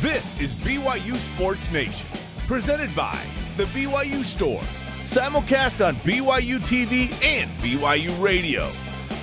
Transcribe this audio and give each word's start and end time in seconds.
This 0.00 0.40
is 0.40 0.54
BYU 0.54 1.16
Sports 1.16 1.72
Nation, 1.72 2.08
presented 2.46 2.94
by 2.94 3.20
The 3.56 3.64
BYU 3.64 4.22
Store. 4.22 4.60
Simulcast 5.02 5.84
on 5.84 5.96
BYU 5.96 6.60
TV 6.60 7.10
and 7.20 7.50
BYU 7.58 8.22
Radio. 8.22 8.70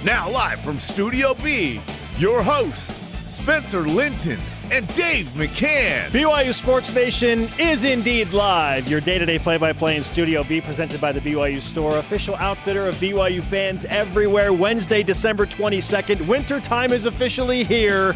Now, 0.04 0.30
live 0.30 0.60
from 0.60 0.78
Studio 0.78 1.34
B, 1.36 1.80
your 2.18 2.44
hosts, 2.44 2.94
Spencer 3.24 3.88
Linton 3.88 4.38
and 4.70 4.86
Dave 4.96 5.28
McCann. 5.28 6.10
BYU 6.10 6.54
Sports 6.54 6.94
Nation 6.94 7.48
is 7.58 7.86
indeed 7.86 8.34
live. 8.34 8.86
Your 8.90 9.00
day 9.00 9.18
to 9.18 9.26
day 9.26 9.40
play 9.40 9.56
by 9.56 9.72
play 9.72 9.96
in 9.96 10.04
Studio 10.04 10.44
B, 10.44 10.60
presented 10.60 11.00
by 11.00 11.14
the 11.14 11.22
BYU 11.22 11.62
Store, 11.62 12.00
official 12.00 12.36
outfitter 12.36 12.86
of 12.86 12.96
BYU 12.96 13.42
fans 13.42 13.86
everywhere. 13.86 14.52
Wednesday, 14.52 15.04
December 15.04 15.46
22nd. 15.46 16.28
Winter 16.28 16.60
time 16.60 16.92
is 16.92 17.06
officially 17.06 17.64
here. 17.64 18.14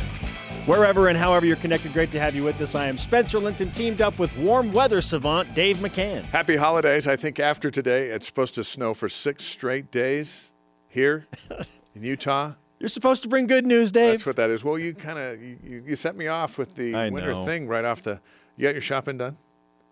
Wherever 0.66 1.08
and 1.08 1.18
however 1.18 1.46
you're 1.46 1.56
connected, 1.56 1.94
great 1.94 2.12
to 2.12 2.20
have 2.20 2.36
you 2.36 2.44
with 2.44 2.62
us. 2.62 2.76
I 2.76 2.86
am 2.88 2.98
Spencer 2.98 3.40
Linton, 3.40 3.72
teamed 3.72 4.02
up 4.02 4.20
with 4.20 4.36
warm 4.38 4.72
weather 4.72 5.02
savant 5.02 5.52
Dave 5.56 5.78
McCann. 5.78 6.22
Happy 6.24 6.56
holidays. 6.56 7.08
I 7.08 7.16
think 7.16 7.40
after 7.40 7.72
today, 7.72 8.10
it's 8.10 8.28
supposed 8.28 8.54
to 8.56 8.64
snow 8.64 8.94
for 8.94 9.10
six 9.10 9.44
straight 9.46 9.90
days 9.90 10.52
here 10.88 11.26
in 11.96 12.04
Utah. 12.04 12.54
You're 12.80 12.90
supposed 12.90 13.24
to 13.24 13.30
bring 13.30 13.48
good 13.48 13.66
news, 13.66 13.92
Dave. 13.92 14.12
That's 14.12 14.26
what 14.26 14.36
that 14.36 14.50
is. 14.52 14.64
Well, 14.64 14.78
you 14.78 14.94
kind 14.94 15.18
of 15.18 15.42
you, 15.42 15.84
you 15.86 15.96
set 15.96 16.16
me 16.16 16.28
off 16.28 16.58
with 16.58 16.76
the 16.76 16.94
I 16.94 17.10
winter 17.10 17.34
know. 17.34 17.44
thing 17.46 17.68
right 17.68 17.84
off 17.86 18.04
the. 18.04 18.20
You 18.56 18.64
got 18.64 18.74
your 18.74 18.82
shopping 18.82 19.18
done? 19.18 19.38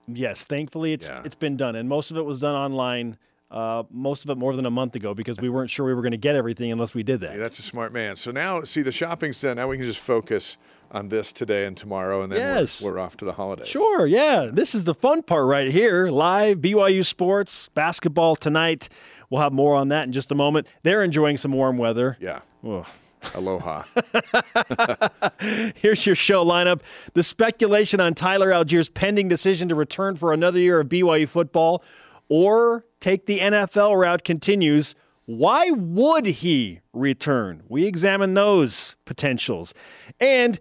Yes, 0.08 0.46
thankfully 0.46 0.94
it's 0.94 1.06
Yeah. 1.06 1.22
it's 1.26 1.36
been 1.36 1.58
done, 1.58 1.76
and 1.76 1.90
most 1.90 2.12
of 2.12 2.18
it 2.18 2.24
was 2.26 2.40
done 2.42 2.56
online. 2.56 3.18
Uh, 3.50 3.84
most 3.90 4.26
of 4.26 4.30
it 4.30 4.38
more 4.38 4.54
than 4.56 4.66
a 4.66 4.70
month 4.70 4.94
ago 4.96 5.14
because 5.14 5.40
we 5.40 5.48
weren't 5.48 5.70
sure 5.70 5.86
we 5.86 5.94
were 5.94 6.02
going 6.02 6.12
to 6.12 6.18
get 6.18 6.36
everything 6.36 6.70
unless 6.70 6.94
we 6.94 7.02
did 7.02 7.22
that. 7.22 7.34
Yeah, 7.34 7.38
that's 7.40 7.60
a 7.60 7.64
smart 7.64 7.94
man. 7.94 8.18
So 8.18 8.30
now, 8.32 8.62
see, 8.64 8.82
the 8.82 8.92
shopping's 8.92 9.40
done. 9.40 9.56
Now 9.56 9.70
we 9.70 9.78
can 9.78 9.86
just 9.86 10.02
focus 10.02 10.58
on 10.92 11.08
this 11.08 11.32
today 11.32 11.66
and 11.66 11.76
tomorrow, 11.78 12.24
and 12.24 12.32
then 12.32 12.40
we're- 12.40 12.60
Yes. 12.62 12.82
we're, 12.82 13.00
off 13.00 13.16
to 13.18 13.26
the 13.26 13.32
holidays. 13.34 13.68
Sure, 13.70 14.06
yeah. 14.06 14.50
This 14.52 14.76
is 14.76 14.84
the 14.84 14.94
fun 14.94 15.22
part 15.24 15.46
right 15.46 15.72
here. 15.72 16.10
Live 16.10 16.58
BYU 16.60 17.06
sports, 17.06 17.70
basketball 17.70 18.36
tonight. 18.36 18.90
We'll 19.30 19.42
have 19.42 19.54
more 19.54 19.76
on 19.76 19.90
that 19.90 20.06
in 20.06 20.12
just 20.12 20.30
a 20.32 20.36
moment. 20.36 20.68
They're 20.84 21.04
enjoying 21.04 21.38
some 21.38 21.52
warm 21.54 21.78
weather. 21.78 22.18
Yeah. 22.20 22.40
Ugh. 22.68 22.86
Aloha. 23.34 23.84
Here's 25.76 26.06
your 26.06 26.16
show 26.16 26.46
lineup. 26.46 26.82
The 27.14 27.24
speculation 27.24 28.00
on 28.00 28.14
Tyler 28.14 28.50
Allgeier's 28.52 28.90
pending 28.90 29.28
decision 29.28 29.70
to 29.70 29.76
return 29.76 30.16
for 30.16 30.34
another 30.34 30.60
year 30.60 30.80
of 30.80 30.88
BYU 30.88 31.28
football 31.28 31.84
or 32.30 32.86
take 33.00 33.26
the 33.26 33.40
NFL 33.40 34.00
route 34.00 34.24
continues. 34.24 34.96
Why 35.26 35.72
would 35.72 36.26
he 36.26 36.80
return? 36.94 37.64
We 37.68 37.86
examine 37.86 38.34
those 38.34 38.96
potentials. 39.06 39.74
And 40.20 40.60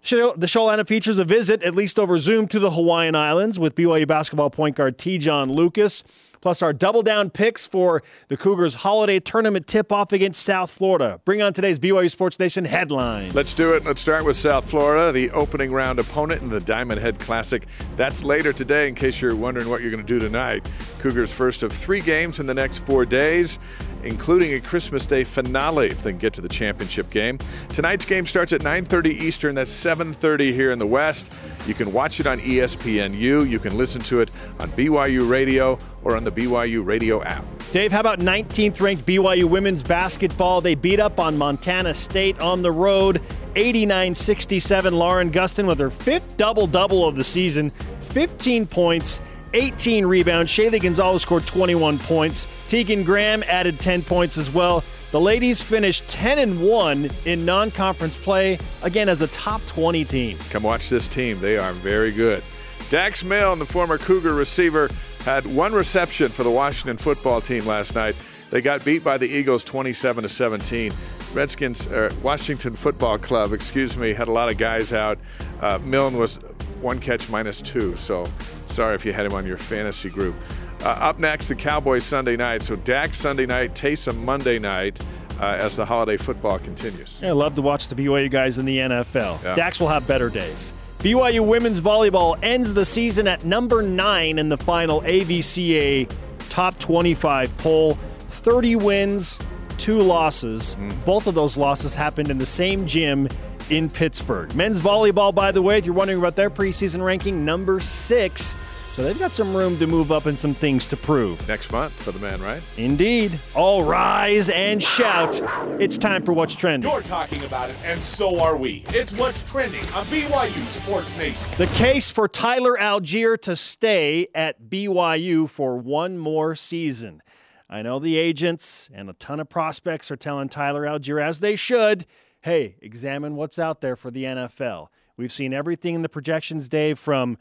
the 0.00 0.48
show 0.48 0.66
lineup 0.66 0.88
features 0.88 1.18
a 1.18 1.24
visit, 1.24 1.62
at 1.62 1.74
least 1.74 1.98
over 1.98 2.18
Zoom, 2.18 2.48
to 2.48 2.58
the 2.58 2.70
Hawaiian 2.70 3.14
Islands 3.14 3.58
with 3.58 3.74
BYU 3.74 4.06
basketball 4.06 4.50
point 4.50 4.76
guard 4.76 4.98
Te'Jon 4.98 5.50
Lucas, 5.54 6.02
plus 6.40 6.62
our 6.62 6.72
double 6.72 7.02
down 7.02 7.30
picks 7.30 7.66
for 7.66 8.02
the 8.28 8.36
Cougars 8.36 8.76
holiday 8.76 9.20
tournament 9.20 9.66
tip 9.66 9.92
off 9.92 10.12
against 10.12 10.42
South 10.42 10.70
Florida. 10.70 11.20
Bring 11.24 11.42
on 11.42 11.52
today's 11.52 11.78
BYU 11.78 12.10
Sports 12.10 12.38
Nation 12.38 12.64
headlines. 12.64 13.34
Let's 13.34 13.54
do 13.54 13.74
it. 13.74 13.84
Let's 13.84 14.00
start 14.00 14.24
with 14.24 14.36
South 14.36 14.68
Florida, 14.68 15.12
the 15.12 15.30
opening 15.30 15.72
round 15.72 15.98
opponent 15.98 16.42
in 16.42 16.48
the 16.48 16.60
Diamond 16.60 17.00
Head 17.00 17.18
Classic. 17.18 17.66
That's 17.96 18.22
later 18.22 18.52
today, 18.52 18.88
in 18.88 18.94
case 18.94 19.20
you're 19.20 19.36
wondering 19.36 19.68
what 19.68 19.80
you're 19.80 19.90
going 19.90 20.04
to 20.04 20.08
do 20.08 20.18
tonight. 20.18 20.68
Cougars' 20.98 21.32
first 21.32 21.62
of 21.62 21.72
three 21.72 22.00
games 22.00 22.40
in 22.40 22.46
the 22.46 22.54
next 22.54 22.78
four 22.86 23.04
days, 23.04 23.58
including 24.02 24.54
a 24.54 24.60
Christmas 24.60 25.06
Day 25.06 25.24
finale 25.24 25.86
if 25.88 26.02
they 26.02 26.10
can 26.10 26.18
get 26.18 26.32
to 26.34 26.40
the 26.40 26.48
championship 26.48 27.10
game. 27.10 27.38
Tonight's 27.68 28.04
game 28.04 28.26
starts 28.26 28.52
at 28.52 28.62
9:30 28.62 29.10
Eastern. 29.10 29.54
That's 29.54 29.70
7:30 29.70 30.52
here 30.52 30.72
in 30.72 30.78
the 30.78 30.86
West. 30.86 31.32
You 31.66 31.74
can 31.74 31.92
watch 31.92 32.20
it 32.20 32.26
on 32.26 32.38
ESPNU. 32.38 33.48
You 33.48 33.58
can 33.58 33.76
listen 33.76 34.00
to 34.02 34.20
it 34.20 34.30
on 34.58 34.70
BYU 34.70 35.28
Radio 35.28 35.78
or 36.04 36.16
on 36.16 36.24
the 36.24 36.27
BYU 36.30 36.84
Radio 36.84 37.22
app. 37.22 37.44
Dave, 37.72 37.92
how 37.92 38.00
about 38.00 38.18
19th 38.18 38.80
ranked 38.80 39.04
BYU 39.04 39.44
women's 39.44 39.82
basketball? 39.82 40.62
They 40.62 40.74
beat 40.74 41.00
up 41.00 41.20
on 41.20 41.36
Montana 41.36 41.92
State 41.92 42.40
on 42.40 42.62
the 42.62 42.70
road, 42.70 43.20
89 43.56 44.14
67. 44.14 44.94
Lauren 44.94 45.30
Gustin 45.30 45.66
with 45.66 45.78
her 45.78 45.90
fifth 45.90 46.36
double 46.38 46.66
double 46.66 47.06
of 47.06 47.14
the 47.14 47.24
season, 47.24 47.70
15 48.00 48.66
points. 48.66 49.20
18 49.54 50.04
rebounds. 50.04 50.52
Shaylee 50.52 50.82
Gonzalez 50.82 51.22
scored 51.22 51.46
21 51.46 51.98
points. 52.00 52.46
Tegan 52.66 53.02
Graham 53.02 53.42
added 53.46 53.80
10 53.80 54.02
points 54.02 54.36
as 54.36 54.50
well. 54.50 54.84
The 55.10 55.20
ladies 55.20 55.62
finished 55.62 56.06
10 56.08 56.38
and 56.38 56.60
1 56.60 57.10
in 57.24 57.46
non-conference 57.46 58.18
play, 58.18 58.58
again 58.82 59.08
as 59.08 59.22
a 59.22 59.26
top 59.28 59.64
20 59.66 60.04
team. 60.04 60.38
Come 60.50 60.64
watch 60.64 60.90
this 60.90 61.08
team. 61.08 61.40
They 61.40 61.56
are 61.56 61.72
very 61.72 62.12
good. 62.12 62.42
Dax 62.90 63.22
Milne, 63.22 63.58
the 63.58 63.66
former 63.66 63.98
Cougar 63.98 64.34
receiver, 64.34 64.88
had 65.24 65.46
one 65.46 65.72
reception 65.72 66.30
for 66.30 66.42
the 66.42 66.50
Washington 66.50 66.96
football 66.96 67.40
team 67.40 67.66
last 67.66 67.94
night. 67.94 68.16
They 68.50 68.62
got 68.62 68.82
beat 68.84 69.04
by 69.04 69.18
the 69.18 69.28
Eagles 69.28 69.62
27 69.62 70.22
to 70.22 70.28
17. 70.28 70.92
Redskins, 71.34 71.86
or 71.88 72.10
Washington 72.22 72.74
Football 72.74 73.18
Club, 73.18 73.52
excuse 73.52 73.98
me, 73.98 74.14
had 74.14 74.28
a 74.28 74.32
lot 74.32 74.48
of 74.48 74.56
guys 74.56 74.94
out. 74.94 75.18
Uh, 75.60 75.78
Milne 75.84 76.16
was 76.16 76.36
one 76.80 76.98
catch 76.98 77.28
minus 77.28 77.60
two, 77.60 77.94
so 77.96 78.26
sorry 78.64 78.94
if 78.94 79.04
you 79.04 79.12
had 79.12 79.26
him 79.26 79.34
on 79.34 79.46
your 79.46 79.58
fantasy 79.58 80.08
group. 80.08 80.34
Uh, 80.82 80.88
up 80.88 81.18
next, 81.18 81.48
the 81.48 81.54
Cowboys 81.54 82.04
Sunday 82.04 82.36
night. 82.36 82.62
So 82.62 82.76
Dax 82.76 83.18
Sunday 83.18 83.44
night, 83.44 83.74
Taysom 83.74 84.16
Monday 84.24 84.58
night 84.58 84.98
uh, 85.40 85.58
as 85.60 85.76
the 85.76 85.84
holiday 85.84 86.16
football 86.16 86.58
continues. 86.58 87.20
I 87.22 87.32
love 87.32 87.54
to 87.56 87.62
watch 87.62 87.88
the 87.88 87.94
BYU 87.94 88.30
guys 88.30 88.56
in 88.56 88.64
the 88.64 88.78
NFL. 88.78 89.42
Yeah. 89.42 89.54
Dax 89.54 89.80
will 89.80 89.88
have 89.88 90.06
better 90.06 90.30
days. 90.30 90.72
BYU 90.98 91.46
women's 91.46 91.80
volleyball 91.80 92.36
ends 92.42 92.74
the 92.74 92.84
season 92.84 93.28
at 93.28 93.44
number 93.44 93.82
nine 93.82 94.36
in 94.36 94.48
the 94.48 94.56
final 94.56 95.00
AVCA 95.02 96.12
top 96.48 96.76
25 96.80 97.56
poll. 97.58 97.94
30 98.18 98.74
wins, 98.76 99.38
two 99.76 100.00
losses. 100.00 100.74
Mm. 100.74 101.04
Both 101.04 101.28
of 101.28 101.36
those 101.36 101.56
losses 101.56 101.94
happened 101.94 102.30
in 102.30 102.38
the 102.38 102.46
same 102.46 102.84
gym 102.84 103.28
in 103.70 103.88
Pittsburgh. 103.88 104.52
Men's 104.56 104.80
volleyball, 104.80 105.32
by 105.32 105.52
the 105.52 105.62
way, 105.62 105.78
if 105.78 105.86
you're 105.86 105.94
wondering 105.94 106.18
about 106.18 106.34
their 106.34 106.50
preseason 106.50 107.04
ranking, 107.04 107.44
number 107.44 107.78
six. 107.78 108.56
So 108.98 109.04
they've 109.04 109.16
got 109.16 109.30
some 109.30 109.56
room 109.56 109.78
to 109.78 109.86
move 109.86 110.10
up 110.10 110.26
and 110.26 110.36
some 110.36 110.54
things 110.54 110.84
to 110.86 110.96
prove. 110.96 111.46
Next 111.46 111.70
month 111.70 111.92
for 112.02 112.10
the 112.10 112.18
man, 112.18 112.42
right? 112.42 112.60
Indeed. 112.76 113.38
All 113.54 113.84
rise 113.84 114.50
and 114.50 114.82
shout. 114.82 115.40
It's 115.80 115.96
time 115.96 116.24
for 116.24 116.32
What's 116.32 116.56
Trending. 116.56 116.90
You're 116.90 117.02
talking 117.02 117.44
about 117.44 117.70
it, 117.70 117.76
and 117.84 118.00
so 118.00 118.40
are 118.40 118.56
we. 118.56 118.82
It's 118.88 119.12
what's 119.12 119.44
trending 119.44 119.84
on 119.94 120.04
BYU 120.06 120.66
Sports 120.66 121.16
Nation. 121.16 121.48
The 121.58 121.68
case 121.68 122.10
for 122.10 122.26
Tyler 122.26 122.76
Allgeier 122.76 123.40
to 123.42 123.54
stay 123.54 124.26
at 124.34 124.68
BYU 124.68 125.48
for 125.48 125.76
one 125.76 126.18
more 126.18 126.56
season. 126.56 127.22
I 127.70 127.82
know 127.82 128.00
the 128.00 128.16
agents 128.16 128.90
and 128.92 129.08
a 129.08 129.12
ton 129.12 129.38
of 129.38 129.48
prospects 129.48 130.10
are 130.10 130.16
telling 130.16 130.48
Tyler 130.48 130.82
Allgeier, 130.82 131.22
as 131.22 131.38
they 131.38 131.54
should, 131.54 132.04
hey, 132.40 132.74
examine 132.82 133.36
what's 133.36 133.60
out 133.60 133.80
there 133.80 133.94
for 133.94 134.10
the 134.10 134.24
NFL. 134.24 134.88
We've 135.16 135.30
seen 135.30 135.54
everything 135.54 135.94
in 135.94 136.02
the 136.02 136.08
projections, 136.08 136.68
Dave, 136.68 136.98
from 136.98 137.38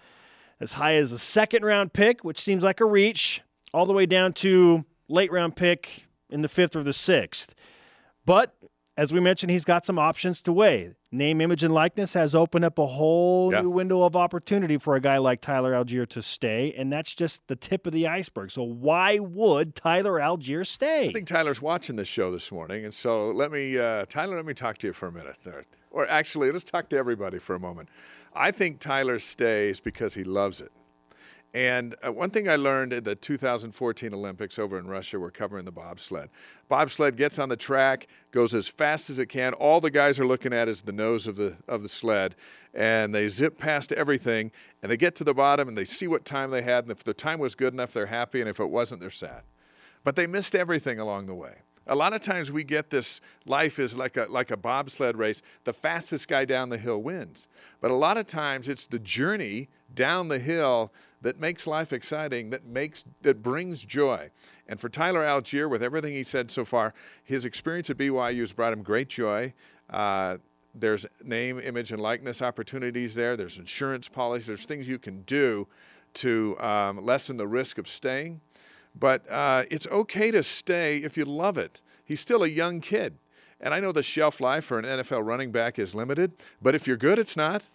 as 0.59 0.73
high 0.73 0.95
as 0.95 1.12
a 1.12 1.19
second 1.19 1.63
round 1.63 1.94
pick, 1.94 2.23
which 2.23 2.40
seems 2.40 2.63
like 2.63 2.79
a 2.81 2.85
reach, 2.85 3.41
all 3.73 3.85
the 3.85 3.94
way 3.94 4.06
down 4.06 4.34
to 4.34 4.85
late 5.07 5.31
round 5.31 5.56
pick 5.56 6.06
in 6.29 6.41
the 6.41 6.50
fifth 6.50 6.75
or 6.75 6.84
the 6.84 6.94
sixth. 6.94 7.53
But 8.25 8.56
as 8.97 9.13
we 9.13 9.19
mentioned, 9.19 9.51
he's 9.51 9.66
got 9.66 9.85
some 9.85 10.00
options 10.00 10.41
to 10.41 10.51
weigh. 10.51 10.94
Name, 11.12 11.40
image, 11.40 11.63
and 11.63 11.73
likeness 11.73 12.13
has 12.16 12.34
opened 12.35 12.66
up 12.66 12.78
a 12.79 12.85
whole 12.85 13.53
Yeah. 13.53 13.62
new 13.62 13.69
window 13.69 14.01
of 14.01 14.16
opportunity 14.16 14.78
for 14.78 14.96
a 14.96 15.00
guy 15.00 15.19
like 15.19 15.40
Tyler 15.40 15.72
Allgeier 15.73 16.07
to 16.09 16.22
stay, 16.22 16.73
and 16.75 16.91
that's 16.91 17.13
just 17.16 17.47
the 17.47 17.56
tip 17.56 17.85
of 17.88 17.94
the 17.94 18.07
iceberg. 18.07 18.50
So 18.51 18.63
why 18.63 19.19
would 19.19 19.75
Tyler 19.75 20.13
Allgeier 20.13 20.66
stay? 20.66 21.09
I 21.09 21.13
think 21.13 21.28
Tyler's 21.28 21.62
watching 21.62 21.96
this 21.96 22.07
show 22.09 22.31
this 22.31 22.51
morning, 22.51 22.84
and 22.84 22.94
so 22.94 23.29
let 23.29 23.51
me, 23.51 23.78
uh, 23.78 24.06
Tyler, 24.09 24.35
let 24.35 24.46
me 24.46 24.53
talk 24.56 24.79
to 24.79 24.88
you 24.88 24.94
for 24.94 25.07
a 25.07 25.12
minute. 25.12 25.38
Or, 25.46 25.63
or 25.91 26.09
actually, 26.09 26.51
let's 26.51 26.66
talk 26.66 26.90
to 26.90 26.97
everybody 26.97 27.38
for 27.38 27.56
a 27.56 27.59
moment. 27.59 27.88
I 28.37 28.51
think 28.51 28.79
Tyler 28.79 29.19
stays 29.19 29.79
because 29.79 30.13
he 30.13 30.23
loves 30.23 30.61
it. 30.61 30.72
And 31.53 31.95
uh, 32.05 32.11
one 32.11 32.29
thing 32.29 32.47
I 32.47 32.55
learned 32.55 32.93
at 32.93 33.03
the 33.03 33.16
2014 33.16 34.13
Olympics 34.13 34.59
over 34.59 34.78
in 34.78 34.85
Russia, 34.85 35.19
we're 35.19 35.31
covering 35.31 35.66
the 35.66 35.72
bobsled. 35.72 36.29
Bobsled 36.69 37.16
gets 37.16 37.39
on 37.39 37.49
the 37.49 37.55
track, 37.55 38.07
goes 38.31 38.53
as 38.53 38.67
fast 38.67 39.09
as 39.09 39.17
it 39.17 39.28
can. 39.28 39.53
All 39.53 39.81
the 39.81 39.89
guys 39.89 40.19
are 40.19 40.25
looking 40.25 40.53
at 40.53 40.67
is 40.67 40.81
the 40.81 40.91
nose 40.91 41.25
of 41.25 41.35
the 41.35 41.55
of 41.67 41.81
the 41.81 41.89
sled, 41.89 42.35
and 42.73 43.16
they 43.16 43.28
zip 43.28 43.57
past 43.57 43.91
everything, 43.93 44.51
and 44.83 44.91
they 44.91 44.97
get 44.97 45.16
to 45.16 45.23
the 45.23 45.33
bottom, 45.33 45.67
and 45.67 45.78
they 45.78 45.85
see 45.85 46.05
what 46.07 46.25
time 46.25 46.51
they 46.51 46.61
had, 46.61 46.83
and 46.83 46.91
if 46.91 47.03
the 47.03 47.13
time 47.13 47.40
was 47.40 47.55
good 47.55 47.73
enough, 47.73 47.93
they're 47.93 48.05
happy, 48.05 48.40
and 48.41 48.49
if 48.49 48.59
it 48.59 48.69
wasn't, 48.69 49.01
they're 49.01 49.09
sad 49.09 49.43
but 50.07 50.16
they 50.16 50.25
missed 50.25 50.55
everything 50.55 50.99
along 50.99 51.25
the 51.25 51.35
way. 51.35 51.55
A 51.87 51.95
lot 51.95 52.13
of 52.13 52.22
times 52.22 52.51
we 52.51 52.63
get 52.63 52.89
this 52.89 53.22
life 53.45 53.79
is 53.79 53.95
like 53.95 54.17
a 54.17 54.28
like 54.29 54.51
a 54.51 54.57
bobsled 54.57 55.17
race. 55.17 55.41
The 55.63 55.73
fastest 55.73 56.28
guy 56.28 56.45
down 56.45 56.69
the 56.69 56.78
hill 56.78 57.01
wins. 57.01 57.47
But 57.81 57.91
a 57.91 57.95
lot 57.95 58.17
of 58.17 58.28
times 58.28 58.67
it's 58.67 58.85
the 58.85 58.99
journey 58.99 59.69
down 59.93 60.28
the 60.28 60.39
hill 60.39 60.91
that 61.22 61.39
makes 61.39 61.66
life 61.66 61.93
exciting, 61.93 62.49
that 62.51 62.66
makes 62.66 63.05
that 63.22 63.41
brings 63.41 63.84
joy. 63.84 64.29
And 64.67 64.79
for 64.79 64.89
Tyler 64.89 65.22
Allgeier, 65.22 65.69
with 65.69 65.81
everything 65.81 66.13
he 66.13 66.23
said 66.23 66.51
so 66.51 66.66
far, 66.66 66.93
his 67.23 67.45
experience 67.45 67.90
at 67.90 67.97
BYU 67.97 68.41
has 68.41 68.53
brought 68.53 68.73
him 68.73 68.83
great 68.83 69.07
joy. 69.07 69.53
Uh, 69.90 70.37
There's 70.75 71.05
name, 71.23 71.59
image, 71.59 71.91
and 71.91 72.01
likeness 72.01 72.41
opportunities 72.41 73.16
there. 73.16 73.37
There's 73.37 73.57
insurance 73.57 74.09
policies. 74.09 74.47
There's 74.47 74.66
things 74.66 74.87
you 74.87 74.99
can 74.99 75.22
do 75.22 75.67
to 76.16 76.57
um, 76.59 77.03
lessen 77.03 77.37
the 77.37 77.47
risk 77.47 77.78
of 77.78 77.87
staying. 77.87 78.41
But 78.99 79.29
uh, 79.29 79.64
it's 79.70 79.88
okay 79.88 80.32
to 80.32 80.44
stay 80.44 80.97
if 80.99 81.17
you 81.17 81.26
love 81.26 81.58
it. 81.58 81.82
He's 82.03 82.20
still 82.20 82.44
a 82.44 82.47
young 82.47 82.79
kid. 82.79 83.17
And 83.59 83.73
I 83.73 83.79
know 83.79 83.91
the 83.91 84.03
shelf 84.03 84.40
life 84.40 84.66
for 84.66 84.79
an 84.79 84.85
NFL 84.85 85.26
running 85.26 85.52
back 85.52 85.79
is 85.79 85.96
limited, 85.96 86.34
but 86.61 86.76
if 86.76 86.85
you're 86.85 86.97
good, 86.97 87.17
it's 87.17 87.35
not. 87.35 87.67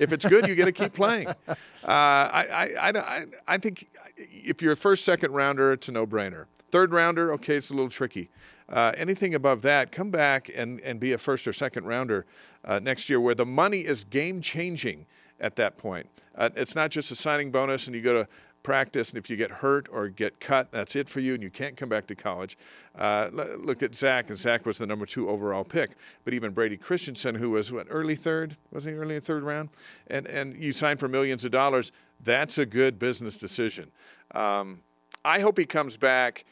If 0.00 0.12
it's 0.12 0.24
good, 0.24 0.48
you 0.48 0.54
get 0.54 0.64
to 0.64 0.72
keep 0.72 0.92
playing. 0.92 1.28
Uh, 1.84 1.88
I, 1.88 2.74
I, 2.80 2.98
I, 2.98 3.26
I 3.46 3.58
think 3.58 3.88
if 4.16 4.60
you're 4.60 4.72
a 4.72 4.76
first, 4.76 5.04
second 5.04 5.30
rounder, 5.30 5.72
it's 5.72 5.88
a 5.88 5.92
no 5.92 6.04
brainer. 6.04 6.46
Third 6.72 6.90
rounder, 6.90 7.32
okay, 7.34 7.54
it's 7.54 7.70
a 7.70 7.74
little 7.74 7.88
tricky. 7.88 8.28
Uh, 8.68 8.90
anything 8.96 9.36
above 9.36 9.62
that, 9.62 9.92
come 9.92 10.10
back 10.10 10.50
and, 10.52 10.80
and 10.80 10.98
be 10.98 11.12
a 11.12 11.18
first 11.18 11.46
or 11.46 11.52
second 11.52 11.84
rounder 11.84 12.26
uh, 12.64 12.80
next 12.80 13.08
year 13.08 13.20
where 13.20 13.36
the 13.36 13.46
money 13.46 13.82
is 13.82 14.02
game 14.02 14.40
changing 14.40 15.06
at 15.38 15.54
that 15.56 15.76
point. 15.78 16.08
Uh, 16.34 16.50
it's 16.56 16.74
not 16.74 16.90
just 16.90 17.12
a 17.12 17.14
signing 17.14 17.52
bonus 17.52 17.86
and 17.86 17.94
you 17.94 18.02
go 18.02 18.24
to 18.24 18.28
practice, 18.66 19.10
and 19.10 19.18
if 19.18 19.30
you 19.30 19.36
get 19.36 19.48
hurt 19.52 19.88
or 19.92 20.08
get 20.08 20.40
cut, 20.40 20.72
that's 20.72 20.96
it 20.96 21.08
for 21.08 21.20
you, 21.20 21.34
and 21.34 21.42
you 21.42 21.50
can't 21.50 21.76
come 21.76 21.88
back 21.88 22.04
to 22.04 22.16
college. 22.16 22.58
Uh, 22.98 23.28
look 23.32 23.80
at 23.80 23.94
Zach, 23.94 24.28
and 24.28 24.36
Zach 24.36 24.66
was 24.66 24.78
the 24.78 24.86
number 24.88 25.06
two 25.06 25.28
overall 25.28 25.62
pick. 25.62 25.92
But 26.24 26.34
even 26.34 26.50
Brady 26.50 26.76
Christensen, 26.76 27.36
who 27.36 27.50
was 27.50 27.70
what 27.70 27.86
early 27.90 28.16
third, 28.16 28.56
was 28.72 28.84
he 28.84 28.90
early 28.90 29.20
third 29.20 29.44
round, 29.44 29.68
and 30.08 30.26
and 30.26 30.60
you 30.60 30.72
signed 30.72 30.98
for 30.98 31.06
millions 31.06 31.44
of 31.44 31.52
dollars. 31.52 31.92
That's 32.24 32.58
a 32.58 32.66
good 32.66 32.98
business 32.98 33.36
decision. 33.36 33.92
Um, 34.34 34.80
I 35.24 35.38
hope 35.38 35.58
he 35.58 35.64
comes 35.64 35.96
back 35.96 36.44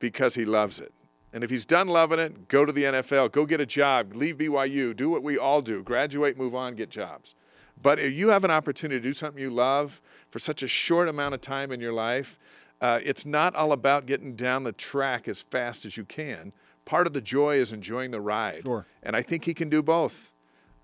because 0.00 0.34
he 0.34 0.44
loves 0.44 0.80
it. 0.80 0.92
And 1.32 1.44
if 1.44 1.50
he's 1.50 1.64
done 1.64 1.86
loving 1.86 2.18
it, 2.18 2.48
go 2.48 2.64
to 2.64 2.72
the 2.72 2.82
NFL, 2.82 3.30
go 3.30 3.46
get 3.46 3.60
a 3.60 3.66
job, 3.66 4.16
leave 4.16 4.38
BYU, 4.38 4.96
do 4.96 5.08
what 5.08 5.22
we 5.22 5.38
all 5.38 5.62
do 5.62 5.84
graduate, 5.84 6.36
move 6.36 6.56
on, 6.56 6.74
get 6.74 6.90
jobs. 6.90 7.36
But 7.80 8.00
if 8.00 8.12
you 8.12 8.30
have 8.30 8.42
an 8.44 8.50
opportunity 8.50 9.00
to 9.00 9.08
do 9.08 9.12
something 9.12 9.40
you 9.40 9.50
love 9.50 10.00
for 10.34 10.40
such 10.40 10.64
a 10.64 10.66
short 10.66 11.08
amount 11.08 11.32
of 11.32 11.40
time 11.40 11.70
in 11.70 11.80
your 11.80 11.92
life, 11.92 12.40
uh, 12.80 12.98
it's 13.04 13.24
not 13.24 13.54
all 13.54 13.70
about 13.70 14.04
getting 14.04 14.34
down 14.34 14.64
the 14.64 14.72
track 14.72 15.28
as 15.28 15.40
fast 15.40 15.84
as 15.84 15.96
you 15.96 16.04
can. 16.04 16.52
Part 16.86 17.06
of 17.06 17.12
the 17.12 17.20
joy 17.20 17.58
is 17.58 17.72
enjoying 17.72 18.10
the 18.10 18.20
ride. 18.20 18.64
Sure. 18.64 18.84
And 19.04 19.14
I 19.14 19.22
think 19.22 19.44
he 19.44 19.54
can 19.54 19.68
do 19.68 19.80
both. 19.80 20.32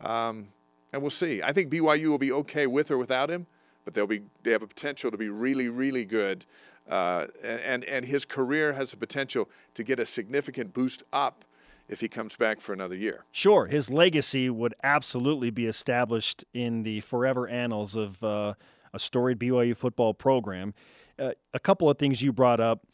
Um, 0.00 0.46
and 0.92 1.02
we'll 1.02 1.10
see. 1.10 1.42
I 1.42 1.52
think 1.52 1.68
BYU 1.68 2.06
will 2.10 2.18
be 2.18 2.30
okay 2.30 2.68
with 2.68 2.92
or 2.92 2.98
without 2.98 3.28
him, 3.28 3.48
but 3.84 3.92
they'll 3.92 4.06
be 4.06 4.22
they 4.44 4.52
have 4.52 4.62
a 4.62 4.68
potential 4.68 5.10
to 5.10 5.16
be 5.16 5.30
really, 5.30 5.68
really 5.68 6.04
good. 6.04 6.46
Uh, 6.88 7.26
and 7.42 7.84
and 7.86 8.04
his 8.04 8.24
career 8.24 8.74
has 8.74 8.92
the 8.92 8.98
potential 8.98 9.50
to 9.74 9.82
get 9.82 9.98
a 9.98 10.06
significant 10.06 10.72
boost 10.72 11.02
up 11.12 11.44
if 11.88 12.00
he 12.00 12.06
comes 12.06 12.36
back 12.36 12.60
for 12.60 12.72
another 12.72 12.94
year. 12.94 13.24
Sure, 13.32 13.66
his 13.66 13.90
legacy 13.90 14.48
would 14.48 14.76
absolutely 14.84 15.50
be 15.50 15.66
established 15.66 16.44
in 16.54 16.84
the 16.84 17.00
forever 17.00 17.48
annals 17.48 17.96
of 17.96 18.22
uh, 18.22 18.54
a 18.92 18.98
storied 18.98 19.38
BYU 19.38 19.76
football 19.76 20.14
program. 20.14 20.74
Uh, 21.18 21.32
a 21.52 21.60
couple 21.60 21.90
of 21.90 21.98
things 21.98 22.22
you 22.22 22.32
brought 22.32 22.60
up. 22.60 22.86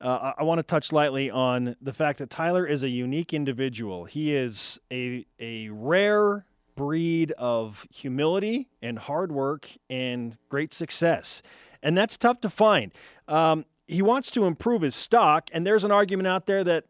Uh, 0.00 0.32
I 0.38 0.44
want 0.44 0.60
to 0.60 0.62
touch 0.62 0.92
lightly 0.92 1.28
on 1.30 1.74
the 1.80 1.92
fact 1.92 2.20
that 2.20 2.30
Tyler 2.30 2.64
is 2.64 2.82
a 2.82 2.88
unique 2.88 3.34
individual. 3.34 4.04
He 4.04 4.34
is 4.34 4.78
a 4.92 5.26
a 5.40 5.68
rare 5.70 6.46
breed 6.76 7.32
of 7.32 7.86
humility 7.92 8.68
and 8.80 8.98
hard 8.98 9.32
work 9.32 9.68
and 9.90 10.38
great 10.48 10.72
success, 10.72 11.42
and 11.82 11.98
that's 11.98 12.16
tough 12.16 12.40
to 12.42 12.50
find. 12.50 12.92
Um, 13.26 13.64
he 13.88 14.00
wants 14.00 14.30
to 14.32 14.44
improve 14.44 14.82
his 14.82 14.94
stock, 14.94 15.50
and 15.52 15.66
there's 15.66 15.82
an 15.82 15.90
argument 15.90 16.28
out 16.28 16.46
there 16.46 16.62
that 16.62 16.84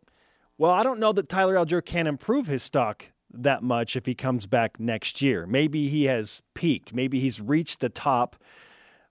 well, 0.59 0.73
I 0.73 0.83
don't 0.83 0.99
know 0.99 1.13
that 1.13 1.29
Tyler 1.29 1.55
Allgeier 1.55 1.85
can 1.85 2.07
improve 2.07 2.47
his 2.47 2.63
stock 2.63 3.11
that 3.33 3.63
much 3.63 3.97
if 3.97 4.07
he 4.07 4.15
comes 4.15 4.47
back 4.47 4.81
next 4.81 5.21
year. 5.23 5.47
Maybe 5.47 5.89
he 5.89 6.05
has 6.05 6.43
peaked. 6.55 6.95
Maybe 6.95 7.21
he's 7.21 7.41
reached 7.41 7.81
the 7.81 7.89
top. 7.89 8.37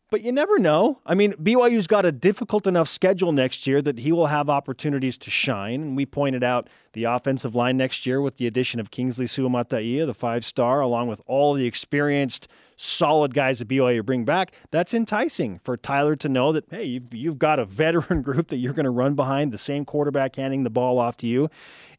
But 0.09 0.21
you 0.21 0.31
never 0.31 0.57
know. 0.57 1.01
I 1.05 1.15
mean, 1.15 1.33
BYU's 1.33 1.85
got 1.85 2.05
a 2.05 2.13
difficult 2.13 2.65
enough 2.65 2.87
schedule 2.87 3.33
next 3.33 3.67
year 3.67 3.81
that 3.81 3.99
he 3.99 4.13
will 4.13 4.27
have 4.27 4.49
opportunities 4.49 5.17
to 5.17 5.29
shine. 5.29 5.81
And 5.81 5.97
we 5.97 6.05
pointed 6.05 6.45
out 6.45 6.69
the 6.93 7.03
offensive 7.03 7.55
line 7.55 7.75
next 7.75 8.05
year 8.05 8.21
with 8.21 8.37
the 8.37 8.47
addition 8.47 8.79
of 8.79 8.89
Kingsley 8.89 9.25
Suamataia, 9.25 10.05
the 10.05 10.13
five 10.13 10.45
star, 10.45 10.79
along 10.79 11.09
with 11.09 11.21
all 11.25 11.53
the 11.53 11.65
experienced 11.65 12.47
solid 12.77 13.33
guys 13.33 13.59
that 13.59 13.67
BYU 13.67 14.05
bring 14.05 14.23
back, 14.23 14.53
that's 14.71 14.93
enticing 14.93 15.59
for 15.59 15.75
Tyler 15.75 16.15
to 16.15 16.29
know 16.29 16.53
that, 16.53 16.65
hey, 16.69 16.85
you've, 16.85 17.13
you've 17.13 17.39
got 17.39 17.59
a 17.59 17.65
veteran 17.65 18.21
group 18.23 18.47
that 18.47 18.57
you're 18.57 18.73
going 18.73 18.85
to 18.85 18.89
run 18.89 19.13
behind, 19.15 19.51
the 19.51 19.57
same 19.57 19.83
quarterback 19.83 20.37
handing 20.37 20.63
the 20.63 20.69
ball 20.69 20.99
off 20.99 21.17
to 21.17 21.27
you, 21.27 21.49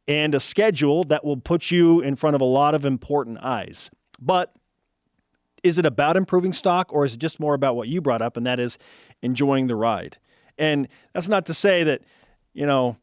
and 0.09 0.35
a 0.35 0.41
schedule 0.41 1.05
that 1.05 1.25
will 1.25 1.37
put 1.37 1.71
you 1.71 2.01
in 2.01 2.17
front 2.17 2.35
of 2.35 2.41
a 2.41 2.47
lot 2.47 2.75
of 2.75 2.85
important 2.85 3.39
eyes. 3.43 3.91
But 4.19 4.53
is 5.63 5.79
it 5.79 5.87
about 5.87 6.17
improving 6.17 6.53
stock 6.53 6.93
or 6.93 7.05
is 7.05 7.15
it 7.15 7.21
just 7.21 7.39
more 7.39 7.55
about 7.55 7.77
what 7.77 7.89
you 7.89 8.01
brought 8.01 8.23
up, 8.23 8.37
and 8.37 8.47
that 8.47 8.59
is 8.59 8.79
enjoying 9.23 9.67
the 9.67 9.77
ride? 9.77 10.19
And 10.57 10.89
that's 11.13 11.29
not 11.29 11.47
to 11.47 11.55
say 11.55 11.85
that, 11.85 12.03
you 12.55 12.67
know, 12.67 12.97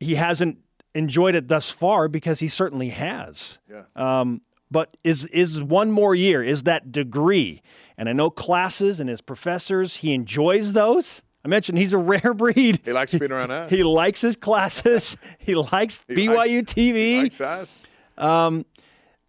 he 0.00 0.14
hasn't 0.14 0.58
enjoyed 0.94 1.34
it 1.34 1.48
thus 1.48 1.68
far 1.68 2.08
because 2.08 2.40
he 2.40 2.48
certainly 2.48 2.90
has. 2.90 3.58
Yeah. 3.68 3.82
Um, 3.96 4.42
but 4.70 4.96
is 5.04 5.26
is 5.26 5.62
one 5.62 5.90
more 5.92 6.14
year 6.14 6.42
is 6.42 6.62
that 6.62 6.90
degree 6.90 7.60
and 7.98 8.08
i 8.08 8.12
know 8.12 8.30
classes 8.30 8.98
and 8.98 9.08
his 9.10 9.20
professors 9.20 9.96
he 9.96 10.14
enjoys 10.14 10.72
those 10.72 11.20
i 11.44 11.48
mentioned 11.48 11.78
he's 11.78 11.92
a 11.92 11.98
rare 11.98 12.34
breed. 12.34 12.80
He 12.84 12.92
likes 12.92 13.14
being 13.14 13.32
around 13.32 13.50
us. 13.50 13.70
He 13.70 13.82
likes 13.82 14.20
his 14.20 14.36
classes. 14.36 15.16
He 15.38 15.54
likes 15.54 16.02
he 16.08 16.14
byu 16.14 16.36
likes, 16.36 16.72
tv 16.72 16.94
he 16.94 17.20
likes 17.22 17.40
us. 17.40 17.84
Um, 18.16 18.64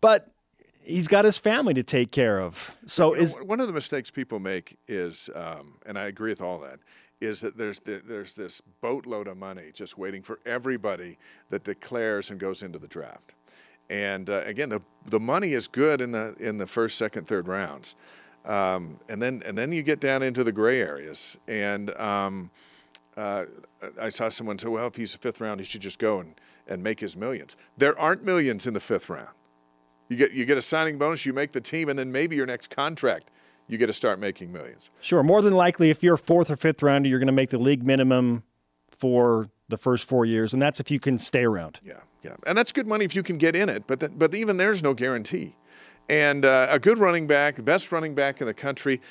but 0.01 0.30
he's 0.81 1.07
got 1.07 1.25
his 1.25 1.38
family 1.38 1.74
to 1.74 1.83
take 1.83 2.12
care 2.12 2.39
of. 2.39 2.77
So 2.86 3.15
you 3.15 3.21
is 3.21 3.36
know, 3.36 3.44
one 3.44 3.60
of 3.60 3.68
the 3.68 3.74
mistakes 3.74 4.12
people 4.12 4.39
make 4.39 4.77
is 4.88 5.30
um, 5.36 5.75
and 5.86 5.98
i 5.98 6.06
agree 6.06 6.30
with 6.30 6.42
all 6.42 6.60
that 6.60 6.80
is 7.24 7.42
that 7.42 7.57
there's 7.57 7.80
there's 7.80 8.33
this 8.33 8.62
boatload 8.81 9.27
of 9.27 9.38
money 9.38 9.71
just 9.74 9.98
waiting 9.98 10.21
for 10.21 10.39
everybody 10.45 11.18
that 11.50 11.63
declares 11.63 12.31
and 12.31 12.39
goes 12.39 12.62
into 12.63 12.77
the 12.77 12.88
draft. 12.88 13.33
And 13.89 14.30
uh, 14.30 14.42
again, 14.45 14.69
the 14.69 14.81
the 15.07 15.19
money 15.19 15.54
is 15.54 15.68
good 15.68 16.01
in 16.01 16.12
the 16.12 16.36
in 16.39 16.57
the 16.57 16.68
first, 16.68 16.98
second, 16.98 17.27
third 17.27 17.48
rounds, 17.48 17.95
um, 18.45 19.00
and 19.10 19.22
then 19.22 19.42
and 19.45 19.57
then 19.57 19.72
you 19.72 19.84
get 19.84 20.00
down 20.00 20.24
into 20.24 20.44
the 20.44 20.51
gray 20.51 20.80
areas. 20.80 21.38
And 21.48 21.92
um, 21.95 22.51
uh, 23.16 23.45
I 24.00 24.10
saw 24.10 24.30
someone 24.30 24.60
say, 24.60 24.68
"Well, 24.69 24.88
if 24.88 24.95
he's 24.95 25.16
a 25.16 25.18
fifth 25.18 25.42
round, 25.42 25.60
he 25.60 25.66
should 25.66 25.81
just 25.81 26.00
go 26.00 26.19
and, 26.19 26.36
and 26.68 26.84
make 26.84 27.00
his 27.00 27.16
millions." 27.16 27.56
There 27.78 27.98
aren't 27.98 28.24
millions 28.24 28.68
in 28.68 28.74
the 28.74 28.80
fifth 28.80 29.10
round. 29.10 29.30
You 30.10 30.18
get 30.18 30.31
you 30.31 30.45
get 30.45 30.57
a 30.57 30.62
signing 30.62 30.98
bonus, 30.98 31.25
you 31.25 31.34
make 31.34 31.51
the 31.51 31.62
team, 31.62 31.90
and 31.90 31.98
then 31.98 32.12
maybe 32.12 32.36
your 32.36 32.45
next 32.45 32.69
contract 32.69 33.30
you 33.68 33.78
get 33.78 33.88
to 33.88 33.94
start 33.94 34.19
making 34.19 34.51
millions. 34.51 34.89
Sure. 35.00 35.24
More 35.24 35.41
than 35.41 35.53
likely, 35.53 35.89
if 35.89 36.03
you're 36.03 36.18
fourth 36.18 36.51
or 36.51 36.58
fifth 36.58 36.84
rounder, 36.84 37.08
you're 37.08 37.20
going 37.20 37.27
to 37.27 37.34
make 37.34 37.50
the 37.50 37.58
league 37.58 37.84
minimum 37.84 38.44
for 38.91 39.50
the 39.70 39.77
first 39.77 40.08
four 40.08 40.25
years, 40.25 40.53
and 40.53 40.62
that's 40.62 40.79
if 40.79 40.91
you 40.91 41.00
can 41.00 41.18
stay 41.18 41.44
around. 41.44 41.79
Yeah, 41.84 42.01
yeah, 42.22 42.36
and 42.46 42.58
that's 42.58 42.72
good 42.72 42.88
money 42.88 43.06
if 43.06 43.15
you 43.15 43.24
can 43.24 43.38
get 43.38 43.56
in 43.56 43.70
it, 43.70 43.88
but 43.88 44.00
that, 44.01 44.20
but 44.20 44.34
even 44.36 44.58
there's 44.58 44.84
no 44.84 44.94
guarantee. 44.94 45.56
And 46.13 46.46
uh, 46.46 46.67
a 46.70 46.77
good 46.77 47.00
running 47.00 47.25
back, 47.25 47.65
best 47.65 47.91
running 47.91 48.13
back 48.13 48.39
in 48.39 48.46
the 48.46 48.53
country, 48.53 49.01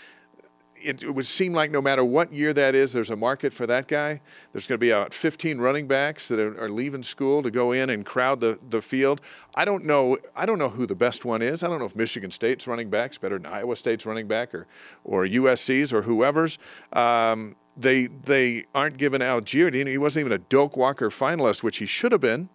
it, 0.76 1.02
it, 1.02 1.10
would 1.10 1.26
seem 1.26 1.52
like 1.52 1.72
no 1.72 1.82
matter 1.82 2.04
what 2.04 2.32
year 2.32 2.52
that 2.52 2.76
is, 2.76 2.92
there's 2.92 3.10
a 3.10 3.16
market 3.16 3.52
for 3.52 3.66
that 3.66 3.88
guy. 3.88 4.20
There's 4.52 4.68
going 4.68 4.76
to 4.76 4.80
be 4.80 4.90
about 4.90 5.12
15 5.12 5.58
running 5.58 5.88
backs 5.88 6.28
that 6.28 6.38
are, 6.38 6.56
are, 6.62 6.68
leaving 6.68 7.02
school 7.02 7.42
to 7.42 7.50
go 7.50 7.72
in 7.72 7.90
and 7.90 8.06
crowd 8.06 8.38
the, 8.38 8.56
the 8.70 8.80
field. 8.80 9.20
I 9.56 9.64
don't 9.64 9.84
know. 9.84 10.16
I 10.36 10.46
don't 10.46 10.60
know 10.60 10.68
who 10.68 10.86
the 10.86 10.94
best 10.94 11.24
one 11.24 11.42
is. 11.42 11.64
I 11.64 11.66
don't 11.66 11.80
know 11.80 11.86
if 11.86 11.96
Michigan 11.96 12.30
State's 12.30 12.68
running 12.68 12.88
backs 12.88 13.18
better 13.18 13.36
than 13.36 13.46
Iowa 13.46 13.74
State's 13.74 14.06
running 14.06 14.28
back 14.28 14.54
or 14.54 14.68
or 15.02 15.26
USC's 15.26 15.92
or 15.92 16.02
whoever's. 16.02 16.56
Um, 16.92 17.56
they 17.76 18.06
they 18.06 18.66
aren't 18.76 18.96
giving 18.96 19.22
Allgeier. 19.22 19.74
He 19.88 19.98
wasn't 19.98 20.26
even 20.26 20.32
a 20.34 20.38
Doak 20.38 20.76
Walker 20.76 21.10
finalist, 21.10 21.64
which 21.64 21.78
he 21.78 21.86
should 21.86 22.12
have 22.12 22.20
been. 22.20 22.48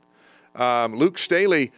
Um, 0.55 0.95
Luke 0.95 1.17
Staley 1.17 1.73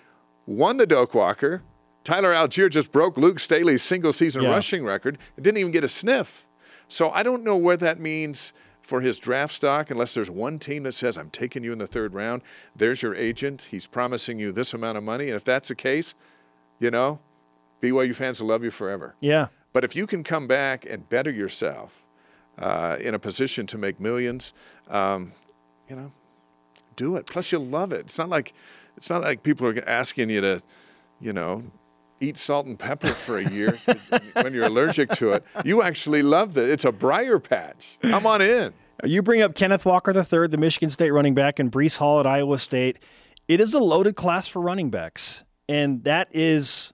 won 0.45 0.77
the 0.77 0.85
Doak 0.85 1.15
Walker. 1.15 1.63
Tyler 2.09 2.33
Allgeier 2.33 2.71
just 2.71 2.91
broke 2.91 3.17
Luke 3.17 3.39
Staley's 3.39 3.83
single 3.83 4.11
season 4.13 4.41
yeah. 4.41 4.49
rushing 4.49 4.83
record 4.83 5.19
and 5.35 5.43
didn't 5.43 5.59
even 5.59 5.71
get 5.71 5.83
a 5.83 5.87
sniff. 5.87 6.47
So 6.87 7.11
I 7.11 7.21
don't 7.21 7.43
know 7.43 7.55
what 7.55 7.81
that 7.81 7.99
means 7.99 8.51
for 8.81 9.01
his 9.01 9.19
draft 9.19 9.53
stock 9.53 9.91
unless 9.91 10.15
there's 10.15 10.31
one 10.31 10.57
team 10.57 10.81
that 10.83 10.93
says, 10.93 11.19
I'm 11.19 11.29
taking 11.29 11.63
you 11.63 11.71
in 11.71 11.77
the 11.77 11.85
third 11.85 12.15
round. 12.15 12.41
There's 12.75 13.03
your 13.03 13.13
agent. 13.13 13.67
He's 13.69 13.85
promising 13.85 14.39
you 14.39 14.51
this 14.51 14.73
amount 14.73 14.97
of 14.97 15.03
money. 15.03 15.27
And 15.27 15.35
if 15.35 15.43
that's 15.43 15.67
the 15.67 15.75
case, 15.75 16.15
you 16.79 16.89
know, 16.89 17.19
BYU 17.79 18.15
fans 18.15 18.41
will 18.41 18.47
love 18.47 18.63
you 18.63 18.71
forever. 18.71 19.13
Yeah. 19.19 19.49
But 19.71 19.83
if 19.83 19.95
you 19.95 20.07
can 20.07 20.23
come 20.23 20.47
back 20.47 20.87
and 20.89 21.07
better 21.09 21.29
yourself 21.29 22.01
uh, 22.57 22.97
in 22.99 23.13
a 23.13 23.19
position 23.19 23.67
to 23.67 23.77
make 23.77 23.99
millions, 23.99 24.55
um, 24.87 25.33
you 25.87 25.95
know, 25.95 26.11
do 26.95 27.17
it. 27.17 27.27
Plus, 27.27 27.51
you'll 27.51 27.67
love 27.67 27.93
it. 27.93 27.99
It's 27.99 28.17
not 28.17 28.29
like 28.29 28.53
it's 28.97 29.11
not 29.11 29.21
like 29.21 29.43
people 29.43 29.67
are 29.67 29.87
asking 29.87 30.31
you 30.31 30.41
to, 30.41 30.63
you 31.21 31.33
know, 31.33 31.65
eat 32.19 32.37
salt 32.37 32.65
and 32.65 32.77
pepper 32.77 33.07
for 33.07 33.37
a 33.37 33.49
year 33.49 33.77
when 34.33 34.53
you're 34.53 34.65
allergic 34.65 35.09
to 35.11 35.31
it. 35.31 35.43
You 35.63 35.81
actually 35.81 36.21
love 36.21 36.57
it. 36.57 36.69
It's 36.69 36.85
a 36.85 36.91
briar 36.91 37.39
patch. 37.39 37.97
Come 38.01 38.25
on 38.25 38.41
in. 38.41 38.73
Uh, 39.03 39.07
you 39.07 39.21
bring 39.21 39.41
up 39.41 39.55
Kenneth 39.55 39.85
Walker 39.85 40.11
III, 40.11 40.47
the 40.47 40.57
Michigan 40.57 40.89
State 40.89 41.11
running 41.11 41.33
back, 41.33 41.59
and 41.59 41.71
Breece 41.71 41.97
Hall 41.97 42.19
at 42.19 42.27
Iowa 42.27 42.59
State. 42.59 42.99
It 43.47 43.59
is 43.59 43.73
a 43.73 43.79
loaded 43.79 44.15
class 44.15 44.47
for 44.47 44.61
running 44.61 44.89
backs. 44.89 45.43
And 45.67 46.03
that 46.03 46.29
is 46.31 46.91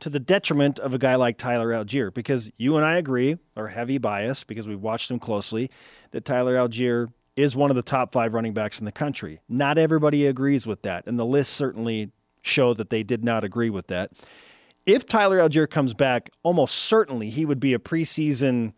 to 0.00 0.10
the 0.10 0.20
detriment 0.20 0.78
of 0.78 0.94
a 0.94 0.98
guy 0.98 1.14
like 1.14 1.38
Tyler 1.38 1.68
Allgeier 1.68 2.12
because 2.12 2.50
you 2.56 2.76
and 2.76 2.84
I 2.84 2.96
agree, 2.96 3.36
or 3.56 3.68
heavy 3.68 3.98
bias 3.98 4.44
because 4.44 4.66
we've 4.66 4.80
watched 4.80 5.10
him 5.10 5.18
closely, 5.18 5.70
that 6.10 6.24
Tyler 6.24 6.56
Allgeier 6.56 7.12
is 7.36 7.56
one 7.56 7.70
of 7.70 7.76
the 7.76 7.82
top 7.82 8.12
five 8.12 8.34
running 8.34 8.52
backs 8.52 8.78
in 8.78 8.84
the 8.84 8.92
country. 8.92 9.40
Not 9.48 9.78
everybody 9.78 10.26
agrees 10.26 10.66
with 10.66 10.82
that, 10.82 11.06
and 11.06 11.18
the 11.18 11.26
list 11.26 11.54
certainly 11.54 12.10
showed 12.42 12.76
that 12.76 12.90
they 12.90 13.02
did 13.02 13.24
not 13.24 13.44
agree 13.44 13.70
with 13.70 13.86
that. 13.88 14.12
If 14.86 15.06
Tyler 15.06 15.38
Allgeier 15.38 15.68
comes 15.68 15.94
back, 15.94 16.30
almost 16.42 16.74
certainly 16.74 17.30
he 17.30 17.44
would 17.44 17.60
be 17.60 17.72
a 17.72 17.78
preseason 17.78 18.74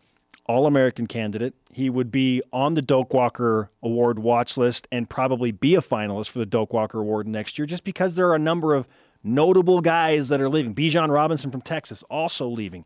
All 0.46 0.66
American 0.66 1.06
candidate. 1.06 1.54
He 1.72 1.90
would 1.90 2.12
be 2.12 2.42
on 2.52 2.74
the 2.74 2.82
Doak 2.82 3.12
Walker 3.12 3.70
Award 3.82 4.20
watch 4.20 4.56
list 4.56 4.86
and 4.92 5.10
probably 5.10 5.50
be 5.50 5.74
a 5.74 5.80
finalist 5.80 6.30
for 6.30 6.38
the 6.38 6.46
Doak 6.46 6.72
Walker 6.72 7.00
Award 7.00 7.26
next 7.26 7.58
year 7.58 7.66
just 7.66 7.82
because 7.82 8.14
there 8.14 8.28
are 8.28 8.36
a 8.36 8.40
number 8.40 8.74
of 8.74 8.86
notable 9.24 9.80
guys 9.80 10.28
that 10.28 10.40
are 10.40 10.48
leaving. 10.48 10.74
Bijan 10.74 11.10
Robinson 11.10 11.50
from 11.50 11.62
Texas 11.62 12.04
also 12.08 12.46
leaving. 12.46 12.84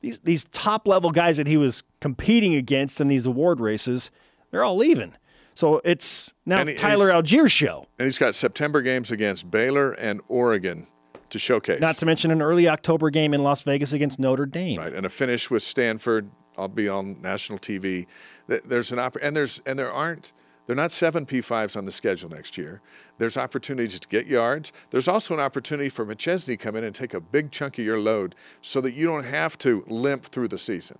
These 0.00 0.20
these 0.20 0.44
top 0.52 0.88
level 0.88 1.10
guys 1.10 1.36
that 1.36 1.46
he 1.46 1.58
was 1.58 1.82
competing 2.00 2.54
against 2.54 3.00
in 3.00 3.08
these 3.08 3.26
award 3.26 3.60
races, 3.60 4.10
they're 4.50 4.64
all 4.64 4.76
leaving. 4.76 5.14
So 5.54 5.82
it's 5.84 6.32
now 6.46 6.64
he, 6.64 6.74
Tyler 6.74 7.10
Allgeier's 7.10 7.52
show. 7.52 7.86
And 7.98 8.06
he's 8.06 8.18
got 8.18 8.34
September 8.34 8.80
games 8.80 9.10
against 9.10 9.50
Baylor 9.50 9.92
and 9.92 10.22
Oregon 10.28 10.86
to 11.32 11.38
showcase. 11.38 11.80
Not 11.80 11.98
to 11.98 12.06
mention 12.06 12.30
an 12.30 12.40
early 12.40 12.68
October 12.68 13.10
game 13.10 13.34
in 13.34 13.42
Las 13.42 13.62
Vegas 13.62 13.92
against 13.92 14.18
Notre 14.18 14.46
Dame. 14.46 14.78
Right, 14.78 14.92
and 14.92 15.04
a 15.04 15.08
finish 15.08 15.50
with 15.50 15.62
Stanford. 15.62 16.30
I'll 16.56 16.68
be 16.68 16.88
on 16.88 17.20
national 17.20 17.58
TV. 17.58 18.06
There's 18.46 18.92
an 18.92 18.98
opp- 18.98 19.16
and 19.20 19.34
there's 19.34 19.60
and 19.66 19.78
there 19.78 19.92
aren't 19.92 20.32
there 20.66 20.74
are 20.74 20.76
not 20.76 20.92
seven 20.92 21.26
P5s 21.26 21.76
on 21.76 21.86
the 21.86 21.92
schedule 21.92 22.30
next 22.30 22.56
year. 22.56 22.80
There's 23.18 23.36
opportunities 23.36 23.98
to 23.98 24.08
get 24.08 24.26
yards. 24.26 24.72
There's 24.90 25.08
also 25.08 25.34
an 25.34 25.40
opportunity 25.40 25.88
for 25.88 26.06
McChesney 26.06 26.46
to 26.46 26.56
come 26.56 26.76
in 26.76 26.84
and 26.84 26.94
take 26.94 27.14
a 27.14 27.20
big 27.20 27.50
chunk 27.50 27.78
of 27.78 27.84
your 27.84 27.98
load 27.98 28.34
so 28.60 28.80
that 28.82 28.92
you 28.92 29.06
don't 29.06 29.24
have 29.24 29.58
to 29.58 29.84
limp 29.88 30.26
through 30.26 30.48
the 30.48 30.58
season. 30.58 30.98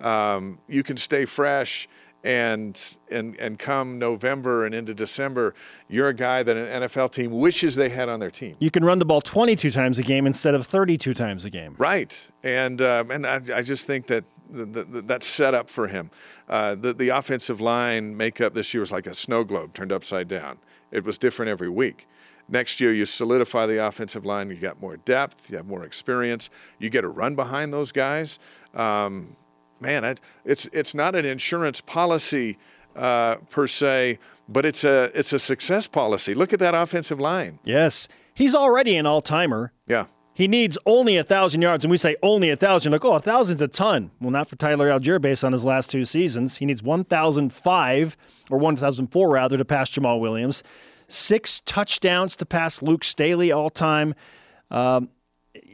Um, 0.00 0.58
you 0.68 0.82
can 0.82 0.96
stay 0.96 1.24
fresh 1.24 1.88
and 2.26 2.96
and 3.08 3.38
and 3.38 3.56
come 3.56 4.00
November 4.00 4.66
and 4.66 4.74
into 4.74 4.92
December, 4.92 5.54
you're 5.88 6.08
a 6.08 6.14
guy 6.14 6.42
that 6.42 6.56
an 6.56 6.82
NFL 6.82 7.12
team 7.12 7.30
wishes 7.30 7.76
they 7.76 7.88
had 7.88 8.08
on 8.08 8.18
their 8.18 8.32
team. 8.32 8.56
You 8.58 8.70
can 8.70 8.84
run 8.84 8.98
the 8.98 9.04
ball 9.04 9.20
22 9.20 9.70
times 9.70 10.00
a 10.00 10.02
game 10.02 10.26
instead 10.26 10.54
of 10.54 10.66
32 10.66 11.14
times 11.14 11.44
a 11.44 11.50
game. 11.50 11.76
Right, 11.78 12.30
and 12.42 12.82
um, 12.82 13.12
and 13.12 13.24
I, 13.24 13.40
I, 13.54 13.62
just 13.62 13.86
think 13.86 14.08
that 14.08 14.24
the, 14.50 14.64
the, 14.64 15.02
that's 15.02 15.26
set 15.26 15.54
up 15.54 15.70
for 15.70 15.86
him. 15.86 16.10
Uh, 16.48 16.74
the 16.74 16.92
the 16.92 17.10
offensive 17.10 17.60
line 17.60 18.16
makeup 18.16 18.54
this 18.54 18.74
year 18.74 18.80
was 18.80 18.90
like 18.90 19.06
a 19.06 19.14
snow 19.14 19.44
globe 19.44 19.72
turned 19.72 19.92
upside 19.92 20.26
down. 20.26 20.58
It 20.90 21.04
was 21.04 21.18
different 21.18 21.50
every 21.50 21.68
week. 21.70 22.08
Next 22.48 22.80
year, 22.80 22.92
you 22.92 23.06
solidify 23.06 23.66
the 23.66 23.86
offensive 23.86 24.24
line. 24.24 24.50
You 24.50 24.56
got 24.56 24.80
more 24.80 24.96
depth. 24.96 25.48
You 25.48 25.58
have 25.58 25.66
more 25.66 25.84
experience. 25.84 26.50
You 26.80 26.90
get 26.90 27.04
a 27.04 27.08
run 27.08 27.36
behind 27.36 27.72
those 27.72 27.92
guys. 27.92 28.40
Um, 28.74 29.36
man, 29.80 30.16
it's 30.44 30.66
it's 30.72 30.94
not 30.94 31.14
an 31.14 31.24
insurance 31.24 31.80
policy 31.80 32.58
uh, 32.94 33.36
per 33.50 33.66
se, 33.66 34.18
but 34.48 34.64
it's 34.64 34.84
a 34.84 35.10
it's 35.14 35.32
a 35.32 35.38
success 35.38 35.86
policy. 35.86 36.34
Look 36.34 36.52
at 36.52 36.58
that 36.60 36.74
offensive 36.74 37.20
line. 37.20 37.58
Yes, 37.64 38.08
he's 38.34 38.54
already 38.54 38.96
an 38.96 39.06
all 39.06 39.22
timer. 39.22 39.72
Yeah. 39.86 40.06
He 40.32 40.48
needs 40.48 40.76
only 40.84 41.16
a 41.16 41.24
thousand 41.24 41.62
yards, 41.62 41.82
and 41.82 41.90
we 41.90 41.96
say 41.96 42.14
only 42.22 42.50
a 42.50 42.56
thousand. 42.56 42.92
Like, 42.92 43.06
oh, 43.06 43.14
a 43.14 43.20
thousand's 43.20 43.62
a 43.62 43.68
ton. 43.68 44.10
Well, 44.20 44.30
not 44.30 44.50
for 44.50 44.56
Tyler 44.56 44.90
Allgeier 44.90 45.18
based 45.18 45.42
on 45.42 45.52
his 45.52 45.64
last 45.64 45.90
two 45.90 46.04
seasons. 46.04 46.58
He 46.58 46.66
needs 46.66 46.82
one 46.82 47.04
thousand 47.04 47.54
five 47.54 48.18
or 48.50 48.58
one 48.58 48.76
thousand 48.76 49.06
four 49.06 49.30
rather 49.30 49.56
to 49.56 49.64
pass 49.64 49.88
Jamaal 49.90 50.20
Williams. 50.20 50.62
Six 51.08 51.62
touchdowns 51.64 52.36
to 52.36 52.44
pass 52.44 52.82
Luke 52.82 53.02
Staley 53.02 53.50
all 53.50 53.70
time. 53.70 54.14
Um, 54.70 55.08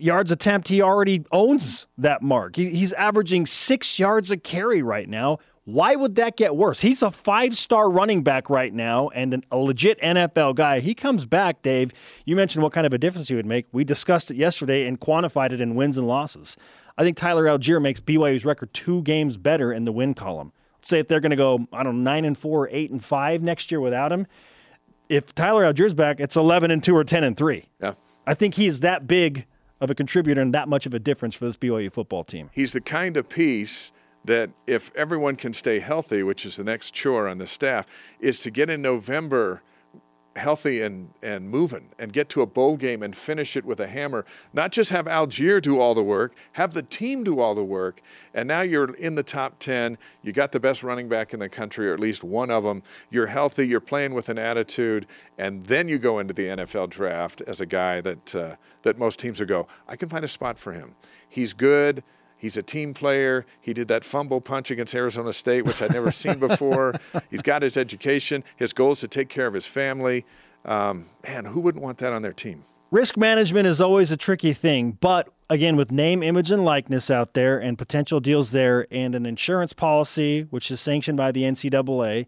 yards 0.03 0.33
attempt, 0.33 0.69
he 0.69 0.83
already 0.83 1.25
owns 1.31 1.87
that 1.99 2.23
mark. 2.23 2.57
He, 2.57 2.71
he's 2.71 2.93
averaging 2.95 3.47
six 3.47 3.99
yards 3.99 4.31
a 4.31 4.37
carry 4.37 4.83
right 4.83 5.09
now. 5.09 5.39
Why 5.65 5.95
would 5.95 6.17
that 6.17 6.37
get 6.37 6.57
worse? 6.57 6.81
He's 6.81 7.03
a 7.03 7.11
five 7.11 7.57
star 7.57 7.89
running 7.89 8.23
back 8.23 8.51
right 8.51 8.75
now 8.75 9.11
and 9.11 9.33
an, 9.33 9.45
a 9.53 9.57
legit 9.57 10.01
NFL 10.01 10.57
guy. 10.57 10.81
He 10.81 10.93
comes 10.93 11.25
back, 11.25 11.63
Dave. 11.63 11.93
You 12.25 12.35
mentioned 12.35 12.65
what 12.65 12.73
kind 12.73 12.87
of 12.87 12.93
a 12.93 12.99
difference 12.99 13.29
he 13.29 13.37
would 13.37 13.47
make. 13.47 13.67
We 13.71 13.85
discussed 13.85 14.31
it 14.31 14.37
yesterday 14.37 14.87
and 14.87 14.99
quantified 14.99 15.53
it 15.53 15.61
in 15.61 15.77
wins 15.77 15.99
and 15.99 16.09
losses. 16.09 16.57
I 16.99 17.05
think 17.05 17.17
Tyler 17.17 17.45
Allgeier 17.45 17.81
makes 17.81 18.01
BYU's 18.01 18.45
record 18.45 18.75
two 18.75 19.03
games 19.03 19.37
better 19.37 19.73
in 19.73 19.85
the 19.85 19.93
win 19.93 20.15
column. 20.15 20.53
Let's 20.79 20.89
say 20.89 20.99
if 20.99 21.07
they're 21.07 21.21
going 21.21 21.31
to 21.31 21.37
go, 21.37 21.67
I 21.73 21.85
don't 21.85 22.03
know, 22.03 22.11
nine 22.11 22.25
and 22.25 22.37
four, 22.37 22.69
eight 22.71 22.91
and 22.91 23.03
five 23.03 23.41
next 23.41 23.71
year 23.71 23.81
without 23.81 24.11
him. 24.11 24.27
If 25.09 25.33
Tyler 25.35 25.63
Allgeier's 25.65 25.95
back, 25.95 26.19
it's 26.19 26.37
eleven 26.37 26.71
and 26.71 26.83
two 26.83 26.97
or 26.97 27.05
ten 27.05 27.23
and 27.23 27.37
three. 27.37 27.67
Yeah, 27.81 27.95
I 28.27 28.35
think 28.35 28.55
he's 28.55 28.81
that 28.81 29.07
big 29.07 29.47
of 29.83 29.91
a 29.91 29.95
contributor 29.97 30.41
and 30.41 30.55
that 30.55 30.69
much 30.69 30.87
of 30.87 30.95
a 30.95 30.99
difference 31.01 31.35
for 31.35 31.45
this 31.45 31.57
BYU 31.57 31.93
football 31.93 32.23
team. 32.23 32.49
He's 32.53 32.73
the 32.73 32.81
kind 32.81 33.17
of 33.17 33.29
piece 33.29 33.91
that 34.25 34.51
if 34.69 34.95
everyone 34.95 35.35
can 35.35 35.53
stay 35.53 35.81
healthy, 35.81 36.23
which 36.23 36.47
is 36.47 36.55
the 36.55 36.63
next 36.63 36.93
chore 36.93 37.27
on 37.27 37.39
the 37.39 37.49
staff, 37.49 37.87
is 38.21 38.39
to 38.39 38.51
get 38.53 38.71
in 38.71 38.81
November 38.81 39.61
healthy 40.37 40.83
and, 40.83 41.11
and 41.23 41.51
moving 41.51 41.89
and 41.99 42.13
get 42.13 42.29
to 42.31 42.43
a 42.43 42.47
bowl 42.47 42.77
game 42.77 43.03
and 43.03 43.15
finish 43.15 43.57
it 43.57 43.65
with 43.65 43.81
a 43.81 43.87
hammer. 43.87 44.25
Not 44.53 44.73
just 44.73 44.91
have 44.91 45.07
Allgeier 45.07 45.61
do 45.61 45.79
all 45.79 45.95
the 45.95 46.03
work, 46.03 46.35
have 46.53 46.75
the 46.75 46.83
team 46.83 47.23
do 47.25 47.41
all 47.41 47.55
the 47.55 47.65
work. 47.65 48.03
And 48.33 48.49
now 48.49 48.63
you're 48.63 48.95
in 48.95 49.15
the 49.15 49.23
top 49.23 49.59
10. 49.59 49.99
You 50.23 50.33
got 50.33 50.53
the 50.53 50.61
best 50.61 50.83
running 50.83 51.09
back 51.09 51.35
in 51.35 51.41
the 51.41 51.49
country, 51.49 51.89
or 51.89 51.95
at 51.95 52.01
least 52.01 52.25
one 52.25 52.51
of 52.51 52.65
them. 52.65 52.83
You're 53.11 53.27
healthy, 53.27 53.67
you're 53.67 53.81
playing 53.81 54.15
with 54.15 54.29
an 54.29 54.39
attitude, 54.39 55.07
and 55.39 55.67
then 55.67 55.89
you 55.89 55.99
go 55.99 56.19
into 56.19 56.33
the 56.33 56.47
NFL 56.47 56.91
draft 56.91 57.43
as 57.43 57.61
a 57.61 57.67
guy 57.67 58.01
that, 58.01 58.35
uh, 58.35 58.57
that 58.83 58.99
most 58.99 59.21
teams 59.21 59.41
will 59.41 59.47
go, 59.47 59.67
I 59.87 59.97
can 59.97 60.09
find 60.09 60.25
a 60.25 60.29
spot 60.29 60.59
for 60.59 60.73
him. 60.73 60.95
He's 61.29 61.53
good. 61.53 62.03
He's 62.43 62.57
a 62.57 62.63
team 62.63 62.93
player. 62.93 63.47
He 63.61 63.73
did 63.73 63.87
that 63.87 64.03
fumble 64.03 64.41
punch 64.41 64.73
against 64.73 64.97
Arizona 64.97 65.33
State, 65.33 65.65
which 65.65 65.81
I'd 65.81 65.93
never 65.93 66.11
seen 66.11 66.39
before. 66.41 66.99
He's 67.31 67.41
got 67.41 67.63
his 67.63 67.77
education. 67.77 68.43
His 68.57 68.73
goal 68.73 68.91
is 68.91 69.01
to 69.01 69.07
take 69.07 69.29
care 69.29 69.47
of 69.47 69.55
his 69.55 69.69
family. 69.69 70.27
Um, 70.65 71.07
man, 71.23 71.45
who 71.45 71.61
wouldn't 71.61 71.85
want 71.85 71.99
that 71.99 72.13
on 72.13 72.23
their 72.23 72.33
team? 72.33 72.65
Risk 72.91 73.17
management 73.17 73.69
is 73.69 73.81
always 73.81 74.11
a 74.11 74.17
tricky 74.17 74.53
thing, 74.53 74.99
but 75.01 75.29
again, 75.49 75.77
with 75.77 75.93
name, 75.93 76.21
image, 76.21 76.51
and 76.51 76.65
likeness 76.65 77.13
out 77.13 77.35
there, 77.35 77.61
and 77.61 77.79
potential 77.79 78.19
deals 78.19 78.51
there, 78.51 78.89
and 78.91 79.15
an 79.15 79.25
insurance 79.25 79.73
policy 79.73 80.49
which 80.51 80.69
is 80.69 80.81
sanctioned 80.81 81.17
by 81.17 81.31
the 81.31 81.43
NCAA, 81.45 82.27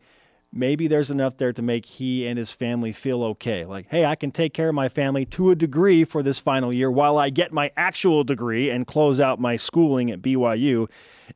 maybe 0.54 0.86
there's 0.86 1.10
enough 1.10 1.36
there 1.36 1.52
to 1.52 1.62
make 1.62 1.84
he 1.84 2.26
and 2.26 2.38
his 2.38 2.52
family 2.52 2.92
feel 2.92 3.22
okay. 3.24 3.64
Like, 3.64 3.88
hey, 3.88 4.04
I 4.04 4.14
can 4.14 4.30
take 4.30 4.54
care 4.54 4.68
of 4.68 4.74
my 4.74 4.88
family 4.88 5.26
to 5.26 5.50
a 5.50 5.56
degree 5.56 6.04
for 6.04 6.22
this 6.22 6.38
final 6.38 6.72
year 6.72 6.90
while 6.90 7.18
I 7.18 7.30
get 7.30 7.52
my 7.52 7.72
actual 7.76 8.22
degree 8.22 8.70
and 8.70 8.86
close 8.86 9.18
out 9.18 9.40
my 9.40 9.56
schooling 9.56 10.10
at 10.10 10.22
BYU 10.22 10.88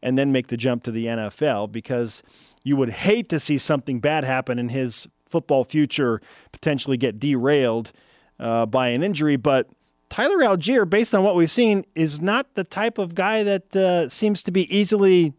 and 0.03 0.17
then 0.17 0.31
make 0.31 0.47
the 0.47 0.57
jump 0.57 0.85
to 0.85 0.93
the 0.93 1.07
NFL 1.07 1.73
because 1.73 2.23
you 2.63 2.77
would 2.77 2.91
hate 2.91 3.29
to 3.31 3.41
see 3.41 3.59
something 3.59 3.99
bad 3.99 4.25
happen 4.25 4.59
in 4.59 4.69
his 4.69 5.09
football 5.27 5.65
future 5.65 6.21
potentially 6.53 6.97
get 6.97 7.19
derailed 7.19 7.93
uh, 8.39 8.67
by 8.67 8.89
an 8.89 9.03
injury. 9.03 9.37
But 9.37 9.69
Tyler 10.09 10.39
Allgeier, 10.39 10.89
based 10.89 11.15
on 11.15 11.25
what 11.25 11.35
we've 11.35 11.51
seen, 11.51 11.85
is 11.95 12.21
not 12.21 12.55
the 12.55 12.65
type 12.65 12.99
of 12.99 13.15
guy 13.15 13.43
that 13.43 13.77
uh, 13.77 14.09
seems 14.09 14.43
to 14.45 14.51
be 14.51 14.75
easily 14.75 15.35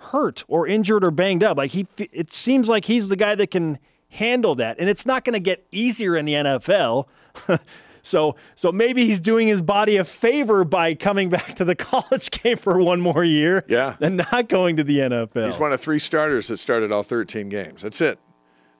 hurt 0.00 0.44
or 0.48 0.66
injured 0.66 1.04
or 1.04 1.10
banged 1.10 1.42
up. 1.42 1.56
Like 1.56 1.70
he, 1.70 1.86
it 1.98 2.32
seems 2.32 2.68
like 2.68 2.84
he's 2.84 3.08
the 3.08 3.16
guy 3.16 3.34
that 3.34 3.50
can 3.50 3.78
handle 4.08 4.54
that, 4.56 4.78
and 4.78 4.88
it's 4.88 5.06
not 5.06 5.24
going 5.24 5.34
to 5.34 5.40
get 5.40 5.66
easier 5.70 6.16
in 6.16 6.24
the 6.24 6.34
NFL. 6.34 7.06
so, 8.02 8.36
so 8.54 8.72
maybe 8.72 9.06
he's 9.06 9.20
doing 9.20 9.46
his 9.46 9.62
body 9.62 9.96
a 9.96 10.04
favor 10.04 10.64
by 10.64 10.94
coming 10.94 11.28
back 11.30 11.56
to 11.56 11.64
the 11.64 11.76
college 11.76 12.30
game 12.30 12.56
for 12.56 12.78
one 12.78 13.00
more 13.00 13.24
year, 13.24 13.64
yeah, 13.68 13.96
and 14.00 14.16
not 14.16 14.48
going 14.48 14.76
to 14.76 14.84
the 14.84 14.98
NFL. 14.98 15.46
He's 15.46 15.58
one 15.58 15.72
of 15.72 15.80
three 15.80 15.98
starters 15.98 16.48
that 16.48 16.58
started 16.58 16.90
all 16.90 17.02
13 17.02 17.48
games. 17.48 17.82
That's 17.82 18.00
it. 18.00 18.18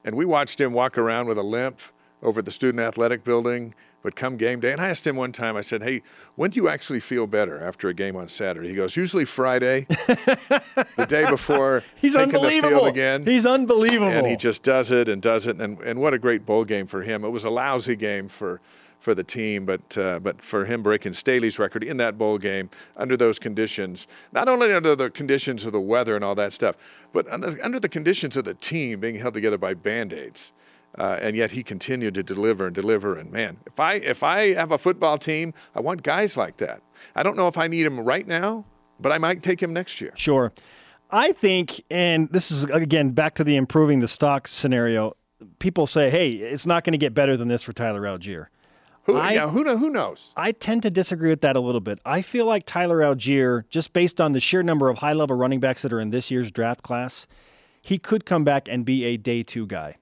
And 0.05 0.17
we 0.17 0.25
watched 0.25 0.61
him 0.61 0.73
walk 0.73 0.97
around 0.97 1.27
with 1.27 1.37
a 1.37 1.43
limp 1.43 1.79
over 2.23 2.43
the 2.43 2.51
student 2.51 2.81
athletic 2.81 3.25
building 3.25 3.75
but 4.03 4.17
come 4.17 4.37
game 4.37 4.61
day, 4.61 4.73
and 4.73 4.81
I 4.81 4.89
asked 4.89 5.07
him 5.07 5.17
one 5.17 5.33
time, 5.33 5.57
I 5.57 5.61
said, 5.61 5.83
Hey, 5.83 6.03
when 6.35 6.51
do 6.51 6.61
you 6.61 6.69
actually 6.69 7.01
feel 7.01 7.27
better 7.27 7.63
after 7.63 7.89
a 7.89 7.95
game 7.95 8.17
on 8.17 8.29
Saturday? 8.29 8.69
He 8.69 8.75
goes, 8.75 8.97
Usually 8.97 9.25
Friday, 9.25 9.87
the 9.89 11.07
day 11.07 11.29
before. 11.29 11.83
He's 11.97 12.17
unbelievable. 12.17 12.87
again. 12.87 13.25
He's 13.25 13.45
unbelievable. 13.45 14.11
And 14.11 14.27
he 14.27 14.37
just 14.37 14.63
does 14.63 14.91
it 14.91 15.09
and 15.09 15.21
does 15.21 15.47
it. 15.47 15.61
And, 15.61 15.79
and 15.81 16.01
what 16.01 16.15
a 16.15 16.19
great 16.19 16.47
bowl 16.47 16.65
game 16.65 16.87
for 16.87 17.03
him. 17.03 17.25
It 17.25 17.29
was 17.29 17.45
a 17.45 17.51
lousy 17.51 17.95
game 17.95 18.29
for, 18.29 18.61
for 19.01 19.15
the 19.15 19.25
team, 19.25 19.67
but, 19.67 19.99
uh, 19.99 20.19
but 20.19 20.41
for 20.41 20.65
him 20.65 20.83
breaking 20.83 21.13
Staley's 21.13 21.59
record 21.59 21.85
in 21.85 21.99
that 21.99 22.17
bowl 22.17 22.39
game 22.39 22.71
under 22.97 23.19
those 23.19 23.39
conditions, 23.39 24.07
not 24.33 24.49
only 24.49 24.73
under 24.73 24.97
the 24.97 25.11
conditions 25.11 25.67
of 25.67 25.73
the 25.73 25.81
weather 25.81 26.17
and 26.17 26.25
all 26.25 26.35
that 26.37 26.55
stuff, 26.55 26.77
but 27.13 27.31
under, 27.31 27.55
under 27.63 27.79
the 27.79 27.89
conditions 27.89 28.35
of 28.39 28.47
the 28.47 28.55
team 28.55 29.01
being 29.01 29.17
held 29.17 29.35
together 29.35 29.59
by 29.59 29.75
band 29.75 30.15
aids. 30.15 30.55
Uh, 30.99 31.19
and 31.21 31.37
yet 31.37 31.53
he 31.53 31.63
continued 31.63 32.15
to 32.15 32.23
deliver 32.23 32.67
and 32.67 32.75
deliver. 32.75 33.17
And 33.17 33.31
man, 33.31 33.59
if 33.67 33.79
I 33.79 33.95
if 33.95 34.23
I 34.23 34.55
have 34.55 34.73
a 34.73 34.79
football 34.79 35.19
team, 35.19 35.55
I 35.75 35.81
want 35.81 36.03
guys 36.03 36.37
like 36.37 36.57
that. 36.59 36.83
I 37.15 37.23
don't 37.23 37.37
know 37.37 37.49
if 37.49 37.57
I 37.57 37.69
need 37.69 37.87
him 37.87 38.01
right 38.01 38.27
now, 38.27 38.65
but 38.99 39.13
I 39.13 39.19
might 39.19 39.43
take 39.43 39.63
him 39.63 39.73
next 39.73 40.01
year. 40.01 40.13
Sure. 40.17 40.53
I 41.13 41.33
think, 41.33 41.83
and 41.91 42.29
this 42.31 42.51
is 42.51 42.65
again 42.65 43.11
back 43.11 43.35
to 43.37 43.45
the 43.45 43.57
improving 43.57 44.01
the 44.01 44.09
stock 44.09 44.47
scenario. 44.49 45.17
People 45.59 45.87
say, 45.87 46.11
"Hey, 46.11 46.31
it's 46.33 46.67
not 46.67 46.85
going 46.85 46.93
to 46.93 46.99
get 46.99 47.15
better 47.15 47.37
than 47.37 47.49
this 47.49 47.63
for 47.63 47.73
Tyler 47.73 48.03
Allgeier." 48.03 48.47
Who, 49.05 49.17
I- 49.17 49.33
yeah, 49.33 49.49
who, 49.49 49.65
who 49.79 49.91
knows? 49.91 50.33
I 50.37 50.53
tend 50.53 50.83
to 50.83 50.91
disagree 50.91 51.31
with 51.31 51.41
that 51.41 51.57
a 51.57 51.61
little 51.61 51.81
bit. 51.81 51.99
I 52.05 52.21
feel 52.23 52.45
like 52.47 52.65
Tyler 52.67 52.99
Allgeier, 52.99 53.67
just 53.69 53.93
based 53.93 54.21
on 54.21 54.33
the 54.33 54.41
sheer 54.41 54.63
number 54.63 54.89
of 54.89 54.99
high 54.99 55.15
level 55.15 55.37
running 55.37 55.59
backs 55.59 55.83
that 55.83 55.93
are 55.93 56.01
in 56.01 56.11
this 56.11 56.31
year's 56.31 56.51
draft 56.53 56.83
class, 56.83 57.27
he 57.81 57.97
could 57.99 58.27
come 58.27 58.45
back 58.45 58.69
and 58.69 58.85
be 58.85 59.05
a 59.05 59.17
day 59.17 59.43
two 59.43 59.67
guy. 59.67 59.97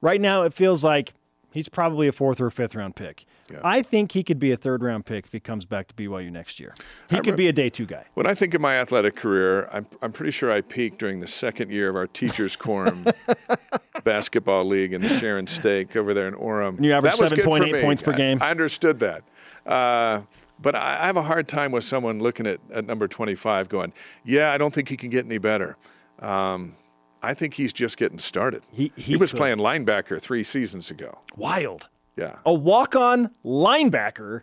Right 0.00 0.20
now, 0.20 0.42
it 0.42 0.54
feels 0.54 0.82
like 0.82 1.12
he's 1.52 1.68
probably 1.68 2.08
a 2.08 2.12
fourth 2.12 2.40
or 2.40 2.50
fifth 2.50 2.74
round 2.74 2.96
pick. 2.96 3.26
I 3.64 3.82
think 3.82 4.12
he 4.12 4.22
could 4.22 4.38
be 4.38 4.52
a 4.52 4.56
third 4.56 4.82
round 4.82 5.06
pick 5.06 5.26
if 5.26 5.32
he 5.32 5.40
comes 5.40 5.64
back 5.64 5.88
to 5.88 5.94
BYU 5.94 6.30
next 6.30 6.60
year. 6.60 6.74
He 7.08 7.18
could 7.20 7.36
be 7.36 7.48
a 7.48 7.52
day 7.52 7.68
two 7.68 7.86
guy. 7.86 8.04
When 8.14 8.26
I 8.26 8.34
think 8.34 8.54
of 8.54 8.60
my 8.60 8.76
athletic 8.76 9.16
career, 9.16 9.68
I'm, 9.72 9.86
I'm 10.02 10.12
pretty 10.12 10.30
sure 10.30 10.52
I 10.52 10.60
peaked 10.60 10.98
during 10.98 11.20
the 11.20 11.26
second 11.26 11.70
year 11.70 11.88
of 11.88 11.96
our 11.96 12.06
Teachers 12.06 12.54
Quorum 12.56 13.06
basketball 14.04 14.64
league 14.64 14.92
in 14.92 15.02
the 15.02 15.08
Sharon 15.08 15.46
Stake 15.46 15.96
over 15.96 16.14
there 16.14 16.28
in 16.28 16.34
Orem. 16.34 16.76
And 16.76 16.84
you 16.84 16.92
averaged 16.92 17.18
good 17.18 17.42
for 17.42 17.58
7.8 17.58 17.80
points 17.80 18.02
per 18.02 18.12
I- 18.12 18.16
game. 18.16 18.38
I, 18.40 18.50
understood 18.50 19.00
that. 19.00 19.24
Uh, 19.66 20.22
but 20.60 20.74
I, 20.74 21.02
I 21.02 21.06
have 21.06 21.16
a 21.16 21.22
hard 21.22 21.48
time 21.48 21.72
with 21.72 21.84
someone 21.84 22.20
looking 22.20 22.46
at, 22.46 22.60
at 22.72 22.86
number 22.86 23.08
25 23.08 23.68
going, 23.68 23.92
yeah, 24.24 24.52
I 24.52 24.58
don't 24.58 24.72
think 24.72 24.88
he 24.88 24.96
can 24.96 25.10
get 25.10 25.24
any 25.24 25.38
better. 25.38 25.76
Um, 26.20 26.76
I 27.22 27.34
think 27.34 27.54
he's 27.54 27.72
just 27.72 27.96
getting 27.96 28.18
started. 28.18 28.62
He- 28.70 28.92
he 28.96 29.16
was 29.16 29.32
could. 29.32 29.38
playing 29.38 29.58
linebacker 29.58 30.20
three 30.20 30.42
seasons 30.44 30.90
ago. 30.90 31.18
Wild. 31.36 31.88
Yeah. 32.16 32.36
A 32.46 32.52
walk 32.52 32.96
on 32.96 33.30
linebacker, 33.44 34.42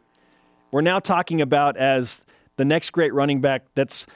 we're 0.71 0.81
now 0.81 0.99
talking 0.99 1.41
about 1.41 1.77
as 1.77 2.25
the 2.57 2.65
next 2.65 2.91
great 2.91 3.13
running 3.13 3.41
back 3.41 3.65
that's, 3.75 4.07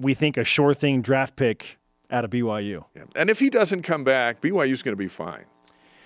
we 0.00 0.14
think, 0.14 0.36
a 0.36 0.44
sure 0.44 0.74
thing 0.74 1.02
draft 1.02 1.36
pick 1.36 1.78
out 2.10 2.24
of 2.24 2.30
BYU. 2.30 2.84
Yeah. 2.94 3.02
And 3.16 3.28
if 3.30 3.38
he 3.38 3.50
doesn't 3.50 3.82
come 3.82 4.04
back, 4.04 4.40
BYU's 4.40 4.82
going 4.82 4.92
to 4.92 4.96
be 4.96 5.08
fine. 5.08 5.44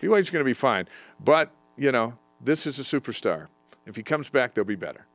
BYU's 0.03 0.31
going 0.31 0.41
to 0.41 0.49
be 0.49 0.55
fine. 0.55 0.89
But, 1.21 1.51
you 1.77 1.93
know, 1.93 2.15
this 2.43 2.67
is 2.67 2.79
a 2.79 2.83
superstar. 2.83 3.47
If 3.87 3.97
he 3.97 4.03
comes 4.03 4.29
back, 4.29 4.55
they'll 4.55 4.65
be 4.65 4.75
better. 4.77 5.07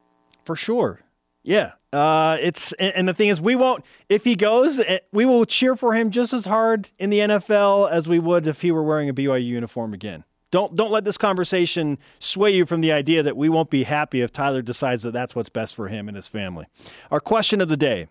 For 0.46 0.56
sure. 0.56 1.02
Yeah. 1.48 1.72
Uh, 1.94 2.38
it's 2.42 2.74
and, 2.74 3.08
the 3.08 3.14
thing 3.14 3.30
is, 3.30 3.40
we 3.40 3.56
won't 3.56 3.86
if 4.10 4.26
he 4.26 4.36
goes, 4.36 4.82
eh, 4.82 5.00
we 5.14 5.26
will 5.26 5.46
cheer 5.46 5.78
for 5.78 5.94
him 5.94 6.12
just 6.12 6.34
as 6.34 6.44
hard 6.44 6.92
in 7.00 7.10
the 7.10 7.20
NFL 7.20 7.90
as 7.90 8.06
we 8.10 8.20
would 8.20 8.46
if 8.48 8.62
he 8.62 8.70
were 8.70 8.84
wearing 8.84 9.08
a 9.08 9.14
BYU 9.14 9.46
uniform 9.46 9.94
again. 9.94 10.26
Don't 10.52 10.76
don't 10.76 10.92
let 10.92 11.06
this 11.06 11.18
conversation 11.18 12.00
sway 12.20 12.54
you 12.54 12.66
from 12.66 12.82
the 12.82 12.92
idea 12.92 13.24
that 13.24 13.38
we 13.38 13.48
won't 13.48 13.70
be 13.70 13.84
happy 13.84 14.22
if 14.22 14.34
Tyler 14.34 14.62
decides 14.62 15.04
that 15.04 15.12
that's 15.12 15.36
what's 15.36 15.48
best 15.48 15.74
for 15.74 15.88
him 15.88 16.10
and 16.10 16.18
his 16.18 16.28
family. 16.28 16.66
Our 17.12 17.22
question 17.22 17.62
of 17.62 17.70
the 17.70 17.78
day: 17.78 18.08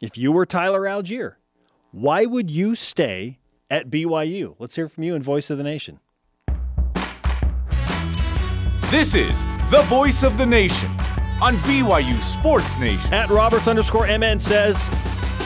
If 0.00 0.18
you 0.18 0.32
were 0.32 0.44
Tyler 0.44 0.82
Allgeier, 0.82 1.34
why 1.92 2.26
would 2.26 2.50
you 2.50 2.74
stay 2.74 3.38
at 3.70 3.88
BYU? 3.88 4.56
Let's 4.58 4.74
hear 4.74 4.88
from 4.88 5.04
you 5.04 5.14
in 5.14 5.22
Voice 5.22 5.48
of 5.48 5.58
the 5.58 5.64
Nation. 5.64 6.00
This 8.90 9.14
is 9.14 9.32
the 9.70 9.84
voice 9.88 10.24
of 10.24 10.36
the 10.38 10.46
nation 10.46 10.90
on 11.42 11.56
BYU 11.58 12.20
Sports 12.20 12.78
Nation. 12.78 13.12
At 13.12 13.28
Roberts 13.30 13.68
underscore 13.68 14.06
MN 14.06 14.38
says 14.38 14.90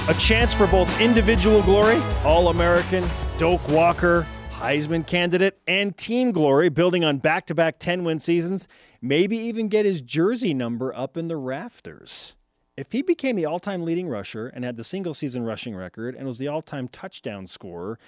a 0.09 0.15
chance 0.15 0.55
for 0.55 0.67
both 0.67 0.89
individual 1.01 1.63
glory, 1.63 2.01
All 2.25 2.49
American, 2.49 3.05
Doak 3.39 3.67
Walker, 3.69 4.27
Heisman 4.53 5.07
candidate, 5.07 5.59
and 5.67 5.97
team 5.97 6.33
glory, 6.33 6.69
building 6.69 7.05
on 7.05 7.19
back 7.19 7.47
to 7.47 7.55
back 7.55 7.79
10 7.79 8.05
win 8.05 8.19
seasons, 8.19 8.69
maybe 9.01 9.37
even 9.37 9.69
get 9.69 9.85
his 9.85 10.01
jersey 10.01 10.53
number 10.53 10.95
up 10.95 11.17
in 11.17 11.29
the 11.29 11.37
rafters. 11.37 12.35
If 12.77 12.93
he 12.93 13.03
became 13.03 13.37
the 13.37 13.45
all 13.45 13.59
time 13.59 13.85
leading 13.85 14.09
rusher 14.09 14.47
and 14.49 14.65
had 14.65 14.77
the 14.77 14.85
single 14.85 15.15
season 15.15 15.45
rushing 15.45 15.75
record 15.75 16.15
and 16.15 16.27
was 16.27 16.39
the 16.39 16.49
all 16.49 16.63
time 16.63 16.89
touchdown 16.89 17.47
scorer, 17.47 17.99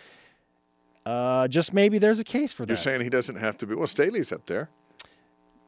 uh, 1.06 1.48
just 1.48 1.72
maybe 1.72 1.98
there's 1.98 2.18
a 2.18 2.24
case 2.24 2.52
for 2.52 2.66
that. 2.66 2.70
You're 2.70 2.76
saying 2.76 3.00
he 3.00 3.10
doesn't 3.10 3.36
have 3.36 3.56
to 3.58 3.66
be. 3.66 3.74
Well, 3.74 3.86
Staley's 3.86 4.32
up 4.32 4.46
there. 4.46 4.68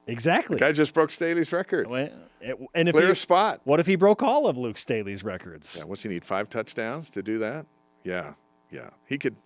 Exactly. 0.06 0.58
Guy 0.58 0.72
just 0.72 0.94
broke 0.94 1.10
Staley's 1.10 1.52
record. 1.52 1.86
And 1.88 2.88
if 2.88 2.94
Clear 2.94 3.08
he, 3.08 3.14
spot. 3.14 3.60
what 3.64 3.78
if 3.80 3.86
he 3.86 3.96
broke 3.96 4.22
all 4.22 4.46
of 4.46 4.58
Luke 4.58 4.76
Staley's 4.76 5.22
records? 5.22 5.76
Yeah, 5.78 5.84
what's 5.84 6.02
he 6.02 6.08
need? 6.08 6.24
Five 6.24 6.48
touchdowns 6.48 7.08
to 7.10 7.22
do 7.22 7.38
that? 7.38 7.66
Yeah, 8.04 8.34
yeah. 8.70 8.90
He 9.06 9.18
could. 9.18 9.36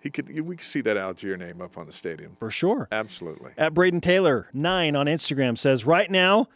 He 0.00 0.10
could. 0.10 0.28
We 0.40 0.56
could 0.56 0.66
see 0.66 0.80
that 0.80 0.96
Allgeier 0.96 1.38
name 1.38 1.60
up 1.60 1.78
on 1.78 1.86
the 1.86 1.92
stadium. 1.92 2.36
For 2.40 2.50
sure. 2.50 2.88
Absolutely. 2.90 3.52
At 3.56 3.74
Braden 3.74 4.00
Taylor, 4.00 4.48
nine 4.52 4.96
on 4.96 5.06
Instagram, 5.06 5.56
says 5.56 5.86
right 5.86 6.10
now 6.10 6.48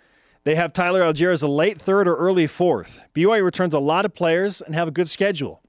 they 0.42 0.56
have 0.56 0.72
Tyler 0.72 1.02
Allgeier 1.02 1.32
as 1.32 1.42
a 1.42 1.48
late 1.48 1.80
third 1.80 2.08
or 2.08 2.16
early 2.16 2.48
fourth. 2.48 3.00
BYU 3.14 3.44
returns 3.44 3.74
a 3.74 3.78
lot 3.78 4.04
of 4.04 4.12
players 4.14 4.60
and 4.60 4.74
have 4.74 4.88
a 4.88 4.90
good 4.90 5.08
schedule. 5.08 5.62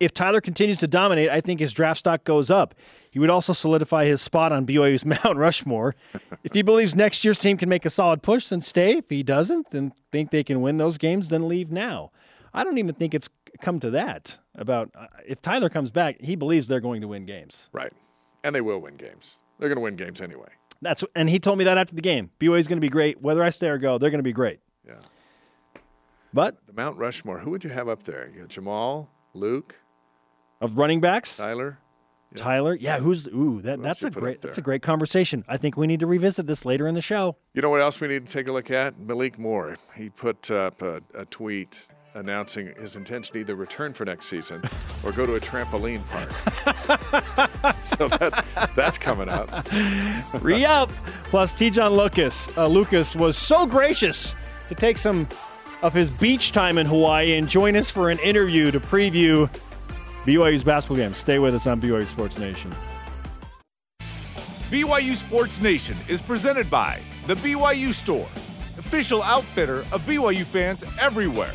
If 0.00 0.14
Tyler 0.14 0.40
continues 0.40 0.78
to 0.78 0.88
dominate, 0.88 1.28
I 1.28 1.40
think 1.42 1.60
his 1.60 1.72
draft 1.74 2.00
stock 2.00 2.24
goes 2.24 2.50
up. 2.50 2.74
He 3.10 3.18
would 3.18 3.28
also 3.30 3.52
solidify 3.52 4.06
his 4.06 4.22
spot 4.22 4.50
on 4.50 4.66
BYU's 4.66 5.04
Mount 5.24 5.36
Rushmore. 5.36 5.94
if 6.42 6.54
he 6.54 6.62
believes 6.62 6.96
next 6.96 7.24
year's 7.24 7.38
team 7.38 7.56
can 7.58 7.68
make 7.68 7.84
a 7.84 7.90
solid 7.90 8.22
push, 8.22 8.48
then 8.48 8.60
stay. 8.62 8.98
If 8.98 9.10
he 9.10 9.22
doesn't, 9.22 9.70
then 9.70 9.92
think 10.10 10.30
they 10.30 10.42
can 10.42 10.62
win 10.62 10.78
those 10.78 10.96
games, 10.96 11.28
then 11.28 11.46
leave 11.48 11.70
now. 11.70 12.10
I 12.54 12.64
don't 12.64 12.78
even 12.78 12.94
think 12.94 13.14
it's 13.14 13.28
come 13.60 13.78
to 13.80 13.90
that. 13.90 14.38
About 14.56 14.90
uh, 14.96 15.06
if 15.26 15.40
Tyler 15.40 15.68
comes 15.68 15.90
back, 15.90 16.20
he 16.20 16.34
believes 16.34 16.66
they're 16.66 16.80
going 16.80 17.02
to 17.02 17.08
win 17.08 17.24
games. 17.24 17.68
Right. 17.72 17.92
And 18.42 18.54
they 18.54 18.60
will 18.60 18.78
win 18.78 18.96
games. 18.96 19.36
They're 19.58 19.68
going 19.68 19.76
to 19.76 19.82
win 19.82 19.96
games 19.96 20.20
anyway. 20.20 20.48
That's 20.82 21.04
and 21.14 21.28
he 21.28 21.38
told 21.38 21.58
me 21.58 21.64
that 21.64 21.76
after 21.76 21.94
the 21.94 22.00
game. 22.02 22.30
BYU 22.40 22.58
is 22.58 22.66
going 22.66 22.78
to 22.78 22.80
be 22.80 22.88
great. 22.88 23.20
Whether 23.20 23.42
I 23.44 23.50
stay 23.50 23.68
or 23.68 23.76
go, 23.78 23.98
they're 23.98 24.10
going 24.10 24.18
to 24.18 24.22
be 24.24 24.32
great. 24.32 24.60
Yeah. 24.86 24.94
But 26.32 26.56
The 26.66 26.72
Mount 26.72 26.96
Rushmore. 26.96 27.38
Who 27.38 27.50
would 27.50 27.64
you 27.64 27.70
have 27.70 27.88
up 27.88 28.04
there? 28.04 28.30
You 28.32 28.40
got 28.40 28.48
Jamal, 28.48 29.10
Luke, 29.34 29.74
of 30.60 30.76
running 30.76 31.00
backs, 31.00 31.36
Tyler. 31.36 31.78
Tyler, 32.36 32.74
yeah, 32.74 32.98
who's 32.98 33.26
ooh 33.28 33.60
that 33.62 33.82
that's 33.82 34.04
a 34.04 34.10
great 34.10 34.40
that's 34.40 34.58
a 34.58 34.62
great 34.62 34.82
conversation. 34.82 35.44
I 35.48 35.56
think 35.56 35.76
we 35.76 35.86
need 35.86 36.00
to 36.00 36.06
revisit 36.06 36.46
this 36.46 36.64
later 36.64 36.86
in 36.86 36.94
the 36.94 37.02
show. 37.02 37.36
You 37.54 37.62
know 37.62 37.70
what 37.70 37.80
else 37.80 38.00
we 38.00 38.08
need 38.08 38.26
to 38.26 38.32
take 38.32 38.46
a 38.48 38.52
look 38.52 38.70
at? 38.70 38.98
Malik 38.98 39.38
Moore. 39.38 39.76
He 39.96 40.10
put 40.10 40.50
up 40.50 40.80
a, 40.82 41.02
a 41.14 41.24
tweet 41.26 41.88
announcing 42.14 42.72
his 42.76 42.96
intention 42.96 43.32
to 43.32 43.40
either 43.40 43.54
return 43.54 43.92
for 43.92 44.04
next 44.04 44.26
season 44.26 44.62
or 45.04 45.12
go 45.12 45.26
to 45.26 45.36
a 45.36 45.40
trampoline 45.40 46.02
park. 46.08 46.30
so 47.82 48.08
that, 48.08 48.44
that's 48.74 48.98
coming 48.98 49.28
up. 49.28 49.48
Re 50.40 50.64
up. 50.64 50.90
Plus, 51.24 51.54
Te'Jon 51.54 51.96
Lucas. 51.96 52.48
Uh, 52.56 52.66
Lucas 52.66 53.14
was 53.14 53.36
so 53.36 53.66
gracious 53.66 54.34
to 54.68 54.74
take 54.74 54.98
some 54.98 55.28
of 55.82 55.94
his 55.94 56.10
beach 56.10 56.52
time 56.52 56.78
in 56.78 56.86
Hawaii 56.86 57.34
and 57.36 57.48
join 57.48 57.76
us 57.76 57.90
for 57.90 58.10
an 58.10 58.18
interview 58.18 58.70
to 58.70 58.80
preview 58.80 59.48
BYU's 60.24 60.64
basketball 60.64 60.98
game. 60.98 61.14
Stay 61.14 61.38
with 61.38 61.54
us 61.54 61.66
on 61.66 61.80
BYU 61.80 62.06
Sports 62.06 62.38
Nation. 62.38 62.74
BYU 64.70 65.16
Sports 65.16 65.60
Nation 65.60 65.96
is 66.08 66.20
presented 66.20 66.70
by 66.70 67.00
The 67.26 67.34
BYU 67.34 67.92
Store, 67.92 68.28
official 68.78 69.22
outfitter 69.22 69.80
of 69.92 70.02
BYU 70.06 70.44
fans 70.44 70.84
everywhere. 71.00 71.52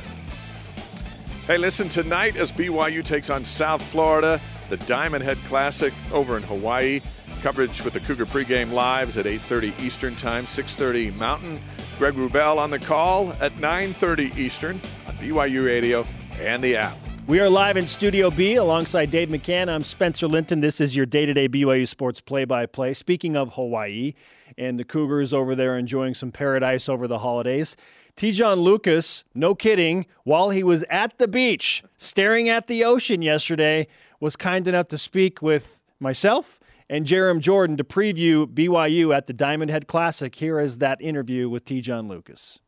Hey, 1.48 1.58
listen, 1.58 1.88
tonight 1.88 2.36
as 2.36 2.52
BYU 2.52 3.04
takes 3.04 3.30
on 3.30 3.46
South 3.46 3.82
Florida, 3.84 4.42
the 4.70 4.78
Diamond 4.78 5.24
Head 5.24 5.38
Classic 5.48 5.94
over 6.12 6.36
in 6.38 6.44
Hawaii. 6.44 7.02
Coverage 7.42 7.84
with 7.84 7.94
the 7.94 8.00
Cougar 8.00 8.26
pregame 8.26 8.72
lives 8.72 9.18
at 9.18 9.26
8.30 9.26 9.80
Eastern 9.80 10.16
Time, 10.16 10.46
6.30 10.46 11.16
Mountain. 11.16 11.62
Greg 12.00 12.16
Wrubell 12.16 12.58
on 12.58 12.72
the 12.72 12.80
call 12.80 13.32
at 13.40 13.54
9.30 13.58 14.36
Eastern 14.38 14.82
on 15.08 15.16
BYU 15.18 15.64
Radio 15.66 16.06
and 16.42 16.64
the 16.64 16.76
app. 16.76 16.98
We 17.28 17.40
are 17.40 17.50
live 17.50 17.76
in 17.76 17.88
Studio 17.88 18.30
B 18.30 18.54
alongside 18.54 19.10
Dave 19.10 19.30
McCann. 19.30 19.68
I'm 19.68 19.84
Spencer 19.84 20.28
Linton. 20.28 20.60
This 20.60 20.80
is 20.80 20.96
your 20.96 21.08
day 21.08 21.26
to 21.26 21.34
day 21.34 21.50
BYU 21.50 21.88
Sports 21.88 22.22
play 22.22 22.46
by 22.46 22.68
play. 22.68 22.94
Speaking 22.94 23.36
of 23.36 23.56
Hawaii 23.56 24.14
and 24.60 24.80
the 24.80 24.84
Cougars 24.84 25.34
over 25.34 25.56
there 25.56 25.76
enjoying 25.76 26.14
some 26.14 26.32
paradise 26.32 26.88
over 26.88 27.08
the 27.08 27.18
holidays, 27.18 27.76
Te'Jon 28.16 28.60
Lucas, 28.60 29.24
no 29.34 29.56
kidding, 29.56 30.06
while 30.24 30.52
he 30.52 30.62
was 30.62 30.84
at 30.88 31.18
the 31.18 31.28
beach 31.28 31.84
staring 31.98 32.48
at 32.48 32.68
the 32.68 32.84
ocean 32.84 33.24
yesterday, 33.24 33.88
was 34.20 34.36
kind 34.36 34.68
enough 34.68 34.90
to 34.90 34.98
speak 35.00 35.42
with 35.42 35.82
myself 36.00 36.60
and 36.88 37.08
Jarom 37.08 37.40
Jordan 37.40 37.76
to 37.78 37.84
preview 37.84 38.46
BYU 38.46 39.18
at 39.18 39.26
the 39.26 39.34
Diamond 39.34 39.72
Head 39.72 39.88
Classic. 39.88 40.36
Here 40.36 40.60
is 40.60 40.78
that 40.78 41.02
interview 41.02 41.50
with 41.50 41.66
Te'Jon 41.66 42.08
Lucas. 42.08 42.60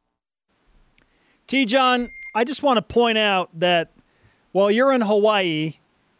Te'Jon, 1.47 2.09
I 2.33 2.43
just 2.43 2.63
want 2.63 2.77
to 2.77 2.81
point 2.81 3.19
out 3.19 3.51
that 3.59 3.91
while 4.51 4.71
you're 4.71 4.91
in 4.91 5.01
Hawaii, 5.01 5.75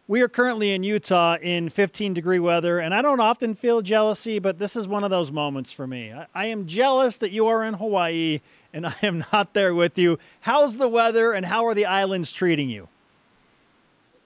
we 0.08 0.22
are 0.22 0.30
currently 0.30 0.74
in 0.74 0.84
Utah 0.84 1.38
in 1.42 1.70
15 1.70 2.14
degree 2.14 2.40
weather, 2.40 2.80
and 2.80 2.94
I 2.94 3.02
don't 3.02 3.20
often 3.20 3.56
feel 3.56 3.82
jealousy, 3.82 4.40
but 4.40 4.58
this 4.58 4.76
is 4.76 4.88
one 4.88 5.04
of 5.04 5.10
those 5.10 5.32
moments 5.32 5.74
for 5.74 5.86
me. 5.86 6.14
I, 6.14 6.28
I 6.34 6.46
am 6.48 6.66
jealous 6.66 7.18
that 7.18 7.32
you 7.32 7.48
are 7.48 7.64
in 7.64 7.74
Hawaii 7.74 8.40
and 8.74 8.86
I 8.88 8.96
am 9.04 9.26
not 9.34 9.54
there 9.54 9.74
with 9.74 9.98
you. 9.98 10.20
How's 10.42 10.78
the 10.78 10.88
weather 10.88 11.34
and 11.34 11.46
how 11.46 11.66
are 11.66 11.74
the 11.74 11.86
islands 11.86 12.32
treating 12.32 12.70
you? 12.70 12.88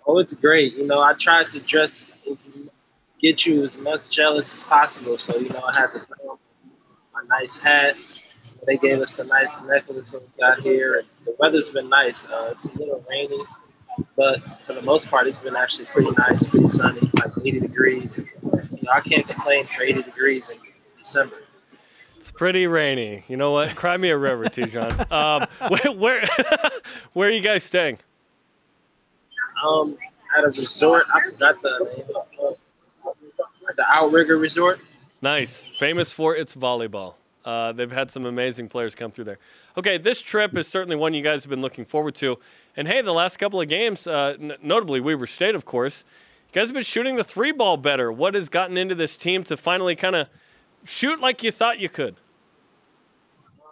Oh, 0.05 0.19
it's 0.19 0.33
great. 0.33 0.75
You 0.75 0.85
know, 0.85 0.99
I 0.99 1.13
tried 1.13 1.51
to 1.51 1.59
dress 1.59 2.25
as, 2.29 2.49
get 3.21 3.45
you 3.45 3.63
as 3.63 3.77
much 3.77 4.09
jealous 4.09 4.53
as 4.53 4.63
possible. 4.63 5.17
So, 5.17 5.37
you 5.37 5.49
know, 5.49 5.63
I 5.63 5.79
had 5.79 5.93
to 5.93 5.99
put 5.99 6.17
on 6.27 6.37
my 7.13 7.39
nice 7.39 7.55
hat. 7.55 7.95
They 8.65 8.77
gave 8.77 8.99
us 8.99 9.19
a 9.19 9.27
nice 9.27 9.61
necklace 9.63 10.11
when 10.13 10.23
we 10.23 10.27
got 10.39 10.59
here. 10.59 10.99
And 10.99 11.07
the 11.25 11.35
weather's 11.39 11.71
been 11.71 11.89
nice. 11.89 12.25
Uh, 12.25 12.49
it's 12.51 12.65
a 12.65 12.77
little 12.77 13.05
rainy, 13.09 13.43
but 14.15 14.62
for 14.62 14.73
the 14.73 14.82
most 14.82 15.10
part, 15.10 15.27
it's 15.27 15.39
been 15.39 15.56
actually 15.56 15.86
pretty 15.86 16.12
nice, 16.17 16.45
pretty 16.45 16.67
sunny, 16.69 17.10
like 17.19 17.32
80 17.43 17.60
degrees. 17.60 18.17
You 18.17 18.27
know, 18.84 18.91
I 18.93 19.01
can't 19.01 19.27
complain 19.27 19.67
for 19.67 19.84
80 19.84 20.04
degrees 20.04 20.49
in 20.49 20.58
December. 20.97 21.38
It's 22.17 22.32
pretty 22.32 22.67
rainy. 22.67 23.23
You 23.27 23.38
know 23.38 23.51
what? 23.51 23.75
Cry 23.75 23.97
me 23.97 24.10
a 24.10 24.17
river, 24.17 24.45
Te'Jon. 24.45 25.12
Um, 25.12 25.47
where 25.69 25.91
where, 25.91 26.30
where 27.13 27.30
are 27.30 27.32
you 27.32 27.41
guys 27.41 27.63
staying? 27.63 27.97
Um, 29.65 29.97
at 30.38 30.43
a 30.43 30.47
resort. 30.47 31.06
I 31.13 31.21
forgot 31.21 31.62
the 31.62 31.93
name. 31.95 32.06
Of, 32.15 32.58
uh, 33.08 33.73
the 33.75 33.86
Outrigger 33.88 34.38
Resort. 34.38 34.80
Nice. 35.21 35.67
Famous 35.80 36.12
for 36.12 36.36
its 36.36 36.56
volleyball. 36.56 37.15
Uh, 37.43 37.71
they've 37.71 37.91
had 37.91 38.10
some 38.10 38.25
amazing 38.25 38.67
players 38.67 38.93
come 38.95 39.12
through 39.12 39.25
there. 39.25 39.39
Okay, 39.77 39.97
this 39.97 40.21
trip 40.21 40.56
is 40.56 40.67
certainly 40.67 40.95
one 40.95 41.13
you 41.13 41.23
guys 41.23 41.43
have 41.43 41.49
been 41.49 41.62
looking 41.62 41.86
forward 41.86 42.15
to. 42.15 42.38
And 42.75 42.88
hey, 42.88 43.01
the 43.01 43.13
last 43.13 43.38
couple 43.38 43.60
of 43.60 43.67
games, 43.67 44.07
uh, 44.07 44.36
n- 44.39 44.53
notably 44.62 44.99
Weber 45.01 45.27
State, 45.27 45.55
of 45.55 45.65
course, 45.65 46.05
you 46.47 46.53
guys 46.53 46.69
have 46.69 46.73
been 46.73 46.84
shooting 46.84 47.15
the 47.15 47.23
three 47.23 47.51
ball 47.51 47.77
better. 47.77 48.12
What 48.12 48.34
has 48.34 48.49
gotten 48.49 48.77
into 48.77 48.95
this 48.95 49.17
team 49.17 49.43
to 49.45 49.57
finally 49.57 49.95
kind 49.95 50.15
of 50.15 50.27
shoot 50.84 51.19
like 51.19 51.43
you 51.43 51.51
thought 51.51 51.79
you 51.79 51.89
could? 51.89 52.15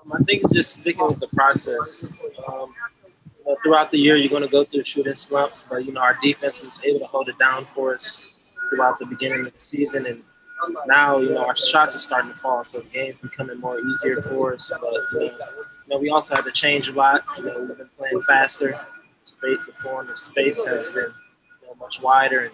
Um, 0.03 0.13
I 0.13 0.23
think 0.23 0.43
it's 0.43 0.53
just 0.53 0.73
sticking 0.73 1.05
with 1.05 1.19
the 1.19 1.27
process. 1.27 2.11
Um, 2.47 2.73
you 3.37 3.45
know, 3.45 3.57
throughout 3.63 3.91
the 3.91 3.97
year, 3.97 4.15
you're 4.15 4.29
going 4.29 4.43
to 4.43 4.49
go 4.49 4.63
through 4.63 4.83
shooting 4.83 5.15
slumps, 5.15 5.63
but 5.69 5.85
you 5.85 5.93
know 5.93 6.01
our 6.01 6.17
defense 6.21 6.61
was 6.61 6.79
able 6.83 6.99
to 6.99 7.05
hold 7.05 7.29
it 7.29 7.37
down 7.37 7.65
for 7.65 7.93
us 7.93 8.39
throughout 8.69 8.99
the 8.99 9.05
beginning 9.05 9.45
of 9.45 9.53
the 9.53 9.59
season, 9.59 10.05
and 10.05 10.23
now 10.87 11.19
you 11.19 11.29
know 11.29 11.45
our 11.45 11.55
shots 11.55 11.95
are 11.95 11.99
starting 11.99 12.31
to 12.31 12.37
fall, 12.37 12.63
so 12.65 12.79
the 12.79 12.85
game's 12.89 13.19
becoming 13.19 13.59
more 13.59 13.79
easier 13.79 14.21
for 14.21 14.53
us. 14.53 14.71
But 14.79 14.93
you 15.13 15.27
know, 15.27 15.37
know 15.89 15.97
we 15.97 16.09
also 16.09 16.35
had 16.35 16.45
to 16.45 16.51
change 16.51 16.87
a 16.87 16.93
lot. 16.93 17.23
You 17.37 17.45
know, 17.45 17.59
we've 17.59 17.77
been 17.77 17.89
playing 17.97 18.21
faster. 18.21 18.69
And 18.69 20.09
the 20.09 20.15
space 20.15 20.61
has 20.63 20.87
been 20.89 20.95
you 20.95 21.67
know, 21.67 21.75
much 21.79 22.01
wider, 22.01 22.45
and 22.45 22.53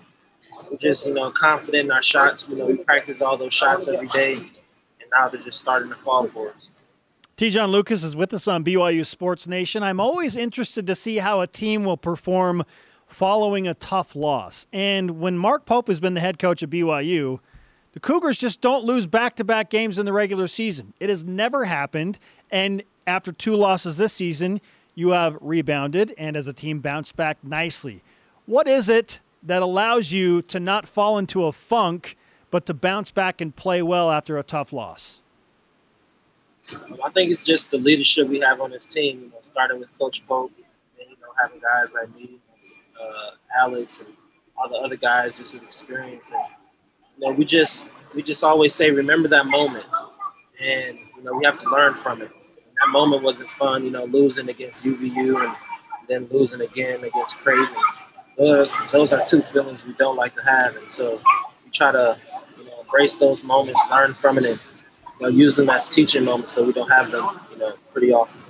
we're 0.69 0.77
just 0.77 1.05
you 1.05 1.13
know 1.13 1.31
confident 1.31 1.85
in 1.85 1.91
our 1.91 2.03
shots. 2.03 2.49
You 2.49 2.57
know, 2.57 2.65
we 2.65 2.77
practice 2.77 3.21
all 3.21 3.37
those 3.37 3.53
shots 3.53 3.87
every 3.87 4.07
day, 4.09 4.33
and 4.33 5.09
now 5.13 5.29
they're 5.29 5.41
just 5.41 5.59
starting 5.59 5.91
to 5.91 5.99
fall 5.99 6.27
for 6.27 6.49
us. 6.49 6.69
Te'Jon 7.37 7.69
Lucas 7.69 8.03
is 8.03 8.15
with 8.15 8.33
us 8.33 8.47
on 8.47 8.63
BYU 8.63 9.05
Sports 9.05 9.47
Nation. 9.47 9.83
I'm 9.83 9.99
always 9.99 10.37
interested 10.37 10.87
to 10.87 10.95
see 10.95 11.17
how 11.17 11.41
a 11.41 11.47
team 11.47 11.83
will 11.83 11.97
perform 11.97 12.63
following 13.07 13.67
a 13.67 13.73
tough 13.73 14.15
loss. 14.15 14.67
And 14.71 15.19
when 15.19 15.37
Mark 15.37 15.65
Pope 15.65 15.89
has 15.89 15.99
been 15.99 16.13
the 16.13 16.21
head 16.21 16.39
coach 16.39 16.63
of 16.63 16.69
BYU, 16.69 17.39
the 17.91 17.99
Cougars 17.99 18.37
just 18.37 18.61
don't 18.61 18.85
lose 18.85 19.05
back 19.05 19.35
to 19.37 19.43
back 19.43 19.69
games 19.69 19.99
in 19.99 20.05
the 20.05 20.13
regular 20.13 20.47
season. 20.47 20.93
It 20.99 21.09
has 21.09 21.25
never 21.25 21.65
happened. 21.65 22.19
And 22.51 22.83
after 23.07 23.31
two 23.31 23.55
losses 23.55 23.97
this 23.97 24.13
season, 24.13 24.61
you 24.95 25.09
have 25.09 25.37
rebounded 25.41 26.13
and 26.17 26.35
as 26.35 26.47
a 26.47 26.53
team 26.53 26.79
bounced 26.79 27.15
back 27.15 27.37
nicely. 27.43 28.01
What 28.45 28.67
is 28.67 28.89
it 28.89 29.19
that 29.43 29.61
allows 29.61 30.11
you 30.11 30.41
to 30.43 30.59
not 30.59 30.87
fall 30.87 31.17
into 31.17 31.45
a 31.45 31.51
funk, 31.51 32.17
but 32.51 32.65
to 32.67 32.73
bounce 32.73 33.11
back 33.11 33.41
and 33.41 33.55
play 33.55 33.81
well 33.81 34.09
after 34.11 34.37
a 34.37 34.43
tough 34.43 34.71
loss? 34.71 35.21
I 37.03 37.09
think 37.11 37.31
it's 37.31 37.43
just 37.43 37.71
the 37.71 37.77
leadership 37.77 38.27
we 38.27 38.39
have 38.39 38.59
on 38.59 38.71
this 38.71 38.85
team. 38.85 39.19
You 39.19 39.27
know, 39.27 39.37
starting 39.41 39.79
with 39.79 39.89
Coach 39.99 40.25
Pope, 40.25 40.51
and 40.99 41.09
you 41.09 41.15
know, 41.21 41.27
having 41.39 41.59
guys 41.59 41.93
like 41.93 42.15
me, 42.15 42.39
uh, 42.99 43.31
Alex, 43.59 43.99
and 43.99 44.09
all 44.57 44.69
the 44.69 44.75
other 44.75 44.95
guys 44.95 45.37
just 45.37 45.53
with 45.53 45.63
experience. 45.63 46.31
And 46.31 46.45
you 47.17 47.27
know, 47.27 47.33
we 47.33 47.45
just 47.45 47.87
we 48.15 48.23
just 48.23 48.43
always 48.43 48.73
say, 48.73 48.89
remember 48.89 49.27
that 49.27 49.45
moment, 49.45 49.85
and 50.59 50.97
you 51.17 51.23
know, 51.23 51.33
we 51.33 51.45
have 51.45 51.57
to 51.59 51.69
learn 51.69 51.93
from 51.93 52.23
it. 52.23 52.31
That 52.79 52.89
moment 52.89 53.23
wasn't 53.23 53.49
fun. 53.49 53.83
You 53.83 53.91
know, 53.91 54.05
losing 54.05 54.49
against 54.49 54.83
UVU 54.83 55.43
and 55.43 55.55
then 56.07 56.27
losing 56.31 56.61
again 56.61 57.03
against 57.03 57.37
Creighton. 57.39 57.75
Those, 58.37 58.69
those 58.91 59.13
are 59.13 59.23
two 59.25 59.41
feelings 59.41 59.85
we 59.85 59.93
don't 59.93 60.17
like 60.17 60.33
to 60.35 60.41
have, 60.41 60.75
and 60.75 60.91
so 60.91 61.21
we 61.63 61.71
try 61.71 61.91
to 61.91 62.17
you 62.57 62.65
know 62.65 62.81
embrace 62.81 63.15
those 63.15 63.43
moments, 63.43 63.81
learn 63.89 64.13
from 64.13 64.37
it, 64.37 64.45
and 64.45 64.59
you 65.19 65.25
know, 65.25 65.27
use 65.29 65.55
them 65.55 65.69
as 65.69 65.87
teaching 65.87 66.25
moments 66.25 66.51
so 66.51 66.63
we 66.63 66.73
don't 66.73 66.91
have 66.91 67.11
them, 67.11 67.39
you 67.51 67.57
know, 67.57 67.73
pretty 67.93 68.11
often. 68.11 68.41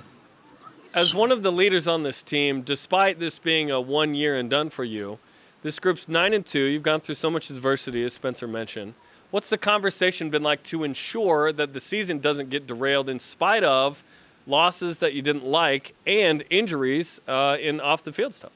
As 0.92 1.14
one 1.14 1.30
of 1.30 1.42
the 1.42 1.52
leaders 1.52 1.86
on 1.86 2.02
this 2.02 2.22
team, 2.22 2.62
despite 2.62 3.20
this 3.20 3.38
being 3.38 3.70
a 3.70 3.80
one 3.80 4.14
year 4.14 4.34
and 4.34 4.50
done 4.50 4.70
for 4.70 4.82
you, 4.82 5.18
this 5.62 5.78
group's 5.78 6.08
nine 6.08 6.32
and 6.32 6.46
two. 6.46 6.60
You've 6.60 6.82
gone 6.82 7.00
through 7.00 7.16
so 7.16 7.30
much 7.30 7.50
adversity, 7.50 8.04
as 8.04 8.12
Spencer 8.14 8.46
mentioned. 8.46 8.94
What's 9.36 9.50
the 9.50 9.58
conversation 9.58 10.30
been 10.30 10.42
like 10.42 10.62
to 10.62 10.82
ensure 10.82 11.52
that 11.52 11.74
the 11.74 11.78
season 11.78 12.20
doesn't 12.20 12.48
get 12.48 12.66
derailed 12.66 13.10
in 13.10 13.20
spite 13.20 13.64
of 13.64 14.02
losses 14.46 15.00
that 15.00 15.12
you 15.12 15.20
didn't 15.20 15.44
like 15.44 15.92
and 16.06 16.42
injuries 16.48 17.20
uh, 17.28 17.58
in 17.60 17.78
off 17.78 18.02
the 18.02 18.14
field 18.14 18.32
stuff? 18.32 18.52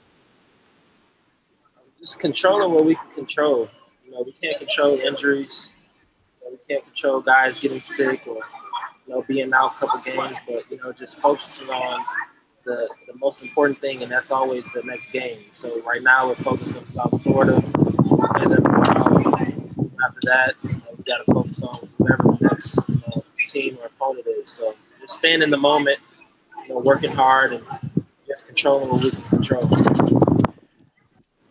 Just 1.98 2.18
controlling 2.18 2.72
what 2.72 2.86
we 2.86 2.94
can 2.94 3.10
control. 3.10 3.68
You 4.06 4.12
know, 4.12 4.22
we 4.22 4.32
can't 4.32 4.56
control 4.56 4.98
injuries 4.98 5.72
we 6.50 6.56
can't 6.66 6.82
control 6.86 7.20
guys 7.20 7.60
getting 7.60 7.82
sick 7.82 8.26
or 8.26 8.36
you 9.06 9.12
know 9.12 9.22
being 9.28 9.52
out 9.52 9.74
a 9.76 9.80
couple 9.80 10.00
games, 10.00 10.38
but 10.48 10.64
you 10.70 10.78
know 10.78 10.92
just 10.92 11.18
focusing 11.18 11.68
on 11.68 12.02
the, 12.64 12.88
the 13.06 13.18
most 13.18 13.42
important 13.42 13.78
thing, 13.78 14.02
and 14.02 14.10
that's 14.10 14.30
always 14.30 14.64
the 14.72 14.82
next 14.84 15.12
game. 15.12 15.40
So 15.52 15.82
right 15.82 16.02
now 16.02 16.28
we're 16.28 16.36
focused 16.36 16.74
on 16.74 16.86
South 16.86 17.22
Florida, 17.22 17.62
after 20.06 20.20
that 20.24 20.54
you 20.62 20.70
know, 20.70 20.80
we 20.96 21.04
got 21.04 21.24
to 21.24 21.32
focus 21.32 21.62
on 21.62 21.88
whoever 21.98 22.22
the 22.22 22.38
next 22.40 22.78
you 22.88 23.02
know, 23.06 23.24
team 23.46 23.78
or 23.80 23.86
opponent 23.86 24.26
is. 24.26 24.50
So 24.50 24.74
just 25.00 25.14
staying 25.14 25.42
in 25.42 25.50
the 25.50 25.56
moment, 25.56 25.98
you 26.62 26.74
know, 26.74 26.80
working 26.80 27.12
hard 27.12 27.52
and 27.52 27.64
just 28.26 28.46
controlling 28.46 28.88
what 28.90 29.02
we 29.02 29.10
can 29.10 29.22
control 29.22 30.30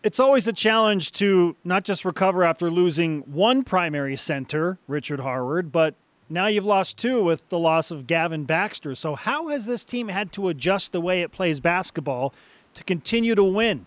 it's 0.02 0.20
always 0.20 0.46
a 0.46 0.52
challenge 0.52 1.12
to 1.12 1.56
not 1.64 1.84
just 1.84 2.04
recover 2.04 2.44
after 2.44 2.70
losing 2.70 3.20
one 3.20 3.62
primary 3.62 4.16
center, 4.16 4.78
Richard 4.88 5.20
Harward, 5.20 5.70
but 5.72 5.94
now 6.28 6.46
you've 6.46 6.64
lost 6.64 6.96
two 6.96 7.22
with 7.22 7.46
the 7.48 7.58
loss 7.58 7.90
of 7.90 8.06
Gavin 8.06 8.44
Baxter. 8.44 8.94
So, 8.94 9.14
how 9.14 9.48
has 9.48 9.66
this 9.66 9.84
team 9.84 10.08
had 10.08 10.32
to 10.32 10.48
adjust 10.48 10.92
the 10.92 11.00
way 11.00 11.22
it 11.22 11.32
plays 11.32 11.60
basketball 11.60 12.32
to 12.74 12.84
continue 12.84 13.34
to 13.34 13.44
win? 13.44 13.86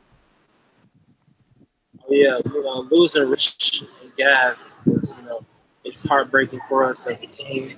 Yeah, 2.09 2.39
you 2.45 2.63
know, 2.63 2.87
losing 2.91 3.29
Rich 3.29 3.83
Gav 4.17 4.57
was, 4.85 5.15
you 5.17 5.25
know, 5.25 5.45
it's 5.83 6.07
heartbreaking 6.07 6.61
for 6.69 6.85
us 6.85 7.07
as 7.07 7.21
a 7.21 7.25
team. 7.25 7.77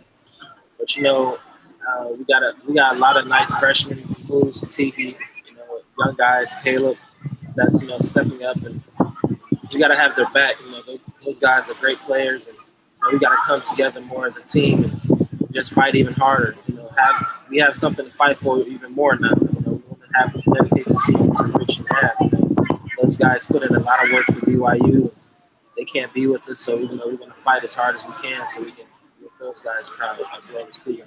But 0.78 0.96
you 0.96 1.04
know, 1.04 1.40
uh, 1.88 2.10
we 2.18 2.24
got 2.26 2.44
a 2.44 2.54
we 2.68 2.74
got 2.76 2.96
a 2.96 3.00
lot 3.00 3.18
of 3.18 3.28
nice 3.28 3.54
freshmen, 3.56 3.98
Fools, 3.98 4.62
Tiki, 4.70 5.18
you 5.48 5.56
know, 5.56 5.80
young 5.98 6.16
guys, 6.16 6.56
Caleb 6.64 6.98
that's 7.56 7.82
you 7.82 7.88
know 7.88 8.00
stepping 8.00 8.44
up, 8.44 8.58
and 8.58 8.82
we 9.74 9.80
got 9.80 9.88
to 9.88 9.96
have 9.96 10.16
their 10.16 10.30
back. 10.30 10.56
You 10.64 10.72
know, 10.72 10.82
those, 10.84 11.00
those 11.24 11.40
guys 11.40 11.70
are 11.70 11.74
great 11.76 11.98
players, 11.98 12.48
and 12.48 12.56
you 12.56 12.64
know, 13.04 13.10
we 13.14 13.20
got 13.20 13.30
to 13.30 13.42
come 13.46 13.62
together 13.62 14.02
more 14.02 14.28
as 14.28 14.38
a 14.38 14.44
team 14.44 14.84
and 14.84 15.52
just 15.52 15.74
fight 15.74 15.96
even 15.96 16.14
harder. 16.14 16.56
You 16.68 16.76
know, 16.76 16.90
have 16.98 17.28
we 17.50 17.58
have 17.58 17.76
something 17.76 18.06
to 18.06 18.12
fight 18.12 18.38
for 18.38 18.60
even 18.60 18.92
more 18.94 19.16
now. 19.16 19.30
You 19.30 19.62
know, 19.66 19.72
we 19.72 19.84
want 19.88 20.02
to 20.02 20.18
have 20.20 20.36
a 20.36 20.42
dedicated 20.54 21.00
season 21.00 21.34
to 21.36 21.44
Rich 21.58 21.78
and 21.78 21.88
have. 21.92 22.16
You 22.22 22.30
know, 22.32 22.80
those 23.02 23.18
guys 23.18 23.48
put 23.48 23.64
in 23.64 23.76
a 23.76 23.80
lot 23.80 24.06
of 24.06 24.12
work 24.12 24.26
for 24.26 24.42
BYU. 24.42 25.12
They 25.86 26.00
can't 26.00 26.14
be 26.14 26.26
with 26.26 26.48
us, 26.50 26.60
so 26.60 26.78
you 26.78 26.88
know, 26.88 27.06
we're 27.06 27.18
going 27.18 27.30
to 27.30 27.38
fight 27.44 27.64
as 27.64 27.76
hard 27.76 27.96
as 27.96 28.06
we 28.06 28.14
can 28.14 28.48
so 28.50 28.62
we 28.62 28.72
can 28.72 28.86
make 29.22 29.30
those 29.40 29.60
guys 29.60 29.90
proud 29.90 30.20
as 30.20 30.52
well 30.52 30.68
as 30.68 30.80
Nation. 30.86 31.06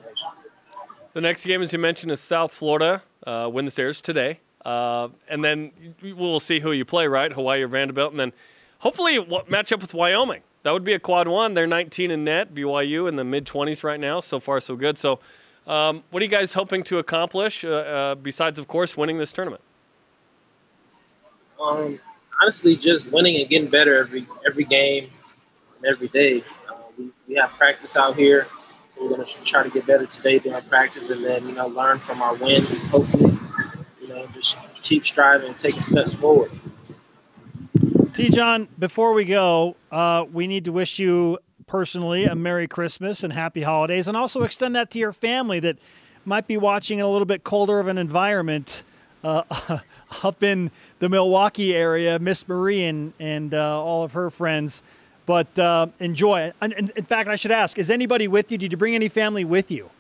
The 1.15 1.21
next 1.21 1.45
game, 1.45 1.63
as 1.63 1.73
you 1.73 1.81
mentioned, 1.81 2.13
is 2.13 2.21
South 2.21 2.53
Florida. 2.53 3.03
Uh, 3.27 3.51
win 3.53 3.65
the 3.65 3.71
series 3.71 4.01
today. 4.01 4.39
Uh, 4.65 5.09
and 5.29 5.43
then 5.43 5.73
we'll 6.03 6.39
see 6.39 6.61
who 6.61 6.71
you 6.71 6.85
play, 6.85 7.09
right? 7.09 7.33
Hawaii 7.33 7.63
or 7.63 7.69
Vanderbilt, 7.69 8.13
and 8.13 8.21
then 8.21 8.33
hopefully 8.81 9.19
match 9.49 9.73
up 9.73 9.81
with 9.81 9.95
Wyoming. 9.95 10.43
That 10.63 10.73
would 10.73 10.85
be 10.85 10.93
a 10.93 11.01
quad 11.01 11.27
one. 11.27 11.55
They're 11.55 11.67
19 11.67 12.11
in 12.11 12.25
net. 12.25 12.55
BYU 12.55 13.09
in 13.09 13.17
the 13.17 13.25
mid 13.25 13.47
20s 13.47 13.83
right 13.83 13.99
now. 13.99 14.21
So 14.21 14.39
far, 14.39 14.61
so 14.61 14.77
good. 14.77 14.97
So, 14.97 15.19
um, 15.67 16.05
what 16.11 16.21
are 16.21 16.25
you 16.25 16.31
guys 16.31 16.53
hoping 16.53 16.83
to 16.85 16.99
accomplish 16.99 17.65
uh, 17.65 17.69
uh, 17.69 18.15
besides, 18.15 18.59
of 18.59 18.69
course, 18.69 18.97
winning 18.97 19.19
this 19.19 19.33
tournament? 19.33 19.63
Um, 21.61 21.99
honestly, 22.41 22.77
just 22.77 23.11
winning 23.13 23.37
and 23.37 23.49
getting 23.49 23.69
better 23.69 23.97
every 23.99 24.27
every 24.47 24.65
game 24.65 25.11
and 25.77 25.87
every 25.87 26.09
day. 26.09 26.43
Uh, 26.69 26.75
we, 26.97 27.11
we 27.27 27.35
have 27.37 27.51
practice 27.51 27.97
out 27.97 28.17
here, 28.17 28.47
so 28.91 29.03
we're 29.03 29.09
going 29.17 29.25
to 29.25 29.35
try 29.45 29.63
to 29.63 29.71
get 29.71 29.87
better 29.87 30.07
today 30.07 30.39
during 30.39 30.63
practice, 30.65 31.09
and 31.11 31.25
then 31.25 31.47
you 31.47 31.55
know 31.55 31.67
learn 31.67 31.99
from 31.99 32.23
our 32.23 32.35
wins. 32.35 32.83
Hopefully, 32.83 33.37
you 34.01 34.09
know, 34.09 34.27
just 34.33 34.59
keep 34.81 35.05
striving 35.05 35.49
and 35.49 35.59
taking 35.59 35.83
steps 35.83 36.13
forward. 36.15 36.51
Te'Jon, 38.13 38.67
before 38.79 39.13
we 39.13 39.25
go, 39.25 39.77
uh, 39.93 40.25
we 40.33 40.49
need 40.49 40.65
to 40.65 40.73
wish 40.73 40.99
you 40.99 41.39
personally 41.67 42.25
a 42.25 42.35
Merry 42.35 42.67
Christmas 42.67 43.23
and 43.23 43.33
Happy 43.33 43.63
Holidays, 43.63 44.09
and 44.09 44.17
also 44.17 44.43
extend 44.43 44.75
that 44.75 44.91
to 44.91 44.99
your 44.99 45.13
family 45.13 45.61
that 45.61 45.79
might 46.25 46.47
be 46.47 46.57
watching 46.57 46.99
in 46.99 47.05
a 47.05 47.09
little 47.09 47.27
bit 47.27 47.45
colder 47.45 47.79
of 47.79 47.87
an 47.87 47.97
environment 47.97 48.83
uh, 49.25 49.43
up 50.23 50.43
in 50.43 50.71
the 50.99 51.09
Milwaukee 51.09 51.75
area. 51.75 52.19
Miss 52.19 52.47
Marie 52.47 52.85
and, 52.85 53.13
and 53.19 53.55
uh, 53.55 53.81
all 53.81 54.03
of 54.03 54.13
her 54.13 54.31
friends. 54.31 54.83
But 55.27 55.59
uh, 55.59 55.89
enjoy. 56.01 56.53
And, 56.61 56.73
in 56.97 57.05
fact, 57.05 57.29
I 57.29 57.37
should 57.37 57.51
ask: 57.51 57.79
Is 57.79 57.91
anybody 57.91 58.29
with 58.29 58.51
you? 58.51 58.57
Did 58.57 58.73
you 58.73 58.79
bring 58.79 58.95
any 58.95 59.09
family 59.09 59.45
with 59.45 59.71
you? 59.71 59.91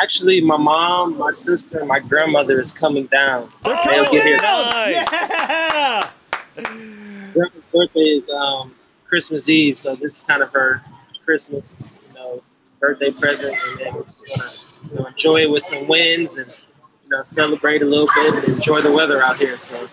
Actually, 0.00 0.40
my 0.40 0.56
mom, 0.56 1.18
my 1.18 1.30
sister, 1.30 1.78
and 1.78 1.88
my 1.88 2.00
grandmother 2.00 2.58
is 2.58 2.72
coming 2.72 3.06
down. 3.06 3.48
They'll 3.62 4.10
get 4.10 4.24
here. 4.24 4.38
Nice. 4.38 5.06
Yeah. 5.12 6.10
Grandma's 6.54 7.62
birthday 7.72 8.00
is 8.00 8.28
um, 8.30 8.72
Christmas 9.06 9.48
Eve, 9.48 9.76
so 9.76 9.94
this 9.94 10.12
is 10.16 10.22
kind 10.22 10.42
of 10.42 10.50
her 10.52 10.82
Christmas, 11.24 11.98
you 12.08 12.14
know, 12.14 12.42
birthday 12.80 13.10
present, 13.10 13.56
and 13.70 13.78
then 13.78 13.94
we're 13.94 14.02
just 14.04 14.80
gonna 14.82 14.94
you 14.94 15.00
know, 15.00 15.06
enjoy 15.06 15.42
it 15.42 15.50
with 15.50 15.64
some 15.64 15.86
wins 15.86 16.38
and 16.38 16.52
you 17.04 17.10
know 17.10 17.22
celebrate 17.22 17.82
a 17.82 17.86
little 17.86 18.08
bit 18.14 18.34
and 18.44 18.54
enjoy 18.54 18.80
the 18.80 18.92
weather 18.92 19.22
out 19.22 19.36
here. 19.36 19.58
So 19.58 19.88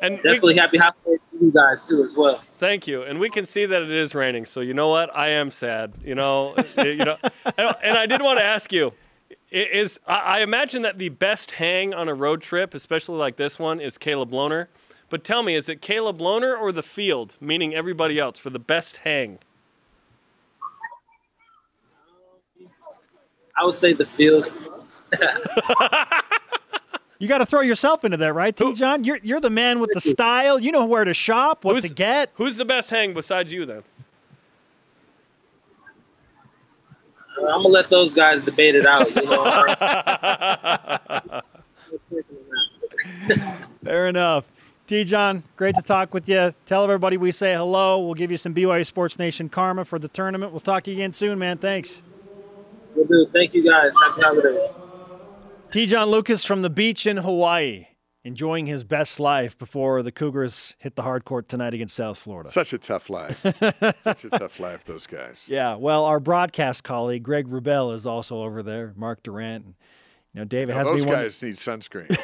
And 0.00 0.16
we- 0.16 0.22
definitely 0.22 0.56
happy 0.56 0.78
holidays 0.78 1.20
to 1.32 1.44
you 1.44 1.50
guys 1.52 1.84
too 1.84 2.02
as 2.02 2.16
well. 2.16 2.40
Thank 2.58 2.86
you. 2.86 3.02
And 3.02 3.18
we 3.20 3.28
can 3.28 3.44
see 3.46 3.66
that 3.66 3.82
it 3.82 3.90
is 3.90 4.14
raining. 4.14 4.44
So 4.46 4.60
you 4.60 4.72
know 4.74 4.88
what? 4.88 5.14
I 5.14 5.28
am 5.30 5.50
sad. 5.50 5.92
You 6.04 6.14
know, 6.14 6.54
you 6.78 6.96
know. 7.04 7.16
And, 7.58 7.98
I 7.98 8.06
did 8.06 8.22
want 8.22 8.38
to 8.38 8.44
ask 8.44 8.72
you: 8.72 8.92
Is 9.50 9.98
I 10.06 10.38
I 10.38 10.40
imagine 10.40 10.82
that 10.82 10.98
the 10.98 11.08
best 11.10 11.52
hang 11.52 11.92
on 11.92 12.08
a 12.08 12.14
road 12.14 12.40
trip, 12.42 12.72
especially 12.74 13.16
like 13.18 13.36
this 13.36 13.58
one, 13.58 13.80
is 13.80 13.98
Caleb 13.98 14.30
Lohner. 14.30 14.66
But 15.10 15.22
tell 15.22 15.42
me, 15.42 15.54
is 15.54 15.68
it 15.68 15.80
Caleb 15.82 16.18
Lohner 16.18 16.58
or 16.58 16.72
the 16.72 16.82
field, 16.82 17.36
meaning 17.40 17.74
everybody 17.74 18.18
else, 18.18 18.38
for 18.38 18.50
the 18.50 18.58
best 18.58 18.98
hang? 18.98 19.38
I 23.56 23.64
would 23.64 23.74
say 23.74 23.92
the 23.92 24.06
field. 24.06 24.50
You 27.18 27.28
got 27.28 27.38
to 27.38 27.46
throw 27.46 27.60
yourself 27.60 28.04
into 28.04 28.16
that, 28.18 28.34
right, 28.34 28.54
Te'Jon? 28.54 29.04
You're 29.06 29.18
you're 29.22 29.40
the 29.40 29.50
man 29.50 29.80
with 29.80 29.90
the 29.94 30.00
style. 30.00 30.58
You 30.60 30.72
know 30.72 30.84
where 30.84 31.04
to 31.04 31.14
shop, 31.14 31.64
what 31.64 31.72
Who's- 31.74 31.84
to 31.84 31.88
get. 31.94 32.30
Who's 32.34 32.56
the 32.56 32.64
best 32.64 32.90
hang 32.90 33.14
besides 33.14 33.52
you 33.52 33.64
then? 33.66 33.82
Uh, 37.36 37.46
I'm 37.46 37.62
gonna 37.62 37.68
let 37.68 37.88
those 37.90 38.14
guys 38.14 38.42
debate 38.42 38.74
it 38.74 38.86
out. 38.86 39.14
You 39.14 39.22
know. 39.24 39.64
Fair 43.84 44.08
enough. 44.08 44.50
Te'Jon, 44.86 45.42
great 45.56 45.74
to 45.76 45.82
talk 45.82 46.12
with 46.12 46.28
you. 46.28 46.52
Tell 46.66 46.84
everybody 46.84 47.16
we 47.16 47.32
say 47.32 47.54
hello. 47.54 48.00
We'll 48.00 48.14
give 48.14 48.30
you 48.30 48.36
some 48.36 48.54
BYU 48.54 48.84
Sports 48.84 49.18
Nation 49.18 49.48
karma 49.48 49.84
for 49.84 49.98
the 49.98 50.08
tournament. 50.08 50.52
We'll 50.52 50.60
talk 50.60 50.84
to 50.84 50.90
you 50.90 50.98
again 50.98 51.12
soon, 51.12 51.38
man. 51.38 51.56
Thanks. 51.58 52.02
Will 52.94 53.04
do. 53.06 53.26
Thank 53.32 53.54
you 53.54 53.64
guys. 53.68 53.92
Happy 53.98 54.20
holidays. 54.20 54.70
Te'Jon 55.74 56.06
Lucas 56.06 56.44
from 56.44 56.62
the 56.62 56.70
beach 56.70 57.04
in 57.04 57.16
Hawaii, 57.16 57.88
enjoying 58.22 58.66
his 58.66 58.84
best 58.84 59.18
life 59.18 59.58
before 59.58 60.04
the 60.04 60.12
Cougars 60.12 60.76
hit 60.78 60.94
the 60.94 61.02
hard 61.02 61.24
court 61.24 61.48
tonight 61.48 61.74
against 61.74 61.96
South 61.96 62.16
Florida. 62.16 62.48
Such 62.48 62.72
a 62.72 62.78
tough 62.78 63.10
life. 63.10 63.40
Such 64.00 64.24
a 64.24 64.30
tough 64.30 64.60
life, 64.60 64.84
those 64.84 65.08
guys. 65.08 65.48
Yeah, 65.48 65.74
well, 65.74 66.04
our 66.04 66.20
broadcast 66.20 66.84
colleague 66.84 67.24
Greg 67.24 67.48
Wrubell 67.48 67.92
is 67.92 68.06
also 68.06 68.40
over 68.40 68.62
there. 68.62 68.92
Mark 68.94 69.24
Durrant, 69.24 69.64
and, 69.64 69.74
you 70.32 70.42
know, 70.42 70.44
David 70.44 70.76
has 70.76 70.86
those 70.86 71.04
me 71.04 71.10
one. 71.10 71.22
guys 71.22 71.42
need 71.42 71.56
sunscreen. 71.56 72.16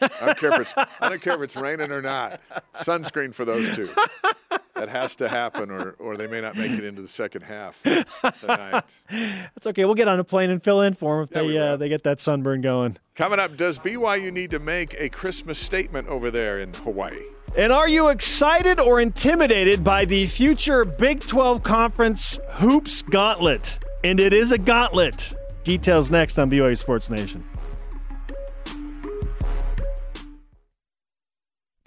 I 0.00 0.26
don't 0.26 0.38
care 0.38 0.52
if 0.52 0.60
it's 0.60 0.74
I 0.76 1.08
don't 1.08 1.20
care 1.20 1.34
if 1.34 1.40
it's 1.42 1.56
raining 1.56 1.90
or 1.90 2.02
not. 2.02 2.40
Sunscreen 2.76 3.34
for 3.34 3.44
those 3.44 3.74
two. 3.74 3.88
That 4.74 4.88
has 4.88 5.16
to 5.16 5.28
happen, 5.28 5.70
or 5.70 5.90
or 5.98 6.16
they 6.16 6.26
may 6.26 6.40
not 6.40 6.56
make 6.56 6.70
it 6.70 6.82
into 6.82 7.02
the 7.02 7.08
second 7.08 7.42
half 7.42 7.82
tonight. 7.82 8.84
That's 9.10 9.66
okay. 9.66 9.84
We'll 9.84 9.94
get 9.94 10.08
on 10.08 10.18
a 10.18 10.24
plane 10.24 10.48
and 10.50 10.62
fill 10.62 10.80
in 10.80 10.94
for 10.94 11.16
them 11.16 11.24
if 11.24 11.36
Yeah, 11.36 11.42
they 11.42 11.58
uh, 11.58 11.76
they 11.76 11.88
get 11.90 12.04
that 12.04 12.20
sunburn 12.20 12.62
going. 12.62 12.96
Coming 13.14 13.38
up, 13.38 13.56
does 13.56 13.78
BYU 13.78 14.32
need 14.32 14.50
to 14.50 14.58
make 14.58 14.94
a 14.98 15.10
Christmas 15.10 15.58
statement 15.58 16.08
over 16.08 16.30
there 16.30 16.58
in 16.58 16.72
Hawaii? 16.72 17.22
And 17.54 17.70
are 17.70 17.86
you 17.88 18.08
excited 18.08 18.80
or 18.80 18.98
intimidated 19.00 19.84
by 19.84 20.06
the 20.06 20.24
future 20.24 20.86
Big 20.86 21.20
12 21.20 21.62
Conference 21.62 22.40
Hoops 22.52 23.02
Gauntlet? 23.02 23.78
And 24.04 24.18
it 24.18 24.32
is 24.32 24.52
a 24.52 24.58
gauntlet. 24.58 25.34
Details 25.62 26.10
next 26.10 26.38
on 26.38 26.50
BYU 26.50 26.78
Sports 26.78 27.10
Nation. 27.10 27.44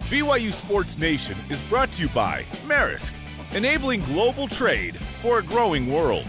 BYU 0.06 0.52
Sports 0.52 0.98
Nation 0.98 1.36
is 1.50 1.60
brought 1.62 1.90
to 1.90 2.02
you 2.02 2.08
by 2.10 2.44
Maersk, 2.64 3.10
enabling 3.56 4.04
global 4.04 4.46
trade 4.46 4.96
for 4.96 5.40
a 5.40 5.42
growing 5.42 5.92
world. 5.92 6.24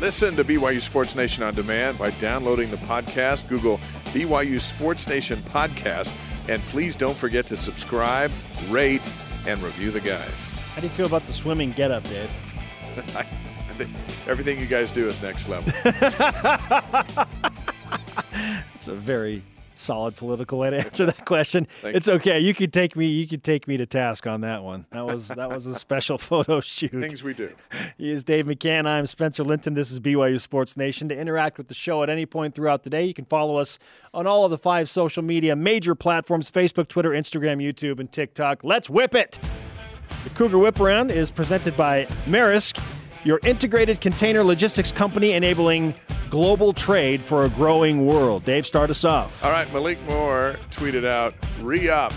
Listen 0.00 0.36
to 0.36 0.44
BYU 0.44 0.80
Sports 0.80 1.16
Nation 1.16 1.42
on 1.42 1.54
demand 1.54 1.98
by 1.98 2.10
downloading 2.12 2.70
the 2.70 2.76
podcast. 2.78 3.48
Google 3.48 3.78
BYU 4.12 4.60
Sports 4.60 5.08
Nation 5.08 5.40
podcast, 5.40 6.08
and 6.48 6.62
please 6.64 6.94
don't 6.94 7.16
forget 7.16 7.46
to 7.48 7.56
subscribe, 7.56 8.30
rate, 8.68 9.02
and 9.48 9.60
review 9.60 9.90
the 9.90 10.00
guys. 10.00 10.52
How 10.74 10.82
do 10.82 10.86
you 10.86 10.92
feel 10.92 11.06
about 11.06 11.26
the 11.26 11.32
swimming 11.32 11.72
getup, 11.72 12.04
Dave? 12.04 12.30
I, 13.16 13.20
I 13.22 13.74
think 13.74 13.90
everything 14.28 14.60
you 14.60 14.66
guys 14.66 14.92
do 14.92 15.08
is 15.08 15.20
next 15.20 15.48
level. 15.48 15.72
It's 18.74 18.88
a 18.88 18.94
very 18.94 19.42
solid 19.74 20.16
political 20.16 20.58
way 20.58 20.70
to 20.70 20.78
answer 20.84 21.06
that 21.06 21.24
question. 21.24 21.66
It's 21.82 22.08
okay. 22.08 22.40
You 22.40 22.54
could 22.54 22.72
take 22.72 22.96
me. 22.96 23.06
You 23.06 23.26
could 23.26 23.42
take 23.42 23.66
me 23.68 23.76
to 23.76 23.86
task 23.86 24.26
on 24.26 24.42
that 24.42 24.62
one. 24.62 24.86
That 24.90 25.06
was 25.06 25.28
that 25.28 25.50
was 25.50 25.66
a 25.66 25.74
special 25.74 26.18
photo 26.18 26.60
shoot. 26.60 26.90
Things 26.90 27.22
we 27.22 27.34
do. 27.34 27.52
He 27.98 28.10
is 28.10 28.24
Dave 28.24 28.46
McCann. 28.46 28.86
I'm 28.86 29.06
Spencer 29.06 29.44
Linton. 29.44 29.74
This 29.74 29.90
is 29.90 30.00
BYU 30.00 30.40
Sports 30.40 30.76
Nation. 30.76 31.08
To 31.08 31.16
interact 31.16 31.58
with 31.58 31.68
the 31.68 31.74
show 31.74 32.02
at 32.02 32.10
any 32.10 32.26
point 32.26 32.54
throughout 32.54 32.82
the 32.82 32.90
day, 32.90 33.04
you 33.04 33.14
can 33.14 33.24
follow 33.24 33.56
us 33.56 33.78
on 34.14 34.26
all 34.26 34.44
of 34.44 34.50
the 34.50 34.58
five 34.58 34.88
social 34.88 35.22
media 35.22 35.56
major 35.56 35.94
platforms 35.94 36.50
Facebook, 36.50 36.88
Twitter, 36.88 37.10
Instagram, 37.10 37.62
YouTube, 37.62 38.00
and 38.00 38.10
TikTok. 38.10 38.64
Let's 38.64 38.88
whip 38.90 39.14
it! 39.14 39.38
The 40.24 40.30
Cougar 40.30 40.58
Whip 40.58 40.78
Around 40.78 41.10
is 41.10 41.30
presented 41.30 41.76
by 41.76 42.04
Maersk, 42.26 42.80
your 43.24 43.40
integrated 43.44 44.00
container 44.00 44.44
logistics 44.44 44.92
company 44.92 45.32
enabling 45.32 45.94
global 46.32 46.72
trade 46.72 47.20
for 47.20 47.44
a 47.44 47.48
growing 47.50 48.06
world. 48.06 48.42
Dave, 48.46 48.64
start 48.64 48.88
us 48.88 49.04
off. 49.04 49.44
All 49.44 49.50
right, 49.50 49.70
Malik 49.70 50.00
Moore 50.08 50.56
tweeted 50.70 51.04
out 51.04 51.34
re 51.60 51.90
up 51.90 52.14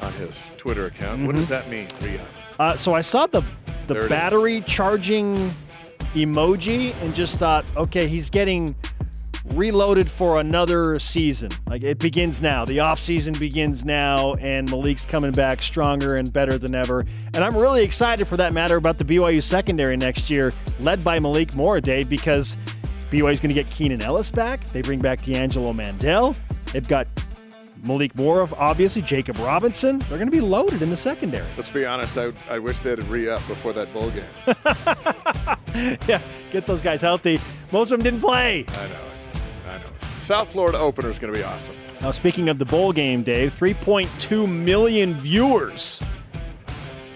on 0.00 0.12
his 0.14 0.48
Twitter 0.56 0.86
account. 0.86 1.24
What 1.24 1.36
does 1.36 1.48
that 1.50 1.70
mean, 1.70 1.86
re 2.00 2.18
up? 2.18 2.26
Uh, 2.58 2.76
so 2.76 2.92
I 2.92 3.00
saw 3.00 3.28
the 3.28 3.42
the 3.86 3.96
it 3.96 4.02
is. 4.02 4.08
battery 4.08 4.62
charging 4.62 5.54
emoji 6.14 6.92
and 7.00 7.14
just 7.14 7.38
thought, 7.38 7.64
okay, 7.76 8.08
he's 8.08 8.28
getting 8.28 8.74
reloaded 9.54 10.10
for 10.10 10.40
another 10.40 10.98
season. 10.98 11.50
Like 11.68 11.84
it 11.84 12.00
begins 12.00 12.42
now. 12.42 12.64
The 12.64 12.80
off 12.80 12.98
season 12.98 13.34
begins 13.38 13.84
now, 13.84 14.34
and 14.34 14.68
Malik's 14.68 15.04
coming 15.06 15.30
back 15.30 15.62
stronger 15.62 16.16
and 16.16 16.32
better 16.32 16.58
than 16.58 16.74
ever. 16.74 17.06
And 17.34 17.44
I'm 17.44 17.54
really 17.56 17.84
excited 17.84 18.26
for 18.26 18.36
that 18.38 18.52
matter 18.52 18.76
about 18.76 18.98
the 18.98 19.04
BYU 19.04 19.40
secondary 19.40 19.96
next 19.96 20.28
year, 20.28 20.50
led 20.80 21.04
by 21.04 21.20
Malik 21.20 21.54
Moore, 21.54 21.80
Dave, 21.80 22.08
because 22.08 22.58
BYU's 23.10 23.40
going 23.40 23.50
to 23.50 23.54
get 23.54 23.70
Keenan 23.70 24.02
Ellis 24.02 24.30
back. 24.30 24.66
They 24.66 24.82
bring 24.82 25.00
back 25.00 25.22
D'Angelo 25.22 25.72
Mandel. 25.72 26.34
They've 26.72 26.86
got 26.86 27.08
Malik 27.82 28.14
Moore, 28.14 28.48
obviously, 28.56 29.02
Jacob 29.02 29.38
Robinson. 29.38 29.98
They're 30.00 30.18
going 30.18 30.26
to 30.26 30.30
be 30.30 30.40
loaded 30.40 30.82
in 30.82 30.90
the 30.90 30.96
secondary. 30.96 31.46
Let's 31.56 31.70
be 31.70 31.84
honest, 31.84 32.16
I, 32.16 32.32
I 32.48 32.58
wish 32.58 32.78
they'd 32.78 33.02
re 33.04 33.28
up 33.28 33.44
before 33.48 33.72
that 33.72 33.92
bowl 33.92 34.10
game. 34.10 34.24
yeah, 36.08 36.20
get 36.52 36.66
those 36.66 36.82
guys 36.82 37.00
healthy. 37.00 37.40
Most 37.72 37.90
of 37.90 37.98
them 37.98 38.04
didn't 38.04 38.20
play. 38.20 38.64
I 38.68 38.72
know 38.72 38.84
it. 38.84 39.68
I 39.68 39.78
know 39.78 39.86
it. 39.86 40.20
South 40.20 40.52
Florida 40.52 40.78
opener 40.78 41.08
is 41.08 41.18
going 41.18 41.32
to 41.32 41.38
be 41.38 41.44
awesome. 41.44 41.74
Now, 42.00 42.12
speaking 42.12 42.48
of 42.48 42.58
the 42.58 42.64
bowl 42.64 42.92
game, 42.92 43.22
Dave, 43.22 43.58
3.2 43.58 44.48
million 44.48 45.14
viewers. 45.14 46.00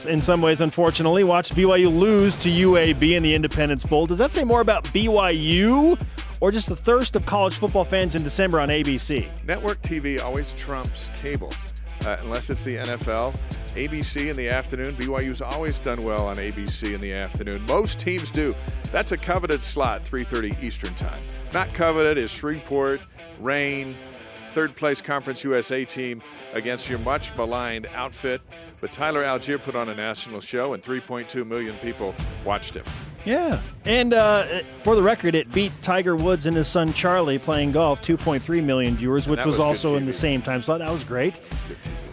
In 0.06 0.20
some 0.20 0.42
ways, 0.42 0.60
unfortunately, 0.60 1.24
watched 1.24 1.54
BYU 1.54 1.94
lose 1.94 2.36
to 2.36 2.50
UAB 2.50 3.16
in 3.16 3.22
the 3.22 3.34
Independence 3.34 3.84
Bowl. 3.84 4.06
Does 4.06 4.18
that 4.18 4.32
say 4.32 4.44
more 4.44 4.60
about 4.60 4.84
BYU 4.84 5.98
or 6.40 6.50
just 6.50 6.68
the 6.68 6.76
thirst 6.76 7.16
of 7.16 7.24
college 7.24 7.54
football 7.54 7.84
fans 7.84 8.14
in 8.14 8.22
December 8.22 8.60
on 8.60 8.68
ABC? 8.68 9.28
Network 9.44 9.80
TV 9.82 10.20
always 10.22 10.54
trumps 10.56 11.10
cable, 11.16 11.52
uh, 12.04 12.16
unless 12.20 12.50
it's 12.50 12.64
the 12.64 12.76
NFL. 12.76 13.34
ABC 13.74 14.28
in 14.28 14.36
the 14.36 14.48
afternoon. 14.48 14.94
BYU's 14.96 15.40
always 15.40 15.78
done 15.78 16.00
well 16.00 16.26
on 16.26 16.36
ABC 16.36 16.94
in 16.94 17.00
the 17.00 17.12
afternoon. 17.12 17.64
Most 17.66 17.98
teams 17.98 18.30
do. 18.30 18.52
That's 18.92 19.12
a 19.12 19.16
coveted 19.16 19.62
slot, 19.62 20.04
3:30 20.04 20.56
Eastern 20.62 20.94
Time. 20.94 21.18
Not 21.52 21.72
coveted 21.72 22.18
is 22.18 22.30
Shreveport, 22.30 23.00
Rain, 23.40 23.96
third 24.54 24.76
place 24.76 25.00
Conference 25.00 25.42
USA 25.44 25.84
team 25.84 26.22
against 26.52 26.88
your 26.88 27.00
much 27.00 27.36
maligned 27.36 27.86
outfit. 27.94 28.40
But 28.80 28.92
Tyler 28.92 29.24
Algier 29.24 29.58
put 29.58 29.74
on 29.74 29.88
a 29.88 29.94
national 29.94 30.40
show, 30.40 30.72
and 30.72 30.82
3.2 30.82 31.46
million 31.46 31.76
people 31.78 32.14
watched 32.44 32.76
him. 32.76 32.84
Yeah. 33.24 33.60
And 33.86 34.12
uh, 34.12 34.60
for 34.82 34.94
the 34.94 35.02
record, 35.02 35.34
it 35.34 35.50
beat 35.50 35.72
Tiger 35.82 36.14
Woods 36.14 36.46
and 36.46 36.56
his 36.56 36.68
son 36.68 36.92
Charlie 36.92 37.38
playing 37.38 37.72
golf, 37.72 38.02
2.3 38.02 38.62
million 38.62 38.96
viewers, 38.96 39.26
which 39.26 39.38
was, 39.44 39.54
was 39.56 39.60
also 39.60 39.96
in 39.96 40.06
the 40.06 40.12
same 40.12 40.42
time 40.42 40.62
slot. 40.62 40.80
That 40.80 40.92
was 40.92 41.04
great. 41.04 41.40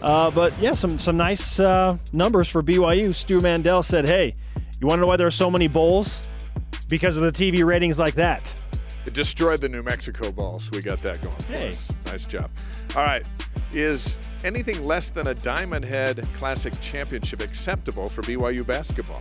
Uh, 0.00 0.30
but 0.30 0.58
yeah, 0.58 0.72
some 0.72 0.98
some 0.98 1.16
nice 1.16 1.60
uh, 1.60 1.98
numbers 2.12 2.48
for 2.48 2.62
BYU. 2.62 3.14
Stu 3.14 3.40
Mandel 3.40 3.82
said, 3.82 4.06
"Hey, 4.06 4.34
you 4.80 4.86
want 4.86 4.98
to 4.98 5.02
know 5.02 5.06
why 5.06 5.16
there 5.16 5.26
are 5.26 5.30
so 5.30 5.50
many 5.50 5.68
bowls? 5.68 6.28
Because 6.88 7.16
of 7.16 7.22
the 7.22 7.32
TV 7.32 7.64
ratings 7.64 7.98
like 7.98 8.14
that." 8.14 8.61
It 9.06 9.14
destroyed 9.14 9.60
the 9.60 9.68
New 9.68 9.82
Mexico 9.82 10.30
ball, 10.30 10.58
so 10.60 10.70
We 10.72 10.80
got 10.80 10.98
that 10.98 11.20
going 11.22 11.36
for 11.36 11.52
Hey. 11.52 11.70
us. 11.70 11.90
Nice 12.06 12.26
job. 12.26 12.50
All 12.96 13.04
right. 13.04 13.24
Is 13.72 14.16
anything 14.44 14.84
less 14.86 15.10
than 15.10 15.28
a 15.28 15.34
Diamond 15.34 15.84
Head 15.84 16.26
Classic 16.38 16.72
Championship 16.80 17.42
acceptable 17.42 18.06
for 18.06 18.22
BYU 18.22 18.64
basketball? 18.64 19.20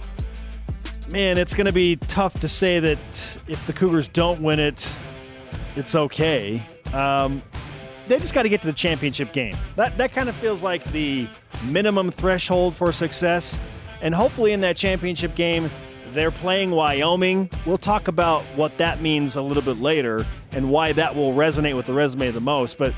Man, 1.11 1.37
it's 1.37 1.53
going 1.53 1.65
to 1.65 1.71
be 1.71 1.95
tough 1.95 2.39
to 2.41 2.47
say 2.47 2.79
that 2.79 3.37
if 3.47 3.65
the 3.65 3.73
Cougars 3.73 4.07
don't 4.07 4.41
win 4.41 4.59
it, 4.59 4.87
it's 5.75 5.95
okay. 5.95 6.61
Um, 6.93 7.41
they 8.07 8.19
just 8.19 8.33
got 8.33 8.43
to 8.43 8.49
get 8.49 8.61
to 8.61 8.67
the 8.67 8.73
championship 8.73 9.31
game. 9.31 9.55
That 9.77 9.97
that 9.97 10.11
kind 10.13 10.27
of 10.29 10.35
feels 10.35 10.63
like 10.63 10.83
the 10.91 11.27
minimum 11.69 12.11
threshold 12.11 12.75
for 12.75 12.91
success. 12.91 13.57
And 14.01 14.13
hopefully, 14.15 14.51
in 14.51 14.61
that 14.61 14.75
championship 14.77 15.35
game, 15.35 15.69
They're 16.13 16.31
playing 16.31 16.71
Wyoming. 16.71 17.49
We'll 17.65 17.77
talk 17.77 18.07
about 18.07 18.43
what 18.55 18.77
that 18.77 19.01
means 19.01 19.35
a 19.35 19.41
little 19.41 19.63
bit 19.63 19.79
later 19.79 20.25
and 20.51 20.69
why 20.69 20.91
that 20.93 21.15
will 21.15 21.33
resonate 21.33 21.75
with 21.75 21.85
the 21.85 21.93
resume 21.93 22.31
the 22.31 22.41
most. 22.41 22.77
But 22.77 22.93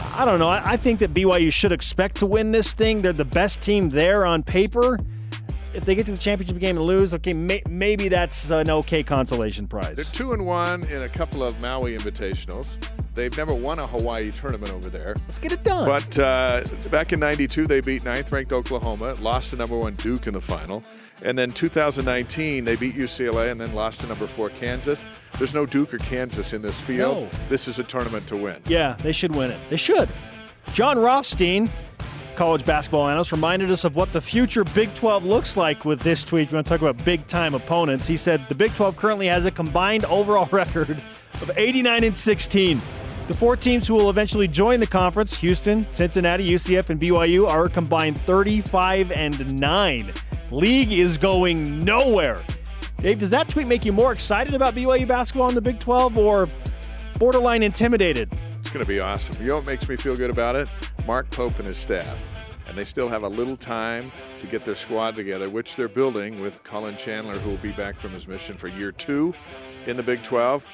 I 0.00 0.24
don't 0.24 0.38
know. 0.38 0.48
I 0.48 0.76
think 0.76 0.98
that 1.00 1.14
BYU 1.14 1.52
should 1.52 1.72
expect 1.72 2.16
to 2.16 2.26
win 2.26 2.50
this 2.50 2.72
thing. 2.72 2.98
They're 2.98 3.12
the 3.12 3.24
best 3.24 3.62
team 3.62 3.90
there 3.90 4.26
on 4.26 4.42
paper. 4.42 4.98
If 5.74 5.84
they 5.84 5.94
get 5.94 6.06
to 6.06 6.12
the 6.12 6.18
championship 6.18 6.58
game 6.58 6.76
and 6.76 6.84
lose, 6.84 7.14
okay, 7.14 7.32
may, 7.32 7.62
maybe 7.68 8.08
that's 8.08 8.50
an 8.50 8.70
okay 8.70 9.02
consolation 9.02 9.68
prize. 9.68 9.96
They're 9.96 10.04
two 10.04 10.32
and 10.32 10.44
one 10.46 10.84
in 10.88 11.02
a 11.02 11.08
couple 11.08 11.42
of 11.42 11.58
Maui 11.60 11.96
invitationals. 11.96 12.78
They've 13.18 13.36
never 13.36 13.52
won 13.52 13.80
a 13.80 13.86
Hawaii 13.88 14.30
tournament 14.30 14.72
over 14.72 14.88
there. 14.88 15.16
Let's 15.26 15.40
get 15.40 15.50
it 15.50 15.64
done. 15.64 15.86
But 15.86 16.18
uh, 16.20 16.62
back 16.88 17.12
in 17.12 17.18
'92, 17.18 17.66
they 17.66 17.80
beat 17.80 18.04
ninth-ranked 18.04 18.52
Oklahoma, 18.52 19.14
lost 19.20 19.50
to 19.50 19.56
number 19.56 19.76
one 19.76 19.96
Duke 19.96 20.28
in 20.28 20.34
the 20.34 20.40
final, 20.40 20.84
and 21.22 21.36
then 21.36 21.50
2019 21.50 22.64
they 22.64 22.76
beat 22.76 22.94
UCLA 22.94 23.50
and 23.50 23.60
then 23.60 23.74
lost 23.74 24.02
to 24.02 24.06
number 24.06 24.28
four 24.28 24.50
Kansas. 24.50 25.02
There's 25.36 25.52
no 25.52 25.66
Duke 25.66 25.92
or 25.92 25.98
Kansas 25.98 26.52
in 26.52 26.62
this 26.62 26.78
field. 26.78 27.24
No. 27.24 27.38
This 27.48 27.66
is 27.66 27.80
a 27.80 27.82
tournament 27.82 28.28
to 28.28 28.36
win. 28.36 28.62
Yeah, 28.66 28.96
they 29.02 29.10
should 29.10 29.34
win 29.34 29.50
it. 29.50 29.58
They 29.68 29.76
should. 29.76 30.08
Jon 30.72 30.96
Rothstein, 30.96 31.68
college 32.36 32.64
basketball 32.64 33.08
analyst, 33.08 33.32
reminded 33.32 33.72
us 33.72 33.84
of 33.84 33.96
what 33.96 34.12
the 34.12 34.20
future 34.20 34.62
Big 34.62 34.94
12 34.94 35.24
looks 35.24 35.56
like 35.56 35.84
with 35.84 35.98
this 36.02 36.22
tweet. 36.22 36.52
We 36.52 36.54
want 36.54 36.68
to 36.68 36.70
talk 36.70 36.82
about 36.82 37.04
big 37.04 37.26
time 37.26 37.54
opponents. 37.54 38.06
He 38.06 38.16
said 38.16 38.44
the 38.48 38.54
Big 38.54 38.72
12 38.74 38.96
currently 38.96 39.26
has 39.26 39.44
a 39.44 39.50
combined 39.50 40.04
overall 40.04 40.46
record 40.52 41.02
of 41.40 41.50
89 41.56 42.04
and 42.04 42.16
16. 42.16 42.80
The 43.28 43.34
four 43.34 43.56
teams 43.56 43.86
who 43.86 43.92
will 43.92 44.08
eventually 44.08 44.48
join 44.48 44.80
the 44.80 44.86
conference, 44.86 45.36
Houston, 45.36 45.82
Cincinnati, 45.92 46.48
UCF, 46.48 46.88
and 46.88 46.98
BYU, 46.98 47.46
are 47.46 47.66
a 47.66 47.68
combined 47.68 48.18
35 48.22 49.12
and 49.12 49.60
9. 49.60 50.12
League 50.50 50.92
is 50.92 51.18
going 51.18 51.84
nowhere. 51.84 52.42
Dave, 53.02 53.18
does 53.18 53.28
that 53.28 53.46
tweet 53.46 53.68
make 53.68 53.84
you 53.84 53.92
more 53.92 54.12
excited 54.12 54.54
about 54.54 54.74
BYU 54.74 55.06
basketball 55.06 55.50
in 55.50 55.54
the 55.54 55.60
Big 55.60 55.78
12 55.78 56.16
or 56.16 56.48
borderline 57.18 57.62
intimidated? 57.62 58.32
It's 58.60 58.70
going 58.70 58.82
to 58.82 58.88
be 58.88 58.98
awesome. 58.98 59.36
You 59.42 59.48
know 59.48 59.56
what 59.56 59.66
makes 59.66 59.86
me 59.86 59.96
feel 59.98 60.16
good 60.16 60.30
about 60.30 60.56
it? 60.56 60.70
Mark 61.06 61.30
Pope 61.30 61.58
and 61.58 61.68
his 61.68 61.76
staff. 61.76 62.18
And 62.66 62.78
they 62.78 62.84
still 62.84 63.10
have 63.10 63.24
a 63.24 63.28
little 63.28 63.58
time 63.58 64.10
to 64.40 64.46
get 64.46 64.64
their 64.64 64.74
squad 64.74 65.16
together, 65.16 65.50
which 65.50 65.76
they're 65.76 65.86
building 65.86 66.40
with 66.40 66.64
Collin 66.64 66.96
Chandler, 66.96 67.34
who 67.34 67.50
will 67.50 67.58
be 67.58 67.72
back 67.72 67.98
from 67.98 68.12
his 68.12 68.26
mission 68.26 68.56
for 68.56 68.68
year 68.68 68.90
two 68.90 69.34
in 69.86 69.98
the 69.98 70.02
Big 70.02 70.22
12. 70.22 70.66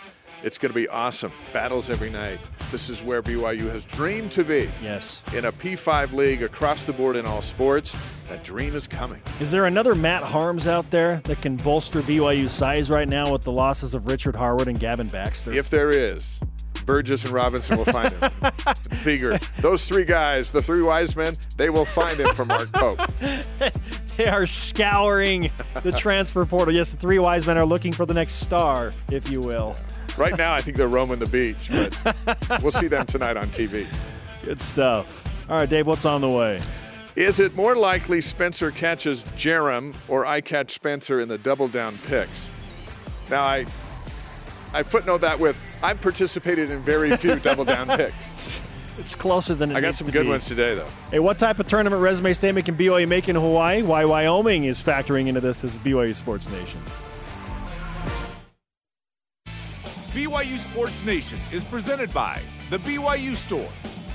It's 0.44 0.58
going 0.58 0.70
to 0.70 0.78
be 0.78 0.86
awesome. 0.88 1.32
Battles 1.54 1.88
every 1.88 2.10
night. 2.10 2.38
This 2.70 2.90
is 2.90 3.02
where 3.02 3.22
BYU 3.22 3.70
has 3.70 3.86
dreamed 3.86 4.30
to 4.32 4.44
be. 4.44 4.70
Yes. 4.82 5.22
In 5.32 5.46
a 5.46 5.52
P5 5.52 6.12
league 6.12 6.42
across 6.42 6.84
the 6.84 6.92
board 6.92 7.16
in 7.16 7.24
all 7.24 7.40
sports, 7.40 7.96
that 8.28 8.44
dream 8.44 8.76
is 8.76 8.86
coming. 8.86 9.22
Is 9.40 9.50
there 9.50 9.64
another 9.64 9.94
Matt 9.94 10.22
Haarms 10.22 10.66
out 10.66 10.90
there 10.90 11.16
that 11.24 11.40
can 11.40 11.56
bolster 11.56 12.02
BYU's 12.02 12.52
size 12.52 12.90
right 12.90 13.08
now 13.08 13.32
with 13.32 13.40
the 13.40 13.52
losses 13.52 13.94
of 13.94 14.06
Richard 14.06 14.36
Harward 14.36 14.68
and 14.68 14.78
Gavin 14.78 15.06
Baxter? 15.06 15.50
If 15.50 15.70
there 15.70 15.88
is, 15.88 16.40
Burgess 16.84 17.24
and 17.24 17.32
Robinson 17.32 17.78
will 17.78 17.86
find 17.86 18.12
him. 18.12 18.30
Figure 19.02 19.38
those 19.60 19.86
three 19.86 20.04
guys, 20.04 20.50
the 20.50 20.60
three 20.60 20.82
wise 20.82 21.16
men, 21.16 21.32
they 21.56 21.70
will 21.70 21.86
find 21.86 22.20
him 22.20 22.34
for 22.34 22.44
Mark 22.44 22.70
Pope. 22.70 22.98
they 24.18 24.26
are 24.26 24.44
scouring 24.44 25.50
the 25.82 25.92
transfer 25.98 26.44
portal. 26.44 26.74
Yes, 26.74 26.90
the 26.90 26.98
three 26.98 27.18
wise 27.18 27.46
men 27.46 27.56
are 27.56 27.64
looking 27.64 27.92
for 27.92 28.04
the 28.04 28.12
next 28.12 28.34
star, 28.34 28.90
if 29.08 29.30
you 29.30 29.40
will. 29.40 29.74
Right 30.16 30.36
now, 30.36 30.54
I 30.54 30.60
think 30.60 30.76
they're 30.76 30.88
roaming 30.88 31.18
the 31.18 31.26
beach, 31.26 31.68
but 31.70 32.62
we'll 32.62 32.70
see 32.70 32.86
them 32.86 33.04
tonight 33.06 33.36
on 33.36 33.48
TV. 33.48 33.86
Good 34.44 34.60
stuff. 34.60 35.24
All 35.48 35.56
right, 35.56 35.68
Dave, 35.68 35.86
what's 35.86 36.04
on 36.04 36.20
the 36.20 36.30
way? 36.30 36.60
Is 37.16 37.40
it 37.40 37.54
more 37.54 37.76
likely 37.76 38.20
Spencer 38.20 38.70
catches 38.70 39.24
Jarom 39.36 39.94
or 40.08 40.26
I 40.26 40.40
catch 40.40 40.72
Spencer 40.72 41.20
in 41.20 41.28
the 41.28 41.38
double 41.38 41.68
down 41.68 41.96
picks? 42.06 42.50
Now, 43.30 43.42
I 43.42 43.66
I 44.72 44.82
footnote 44.82 45.20
that 45.20 45.38
with 45.38 45.56
I've 45.82 46.00
participated 46.00 46.70
in 46.70 46.80
very 46.82 47.16
few 47.16 47.36
double 47.40 47.64
down 47.64 47.86
picks. 47.96 48.60
It's 48.98 49.14
closer 49.14 49.54
than 49.54 49.72
it 49.72 49.76
I 49.76 49.80
got 49.80 49.94
some 49.94 50.08
good 50.10 50.24
be. 50.24 50.28
ones 50.30 50.46
today, 50.46 50.74
though. 50.74 50.88
Hey, 51.10 51.18
what 51.18 51.38
type 51.38 51.58
of 51.58 51.66
tournament 51.66 52.00
resume 52.02 52.32
statement 52.32 52.66
can 52.66 52.76
BYU 52.76 53.06
make 53.08 53.28
in 53.28 53.34
Hawaii? 53.36 53.82
Why 53.82 54.04
Wyoming 54.04 54.64
is 54.64 54.80
factoring 54.80 55.26
into 55.26 55.40
this 55.40 55.64
as 55.64 55.76
BYU 55.78 56.14
Sports 56.14 56.48
Nation. 56.50 56.80
BYU 60.14 60.58
Sports 60.58 61.04
Nation 61.04 61.40
is 61.50 61.64
presented 61.64 62.14
by 62.14 62.40
The 62.70 62.78
BYU 62.78 63.34
Store, 63.34 63.68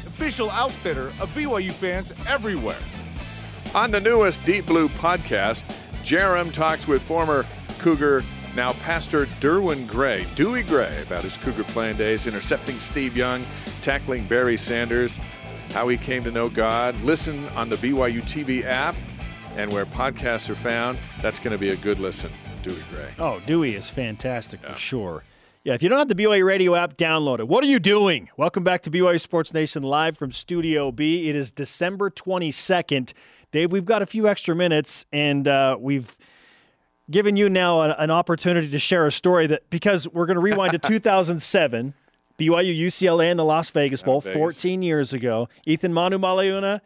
official 0.07 0.49
outfitter 0.51 1.07
of 1.19 1.29
BYU 1.35 1.73
fans 1.73 2.13
everywhere. 2.25 2.79
On 3.75 3.91
the 3.91 3.99
newest 3.99 4.45
Deep 4.45 4.65
Blue 4.65 4.87
podcast, 4.87 5.63
Jarom 6.05 6.53
talks 6.53 6.87
with 6.87 7.01
former 7.01 7.45
Cougar, 7.79 8.23
now 8.55 8.71
Pastor 8.71 9.25
Derwin 9.41 9.85
Gray, 9.89 10.25
Dewey 10.35 10.63
Gray, 10.63 11.01
about 11.01 11.25
his 11.25 11.35
Cougar 11.35 11.65
playing 11.65 11.97
days, 11.97 12.27
intercepting 12.27 12.79
Steve 12.79 13.17
Young, 13.17 13.43
tackling 13.81 14.25
Barry 14.25 14.55
Sanders, 14.55 15.19
how 15.71 15.89
he 15.89 15.97
came 15.97 16.23
to 16.23 16.31
know 16.31 16.47
God. 16.47 16.95
Listen 17.01 17.45
on 17.49 17.67
the 17.67 17.75
BYU 17.75 18.21
TV 18.21 18.63
app 18.63 18.95
and 19.57 19.69
where 19.73 19.85
podcasts 19.85 20.49
are 20.49 20.55
found. 20.55 20.97
That's 21.21 21.39
going 21.39 21.51
to 21.51 21.57
be 21.57 21.71
a 21.71 21.75
good 21.75 21.99
listen, 21.99 22.31
Dewey 22.63 22.81
Gray. 22.89 23.11
Oh, 23.19 23.41
Dewey 23.45 23.75
is 23.75 23.89
fantastic 23.89 24.61
for 24.61 24.75
sure. 24.77 25.25
Yeah, 25.65 25.73
if 25.73 25.83
you 25.83 25.89
don't 25.89 25.99
have 25.99 26.07
the 26.07 26.15
BYU 26.15 26.45
radio 26.45 26.73
app, 26.73 26.95
download 26.95 27.39
it. 27.39 27.47
What 27.49 27.65
are 27.65 27.67
you 27.67 27.79
doing? 27.79 28.29
Welcome 28.37 28.63
back 28.63 28.81
to 28.83 28.91
BYU 28.91 29.19
Sports 29.19 29.53
Nation 29.53 29.83
live 29.83 30.17
from 30.17 30.31
Studio 30.31 30.89
B. 30.89 31.27
It 31.27 31.35
is 31.35 31.51
December 31.51 32.09
22nd. 32.09 33.11
Dave, 33.51 33.69
we've 33.69 33.83
got 33.83 34.01
a 34.01 34.05
few 34.05 34.25
extra 34.29 34.55
minutes, 34.55 35.05
and 35.11 35.49
uh, 35.49 35.75
we've 35.77 36.17
given 37.11 37.35
you 37.35 37.49
now 37.49 37.81
an, 37.81 37.91
an 37.97 38.09
opportunity 38.09 38.69
to 38.69 38.79
share 38.79 39.05
a 39.05 39.11
story 39.11 39.47
that 39.47 39.69
because 39.69 40.07
we're 40.07 40.27
going 40.27 40.35
to 40.35 40.41
rewind 40.41 40.71
to 40.71 40.79
2007, 40.87 41.93
BYU 42.37 42.79
UCLA 42.79 43.29
in 43.29 43.35
the 43.35 43.43
Las 43.43 43.69
Vegas 43.71 44.01
Bowl, 44.01 44.21
Vegas. 44.21 44.37
14 44.37 44.81
years 44.81 45.11
ago. 45.11 45.49
Eathyn 45.67 45.91
Manumaleuna, 45.91 46.79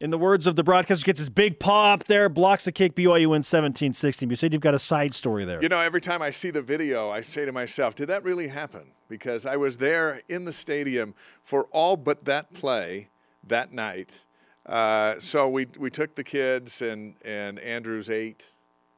in 0.00 0.10
the 0.10 0.18
words 0.18 0.46
of 0.46 0.56
the 0.56 0.62
broadcaster, 0.62 1.04
gets 1.04 1.18
his 1.18 1.30
big 1.30 1.58
paw 1.58 1.94
up 1.94 2.04
there, 2.04 2.28
blocks 2.28 2.64
the 2.64 2.72
kick. 2.72 2.94
BYU 2.94 3.28
wins 3.28 3.48
17 3.48 3.92
16. 3.92 4.28
You 4.28 4.36
said 4.36 4.52
you've 4.52 4.62
got 4.62 4.74
a 4.74 4.78
side 4.78 5.14
story 5.14 5.44
there. 5.44 5.62
You 5.62 5.68
know, 5.68 5.80
every 5.80 6.00
time 6.00 6.22
I 6.22 6.30
see 6.30 6.50
the 6.50 6.62
video, 6.62 7.10
I 7.10 7.20
say 7.20 7.44
to 7.46 7.52
myself, 7.52 7.94
did 7.94 8.08
that 8.08 8.22
really 8.22 8.48
happen? 8.48 8.92
Because 9.08 9.46
I 9.46 9.56
was 9.56 9.78
there 9.78 10.22
in 10.28 10.44
the 10.44 10.52
stadium 10.52 11.14
for 11.42 11.64
all 11.70 11.96
but 11.96 12.24
that 12.24 12.52
play 12.52 13.08
that 13.46 13.72
night. 13.72 14.24
Uh, 14.66 15.14
so 15.18 15.48
we, 15.48 15.66
we 15.78 15.90
took 15.90 16.14
the 16.16 16.24
kids, 16.24 16.82
and, 16.82 17.14
and 17.24 17.58
Andrew's 17.60 18.10
eight. 18.10 18.44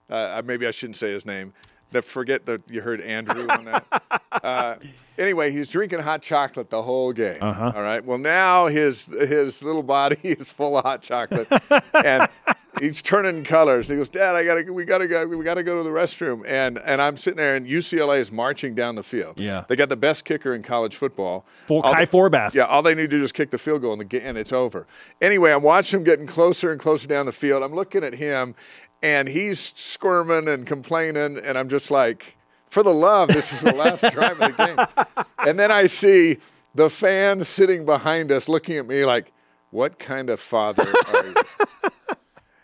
Uh, 0.09 0.41
maybe 0.45 0.67
I 0.67 0.71
shouldn't 0.71 0.97
say 0.97 1.13
his 1.13 1.27
name. 1.27 1.53
The- 1.91 2.03
Forget 2.03 2.47
that 2.47 2.63
you 2.71 2.81
heard 2.81 3.01
Andrew 3.01 3.47
on 3.49 3.65
that. 3.67 3.85
Uh, 4.31 4.77
anyway, 5.19 5.51
he's 5.51 5.69
drinking 5.69 5.99
hot 5.99 6.23
chocolate 6.23 6.71
the 6.71 6.81
whole 6.83 7.13
game. 7.13 7.39
Uh-huh. 7.43 7.73
All 7.75 7.83
right. 7.83 8.05
Well, 8.05 8.19
now 8.19 8.67
his 8.69 9.07
his 9.07 9.65
little 9.65 9.83
body 9.83 10.17
is 10.23 10.53
full 10.53 10.77
of 10.79 10.85
hot 10.85 11.03
chocolate, 11.03 11.49
and 11.93 12.29
he's 12.81 13.03
turning 13.03 13.43
colors. 13.43 13.89
He 13.89 13.97
goes, 13.97 14.09
"Dad, 14.09 14.37
I 14.37 14.45
gotta, 14.45 14.73
we 14.73 14.85
gotta 14.85 15.09
go, 15.09 15.27
we 15.27 15.43
gotta 15.43 15.65
go 15.65 15.79
to 15.79 15.83
the 15.83 15.91
restroom." 15.95 16.45
And 16.47 16.79
and 16.79 17.03
I'm 17.03 17.17
sitting 17.17 17.37
there, 17.39 17.57
and 17.57 17.67
UCLA 17.67 18.21
is 18.21 18.31
marching 18.31 18.75
down 18.77 18.95
the 18.95 19.03
field. 19.03 19.41
Yeah. 19.41 19.65
they 19.69 19.75
got 19.75 19.89
the 19.89 19.97
best 19.97 20.25
kicker 20.25 20.55
in 20.55 20.63
college 20.63 20.95
football. 20.95 21.45
For, 21.67 21.85
All 21.85 21.93
Kai 21.93 22.05
they- 22.05 22.11
Forbath. 22.13 22.55
yeah, 22.55 22.65
all 22.65 22.83
they 22.83 22.95
need 22.95 23.11
to 23.11 23.17
do 23.19 23.23
is 23.25 23.33
kick 23.33 23.51
the 23.51 23.59
field 23.59 23.83
goal 23.83 23.95
and, 24.01 24.09
the, 24.09 24.23
and 24.25 24.39
it's 24.39 24.53
over. 24.53 24.87
Anyway, 25.21 25.51
I'm 25.51 25.63
watching 25.65 25.99
him 26.01 26.05
getting 26.05 26.27
closer 26.29 26.71
and 26.71 26.79
closer 26.81 27.09
down 27.09 27.27
the 27.27 27.33
field. 27.33 27.65
I'm 27.65 27.75
looking 27.75 28.05
at 28.05 28.15
him, 28.15 28.55
and 29.03 29.29
he's 29.29 29.73
squirming 29.77 30.49
and 30.49 30.67
complaining, 30.67 31.39
and 31.39 31.59
I'm 31.59 31.69
just 31.69 31.91
like, 31.91 32.37
for 32.69 32.83
the 32.83 32.93
love, 32.93 33.29
this 33.29 33.53
is 33.53 33.63
the 33.63 33.75
last 33.75 34.03
drive 34.13 34.41
of 34.41 34.57
the 34.57 34.67
game. 34.67 35.25
And 35.39 35.59
then 35.59 35.71
I 35.71 35.87
see 35.87 36.39
the 36.75 36.91
fans 36.91 37.49
sitting 37.49 37.87
behind 37.87 38.31
us 38.31 38.49
looking 38.49 38.77
at 38.77 38.87
me 38.87 39.05
like, 39.05 39.33
what 39.71 39.99
kind 39.99 40.31
of 40.31 40.41
father 40.41 40.93
are 41.13 41.27
you? 41.27 41.35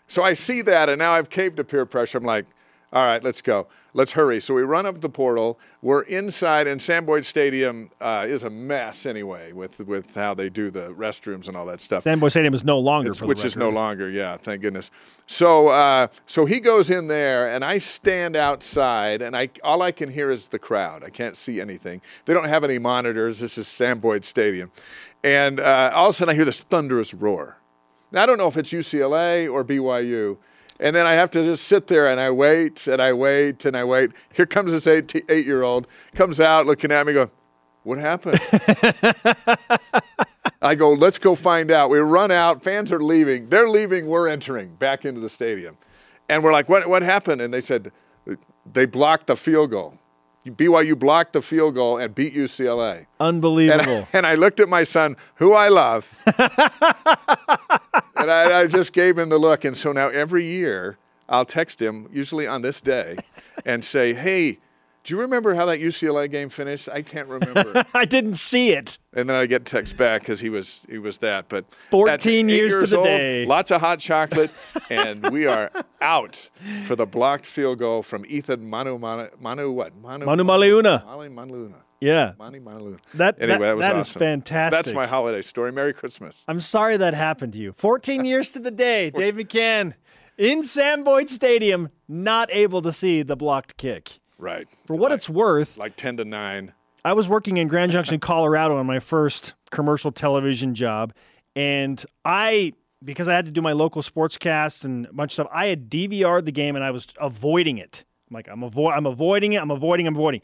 So 0.07 0.23
I 0.23 0.33
see 0.33 0.61
that, 0.61 0.87
and 0.87 0.99
now 0.99 1.13
I've 1.13 1.29
caved 1.31 1.57
to 1.57 1.63
peer 1.63 1.85
pressure. 1.85 2.19
I'm 2.19 2.23
like, 2.23 2.45
all 2.93 3.05
right, 3.05 3.23
let's 3.23 3.41
go. 3.41 3.67
Let's 3.95 4.11
hurry. 4.11 4.41
So 4.41 4.53
we 4.53 4.63
run 4.63 4.85
up 4.85 4.99
the 4.99 5.07
portal. 5.07 5.57
We're 5.81 6.01
inside, 6.01 6.67
and 6.67 6.81
Sam 6.81 7.05
Boyd 7.05 7.25
Stadium 7.25 7.89
uh, 8.01 8.25
is 8.27 8.43
a 8.43 8.49
mess 8.49 9.05
anyway 9.05 9.53
with 9.53 9.79
with 9.79 10.13
how 10.13 10.33
they 10.33 10.49
do 10.49 10.69
the 10.69 10.89
restrooms 10.93 11.47
and 11.47 11.55
all 11.55 11.65
that 11.67 11.79
stuff. 11.79 12.03
Sam 12.03 12.19
Boyd 12.19 12.31
Stadium 12.31 12.53
is 12.53 12.65
no 12.65 12.77
longer, 12.77 13.11
It's- 13.11 13.19
for 13.19 13.23
the 13.23 13.29
which 13.29 13.45
is 13.45 13.55
no 13.55 13.69
longer, 13.69 14.09
yeah, 14.09 14.35
thank 14.35 14.61
goodness. 14.61 14.91
So, 15.27 15.69
uh, 15.69 16.07
so 16.25 16.43
he 16.45 16.59
goes 16.59 16.89
in 16.89 17.07
there, 17.07 17.49
and 17.49 17.63
I 17.63 17.77
stand 17.77 18.35
outside, 18.35 19.21
and 19.21 19.33
I 19.33 19.47
all 19.63 19.81
I 19.81 19.93
can 19.93 20.11
hear 20.11 20.29
is 20.29 20.49
the 20.49 20.59
crowd. 20.59 21.01
I 21.01 21.09
can't 21.09 21.37
see 21.37 21.61
anything. 21.61 22.01
They 22.25 22.33
don't 22.33 22.49
have 22.49 22.65
any 22.65 22.77
monitors. 22.79 23.39
This 23.39 23.57
is 23.57 23.65
Sam 23.65 23.99
Boyd 23.99 24.25
Stadium, 24.25 24.73
and 25.23 25.61
uh, 25.61 25.91
all 25.95 26.07
of 26.07 26.09
a 26.09 26.13
sudden 26.13 26.33
I 26.33 26.35
hear 26.35 26.43
this 26.43 26.59
thunderous 26.59 27.13
roar. 27.13 27.59
Now, 28.11 28.23
I 28.23 28.25
don't 28.25 28.37
know 28.37 28.47
if 28.49 28.57
it's 28.57 28.73
UCLA 28.73 29.49
or 29.49 29.63
BYU. 29.63 30.35
And 30.79 30.95
then 30.95 31.05
I 31.05 31.13
have 31.13 31.31
to 31.31 31.43
just 31.43 31.67
sit 31.67 31.87
there 31.87 32.07
and 32.07 32.19
I 32.19 32.29
wait 32.31 32.87
and 32.87 33.01
I 33.01 33.13
wait 33.13 33.63
and 33.65 33.77
I 33.77 33.83
wait. 33.83 34.11
Here 34.33 34.45
comes 34.45 34.71
this 34.71 34.87
eight, 34.87 35.23
eight 35.29 35.45
year 35.45 35.63
old, 35.63 35.87
comes 36.13 36.39
out 36.39 36.65
looking 36.65 36.91
at 36.91 37.07
me, 37.07 37.13
going, 37.13 37.31
What 37.83 37.97
happened? 37.97 38.39
I 40.61 40.75
go, 40.75 40.91
Let's 40.93 41.17
go 41.17 41.35
find 41.35 41.71
out. 41.71 41.89
We 41.89 41.99
run 41.99 42.31
out. 42.31 42.61
Fans 42.63 42.91
are 42.91 43.01
leaving. 43.01 43.49
They're 43.49 43.69
leaving. 43.69 44.07
We're 44.07 44.27
entering 44.27 44.75
back 44.75 45.05
into 45.05 45.21
the 45.21 45.29
stadium. 45.29 45.77
And 46.27 46.43
we're 46.43 46.51
like, 46.51 46.67
What, 46.67 46.89
what 46.89 47.03
happened? 47.03 47.41
And 47.41 47.53
they 47.53 47.61
said, 47.61 47.91
They 48.71 48.85
blocked 48.85 49.27
the 49.27 49.37
field 49.37 49.71
goal. 49.71 49.97
BYU 50.51 50.97
blocked 50.97 51.33
the 51.33 51.41
field 51.41 51.75
goal 51.75 51.97
and 51.97 52.13
beat 52.13 52.35
UCLA. 52.35 52.97
And, 52.97 53.07
Unbelievable. 53.19 54.07
and 54.13 54.27
I 54.27 54.35
looked 54.35 54.59
at 54.59 54.69
my 54.69 54.83
son, 54.83 55.17
who 55.35 55.53
I 55.53 55.69
love, 55.69 56.15
and 58.25 58.31
I, 58.31 58.61
I 58.61 58.67
just 58.67 58.91
gave 58.93 59.17
him 59.17 59.29
the 59.29 59.37
look. 59.37 59.65
And 59.65 59.77
so 59.77 59.91
now 59.91 60.09
every 60.09 60.43
year 60.43 60.97
I'll 61.29 61.45
text 61.45 61.81
him, 61.81 62.09
usually 62.11 62.47
on 62.47 62.61
this 62.61 62.81
day, 62.81 63.17
and 63.65 63.83
say, 63.85 64.13
hey, 64.13 64.59
do 65.03 65.13
you 65.13 65.21
remember 65.21 65.53
how 65.53 65.67
that 65.67 65.79
UCLA 65.79 66.29
game 66.31 66.49
finished? 66.49 66.89
I 66.89 67.03
can't 67.03 67.27
remember. 67.27 67.85
I 67.93 68.05
didn't 68.05 68.35
see 68.35 68.71
it. 68.71 68.97
and 69.13 69.29
then 69.29 69.35
I 69.35 69.45
get 69.45 69.63
text 69.63 69.95
back 69.97 70.21
because 70.21 70.39
he 70.39 70.49
was 70.49 70.81
he 70.89 70.97
was 70.97 71.19
that. 71.19 71.47
But 71.47 71.65
14 71.91 72.13
at 72.13 72.25
eight 72.25 72.47
years 72.49 72.89
to 72.89 72.95
the 72.95 72.97
old, 72.97 73.05
day. 73.05 73.45
lots 73.45 73.69
of 73.69 73.81
hot 73.81 73.99
chocolate, 73.99 74.49
and 74.89 75.29
we 75.29 75.45
are 75.45 75.69
out 76.01 76.49
for 76.87 76.95
the 76.95 77.05
blocked 77.05 77.45
field 77.45 77.77
goal 77.77 78.01
from 78.01 78.25
Ethan 78.27 78.67
Manu 78.67 78.97
Manu, 78.97 79.29
Manu 79.39 79.71
what 79.71 79.95
Manu 79.95 80.25
Manu 80.25 80.43
Maliuna. 80.43 81.05
Manu 81.05 81.29
Maluna. 81.29 81.84
Yeah. 82.05 82.33
Maluna. 82.39 82.99
That- 83.15 83.37
anyway, 83.41 83.57
that- 83.57 83.59
that, 83.59 83.75
was 83.77 83.85
that 83.85 83.95
is 83.97 84.09
awesome. 84.09 84.19
fantastic. 84.19 84.77
That's 84.85 84.93
my 84.93 85.07
holiday 85.07 85.41
story. 85.41 85.71
Merry 85.71 85.93
Christmas. 85.93 86.43
I'm 86.47 86.59
sorry 86.59 86.97
that 86.97 87.13
happened 87.13 87.53
to 87.53 87.59
you. 87.59 87.73
14 87.73 88.25
years 88.31 88.49
to 88.51 88.59
the 88.59 88.71
day, 88.71 89.09
Dave 89.09 89.35
McCann 89.35 89.93
in 90.37 90.63
Sam 90.63 91.03
Boyd 91.03 91.29
Stadium, 91.29 91.89
not 92.07 92.49
able 92.51 92.81
to 92.81 92.91
see 92.93 93.21
the 93.23 93.35
blocked 93.35 93.77
kick. 93.77 94.19
Right. 94.37 94.67
For 94.85 94.95
what 94.95 95.11
like, 95.11 95.17
it's 95.17 95.29
worth, 95.29 95.77
like 95.77 95.95
ten 95.95 96.17
to 96.17 96.25
nine. 96.25 96.73
I 97.05 97.13
was 97.13 97.29
working 97.29 97.57
in 97.57 97.67
Grand 97.67 97.91
Junction, 97.91 98.19
Colorado 98.31 98.77
on 98.77 98.85
my 98.85 98.99
first 98.99 99.53
commercial 99.71 100.11
television 100.11 100.75
job. 100.75 101.13
And 101.55 102.03
I, 102.25 102.73
because 103.03 103.27
I 103.29 103.33
had 103.33 103.45
to 103.45 103.51
do 103.51 103.61
my 103.61 103.71
local 103.71 104.01
sportscasts 104.01 104.83
and 104.83 105.05
a 105.05 105.13
bunch 105.13 105.31
of 105.31 105.33
stuff, 105.35 105.47
I 105.53 105.67
had 105.67 105.89
DVR'd 105.89 106.45
the 106.45 106.51
game 106.51 106.75
and 106.75 106.83
I 106.83 106.91
was 106.91 107.07
avoiding 107.21 107.77
it. 107.77 108.03
I'm 108.29 108.33
like, 108.33 108.47
I'm, 108.49 108.61
avo- 108.61 108.91
I'm 108.91 109.05
avoiding 109.05 109.53
it, 109.53 109.61
I'm 109.61 109.71
avoiding, 109.71 110.07
I'm 110.07 110.15
avoiding. 110.15 110.41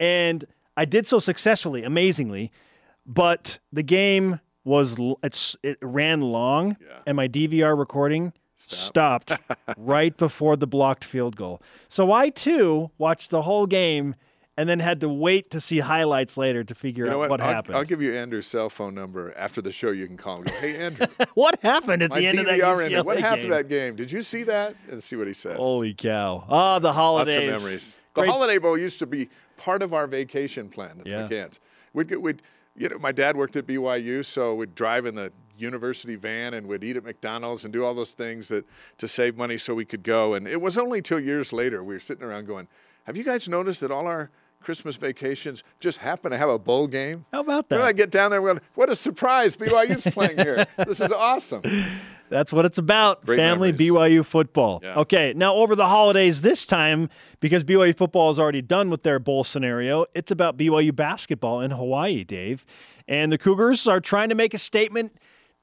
And 0.00 0.44
I 0.76 0.84
did 0.84 1.06
so 1.06 1.18
successfully, 1.18 1.84
amazingly. 1.84 2.50
But 3.06 3.58
the 3.72 3.82
game 3.82 4.40
was 4.64 4.96
it's, 5.22 5.56
it 5.62 5.78
ran 5.82 6.20
long 6.20 6.76
and 7.06 7.16
my 7.16 7.28
DVR 7.28 7.78
recording 7.78 8.32
stopped 8.56 9.32
right 9.76 10.16
before 10.16 10.56
the 10.56 10.66
blocked 10.66 11.04
field 11.04 11.36
goal. 11.36 11.60
So 11.88 12.12
I 12.12 12.30
too 12.30 12.90
watched 12.96 13.30
the 13.30 13.42
whole 13.42 13.66
game 13.66 14.14
and 14.56 14.68
then 14.68 14.78
had 14.78 15.00
to 15.00 15.08
wait 15.08 15.50
to 15.50 15.60
see 15.60 15.80
highlights 15.80 16.36
later 16.38 16.62
to 16.64 16.74
figure 16.74 17.04
You 17.04 17.10
know 17.10 17.16
out 17.16 17.18
what? 17.18 17.30
what, 17.30 17.40
I'll, 17.42 17.52
happened. 17.54 17.76
I'll 17.76 17.84
give 17.84 18.00
you 18.00 18.14
Andrew's 18.14 18.46
cell 18.46 18.70
phone 18.70 18.94
number 18.94 19.36
after 19.36 19.60
the 19.60 19.72
show. 19.72 19.90
You 19.90 20.06
can 20.06 20.16
call 20.16 20.36
him. 20.38 20.44
Go, 20.44 20.52
hey, 20.60 20.76
Andrew, 20.76 21.06
what 21.34 21.60
happened 21.60 22.02
at 22.04 22.12
the 22.12 22.26
end 22.26 22.38
of 22.38 22.46
that 22.46 22.60
DVR 22.60 22.74
UCLA 22.76 22.84
ended. 22.84 23.04
What 23.04 23.18
happened 23.18 23.42
game? 23.42 23.50
to 23.50 23.56
that 23.56 23.68
game? 23.68 23.96
Did 23.96 24.12
you 24.12 24.22
see 24.22 24.44
that? 24.44 24.76
And 24.90 25.02
see 25.02 25.16
what 25.16 25.26
he 25.26 25.34
says. 25.34 25.56
Holy 25.56 25.92
cow! 25.92 26.44
Ah, 26.48 26.78
the 26.78 26.86
Lots 26.86 26.96
holidays. 26.96 27.36
of 27.36 27.44
memories. 27.44 27.96
The 28.14 28.20
Great- 28.20 28.30
Holiday 28.30 28.58
Bowl 28.58 28.78
used 28.78 29.00
to 29.00 29.06
be 29.06 29.28
part 29.56 29.82
of 29.82 29.92
our 29.94 30.06
vacation 30.06 30.68
plan 30.68 31.00
at 31.00 31.06
Yeah. 31.06 31.26
the 31.26 31.34
McCanns. 31.34 31.58
We'd, 31.92 32.14
we'd, 32.16 32.42
you 32.76 32.88
know, 32.88 32.98
my 32.98 33.12
dad 33.12 33.36
worked 33.36 33.56
at 33.56 33.66
BYU, 33.66 34.24
so 34.24 34.54
we'd 34.54 34.74
drive 34.74 35.06
in 35.06 35.14
the 35.14 35.32
university 35.56 36.16
van 36.16 36.54
and 36.54 36.66
we'd 36.66 36.82
eat 36.82 36.96
at 36.96 37.04
McDonald's 37.04 37.64
and 37.64 37.72
do 37.72 37.84
all 37.84 37.94
those 37.94 38.12
things 38.12 38.48
that 38.48 38.64
to 38.98 39.06
save 39.06 39.36
money 39.36 39.56
so 39.56 39.74
we 39.74 39.84
could 39.84 40.02
go. 40.02 40.34
And 40.34 40.48
it 40.48 40.60
was 40.60 40.76
only 40.76 41.00
two 41.00 41.18
years 41.18 41.52
later 41.52 41.84
we 41.84 41.94
were 41.94 42.00
sitting 42.00 42.24
around 42.24 42.46
going, 42.46 42.66
"Have 43.04 43.16
you 43.16 43.22
guys 43.22 43.48
noticed 43.48 43.80
that 43.82 43.92
all 43.92 44.06
our 44.08 44.30
Christmas 44.60 44.96
vacations 44.96 45.62
just 45.78 45.98
happen 45.98 46.32
to 46.32 46.38
have 46.38 46.48
a 46.48 46.58
bowl 46.58 46.88
game?" 46.88 47.24
How 47.32 47.40
about 47.40 47.68
that? 47.68 47.76
Then 47.76 47.84
I 47.86 47.92
get 47.92 48.10
down 48.10 48.32
there, 48.32 48.40
going, 48.40 48.60
"What 48.74 48.90
a 48.90 48.96
surprise! 48.96 49.54
BYU's 49.56 50.12
playing 50.12 50.38
here. 50.38 50.66
This 50.78 51.00
is 51.00 51.12
awesome." 51.12 51.62
That's 52.28 52.52
what 52.52 52.64
it's 52.64 52.78
about. 52.78 53.24
Great 53.24 53.36
family 53.36 53.72
memories. 53.72 54.20
BYU 54.20 54.24
football. 54.24 54.80
Yeah. 54.82 54.96
Okay, 55.00 55.32
now 55.36 55.54
over 55.54 55.76
the 55.76 55.86
holidays 55.86 56.42
this 56.42 56.66
time, 56.66 57.08
because 57.40 57.64
BYU 57.64 57.96
football 57.96 58.30
is 58.30 58.38
already 58.38 58.62
done 58.62 58.90
with 58.90 59.02
their 59.02 59.18
bowl 59.18 59.44
scenario, 59.44 60.06
it's 60.14 60.30
about 60.30 60.56
BYU 60.56 60.94
basketball 60.94 61.60
in 61.60 61.70
Hawaii, 61.70 62.24
Dave. 62.24 62.64
And 63.06 63.30
the 63.30 63.38
Cougars 63.38 63.86
are 63.86 64.00
trying 64.00 64.30
to 64.30 64.34
make 64.34 64.54
a 64.54 64.58
statement 64.58 65.12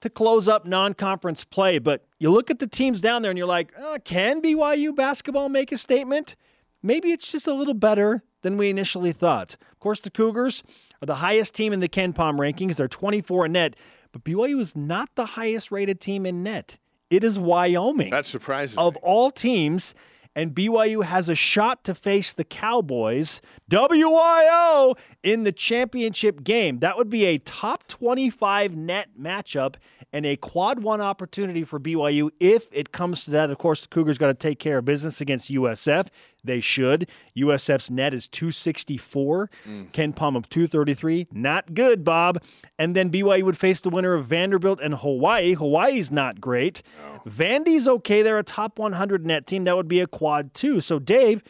to 0.01 0.09
close 0.09 0.47
up 0.47 0.66
non 0.66 0.93
conference 0.93 1.43
play. 1.43 1.80
But 1.80 2.05
you 2.20 2.30
look 2.30 2.51
at 2.51 2.59
the 2.59 2.68
teams 2.68 3.01
down 3.01 3.22
there 3.22 3.32
and 3.32 3.38
you're 3.38 3.47
like, 3.47 3.74
uh, 3.80 3.99
can 4.03 4.41
BYU 4.41 4.95
basketball 4.95 5.49
make 5.49 5.72
a 5.72 5.78
statement? 5.78 6.36
Maybe 6.84 7.12
it's 7.12 7.32
just 7.32 7.47
a 7.47 7.53
little 7.53 7.76
better 7.76 8.24
than 8.41 8.57
we 8.57 8.70
initially 8.70 9.12
thought. 9.12 9.55
Of 9.72 9.80
course, 9.80 9.99
the 9.99 10.09
Cougars 10.09 10.64
are 11.01 11.05
the 11.05 11.16
highest 11.16 11.53
team 11.53 11.74
in 11.74 11.80
the 11.80 11.89
KenPom 11.89 12.38
rankings. 12.38 12.76
They're 12.76 12.88
24 12.88 13.45
in 13.45 13.51
net, 13.51 13.76
but 14.12 14.24
BYU 14.24 14.59
is 14.59 14.76
not 14.76 15.09
the 15.16 15.26
highest 15.26 15.72
rated 15.72 15.99
team 16.01 16.26
in 16.26 16.43
net. 16.43 16.78
It 17.09 17.24
is 17.24 17.38
Wyoming 17.38 18.09
That 18.12 18.26
surprises 18.26 18.78
of 18.78 18.95
me. 18.95 18.99
all 19.03 19.32
teams, 19.32 19.93
and 20.36 20.55
BYU 20.55 21.03
has 21.03 21.28
a 21.28 21.36
shot 21.36 21.84
to 21.84 21.93
face 21.93 22.32
the 22.34 22.45
Cowboys, 22.45 23.41
WYO, 23.70 24.95
in 25.24 25.43
the 25.43 25.51
championship 25.51 26.43
game. 26.43 26.80
That 26.80 26.97
would 26.97 27.09
be 27.09 27.26
a 27.26 27.38
top 27.38 27.88
25 27.88 28.76
net 28.76 29.09
matchup 29.20 29.76
and 30.14 30.26
a 30.26 30.36
quad 30.36 30.84
one 30.84 31.01
opportunity 31.01 31.64
for 31.64 31.80
BYU 31.80 32.30
if 32.39 32.68
it 32.72 32.91
comes 32.91 33.26
to 33.26 33.32
that. 33.32 33.51
Of 33.51 33.57
course, 33.57 33.82
the 33.82 33.88
Cougars 33.88 34.18
got 34.18 34.28
to 34.28 34.34
take 34.34 34.59
care 34.59 34.80
of 34.80 34.86
business 34.86 35.22
against 35.22 35.51
USF. 35.51 36.07
They 36.43 36.59
should. 36.59 37.07
USF's 37.38 37.91
net 37.91 38.14
is 38.14 38.28
264, 38.28 39.49
mm. 39.66 39.91
KenPom 39.91 40.36
of 40.36 40.49
233. 40.49 41.28
Not 41.32 41.74
good, 41.74 42.03
Bob. 42.03 42.43
And 42.78 42.95
then 42.95 43.09
BYU 43.09 43.43
would 43.43 43.57
face 43.57 43.82
the 43.82 43.89
winner 43.89 44.14
of 44.14 44.26
Vanderbilt 44.26 44.80
and 44.82 44.95
Hawaii. 44.95 45.53
Hawaii's 45.53 46.12
not 46.12 46.41
great. 46.41 46.82
Vandy's 47.28 47.88
okay. 47.88 48.22
They're 48.22 48.39
a 48.39 48.43
top 48.43 48.80
100 48.80 49.26
net 49.26 49.45
team. 49.45 49.64
That 49.66 49.76
would 49.76 49.88
be 49.88 49.99
a 49.99 50.07
quad 50.07 50.53
two. 50.53 50.82
So, 50.82 50.99
Dave, 50.99 51.43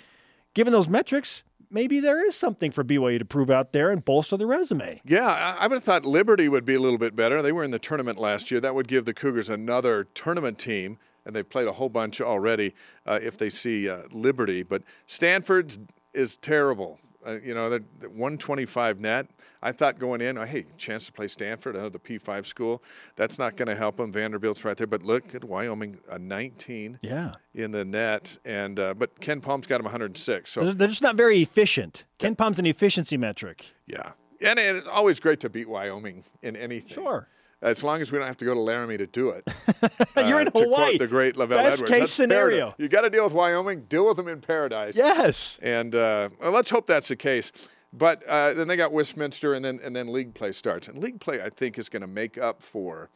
given 0.53 0.73
those 0.73 0.89
metrics, 0.89 1.43
maybe 1.71 1.99
there 1.99 2.25
is 2.25 2.35
something 2.35 2.71
for 2.71 2.83
BYU 2.83 3.19
to 3.19 3.25
prove 3.25 3.49
out 3.49 3.71
there 3.71 3.89
and 3.89 4.03
bolster 4.03 4.37
the 4.37 4.45
resume. 4.45 5.01
Yeah, 5.05 5.27
I, 5.59 5.67
would 5.67 5.75
have 5.75 5.83
thought 5.83 6.05
Liberty 6.05 6.49
would 6.49 6.65
be 6.65 6.75
a 6.75 6.79
little 6.79 6.97
bit 6.97 7.15
better. 7.15 7.41
They 7.41 7.51
were 7.51 7.63
in 7.63 7.71
the 7.71 7.79
tournament 7.79 8.19
last 8.19 8.51
year. 8.51 8.59
That 8.59 8.75
would 8.75 8.87
give 8.87 9.05
the 9.05 9.13
Cougars 9.13 9.49
another 9.49 10.03
tournament 10.03 10.59
team, 10.59 10.97
and 11.25 11.35
they've 11.35 11.49
played 11.49 11.67
a 11.67 11.73
whole 11.73 11.89
bunch 11.89 12.21
already 12.21 12.73
uh, 13.05 13.19
if 13.21 13.37
they 13.37 13.49
see 13.49 13.89
uh, 13.89 14.03
Liberty. 14.11 14.63
But 14.63 14.83
Stanford's 15.07 15.79
is 16.13 16.37
terrible. 16.37 16.99
Uh, 17.25 17.39
you 17.43 17.53
know, 17.53 17.69
they're 17.69 17.83
125 18.01 18.99
net. 18.99 19.27
I 19.61 19.71
thought 19.71 19.99
going 19.99 20.21
in, 20.21 20.37
oh, 20.37 20.45
hey, 20.45 20.65
chance 20.77 21.05
to 21.05 21.11
play 21.11 21.27
Stanford, 21.27 21.75
another 21.75 21.99
P5 21.99 22.45
school. 22.45 22.81
That's 23.15 23.37
not 23.37 23.57
going 23.57 23.67
to 23.67 23.75
help 23.75 23.97
them. 23.97 24.11
Vanderbilt's 24.11 24.65
right 24.65 24.75
there. 24.75 24.87
But 24.87 25.03
look 25.03 25.35
at 25.35 25.43
Wyoming, 25.43 25.99
a 26.09 26.17
19 26.17 26.99
Yeah. 27.01 27.33
in 27.53 27.71
the 27.71 27.85
net. 27.85 28.37
and 28.43 28.79
uh, 28.79 28.93
But 28.95 29.19
KenPom's 29.19 29.67
got 29.67 29.77
them 29.77 29.85
106. 29.85 30.51
So 30.51 30.63
They're, 30.63 30.73
they're 30.73 30.87
just 30.87 31.03
not 31.03 31.15
very 31.15 31.41
efficient. 31.41 32.05
KenPom's 32.19 32.59
an 32.59 32.65
efficiency 32.65 33.17
metric. 33.17 33.65
Yeah. 33.85 34.11
And 34.41 34.57
it's 34.57 34.87
always 34.87 35.19
great 35.19 35.39
to 35.41 35.49
beat 35.49 35.69
Wyoming 35.69 36.23
in 36.41 36.55
anything. 36.55 36.89
Sure. 36.89 37.27
As 37.61 37.83
long 37.83 38.01
as 38.01 38.11
we 38.11 38.17
don't 38.17 38.25
have 38.27 38.37
to 38.37 38.45
go 38.45 38.53
to 38.55 38.59
Laramie 38.59 38.97
to 38.97 39.05
do 39.05 39.29
it. 39.29 39.47
You're 40.17 40.39
Uh, 40.39 40.41
in 40.41 40.47
Hawaii. 40.55 40.97
the 40.97 41.07
great 41.07 41.35
LaVell 41.35 41.49
Best 41.49 41.73
Edwards. 41.75 41.91
case 41.91 41.99
That's 41.99 42.11
scenario. 42.13 42.57
paradise. 42.57 42.75
You 42.79 42.87
got 42.89 43.01
to 43.01 43.09
deal 43.11 43.23
with 43.23 43.33
Wyoming, 43.33 43.81
deal 43.83 44.07
with 44.07 44.17
them 44.17 44.27
in 44.27 44.41
paradise. 44.41 44.95
Yes. 44.95 45.59
And 45.61 45.93
uh, 45.93 46.29
well, 46.39 46.51
let's 46.51 46.71
hope 46.71 46.87
that's 46.87 47.07
the 47.09 47.15
case. 47.15 47.51
But 47.93 48.23
uh, 48.27 48.53
then 48.53 48.67
they 48.67 48.77
got 48.77 48.91
Westminster, 48.91 49.53
and 49.53 49.63
then 49.65 49.79
and 49.83 49.95
then 49.95 50.11
league 50.11 50.33
play 50.33 50.53
starts. 50.53 50.87
And 50.87 50.97
league 50.97 51.19
play, 51.19 51.41
I 51.41 51.49
think, 51.49 51.77
is 51.77 51.87
going 51.89 52.01
to 52.01 52.07
make 52.07 52.37
up 52.37 52.63
for 52.63 53.09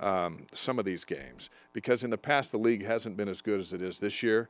um, 0.00 0.46
some 0.52 0.78
of 0.78 0.84
these 0.84 1.04
games 1.04 1.48
because 1.72 2.02
in 2.02 2.10
the 2.10 2.18
past 2.18 2.50
the 2.50 2.58
league 2.58 2.84
hasn't 2.84 3.16
been 3.16 3.28
as 3.28 3.40
good 3.42 3.60
as 3.60 3.72
it 3.74 3.82
is 3.82 3.98
this 3.98 4.22
year, 4.22 4.48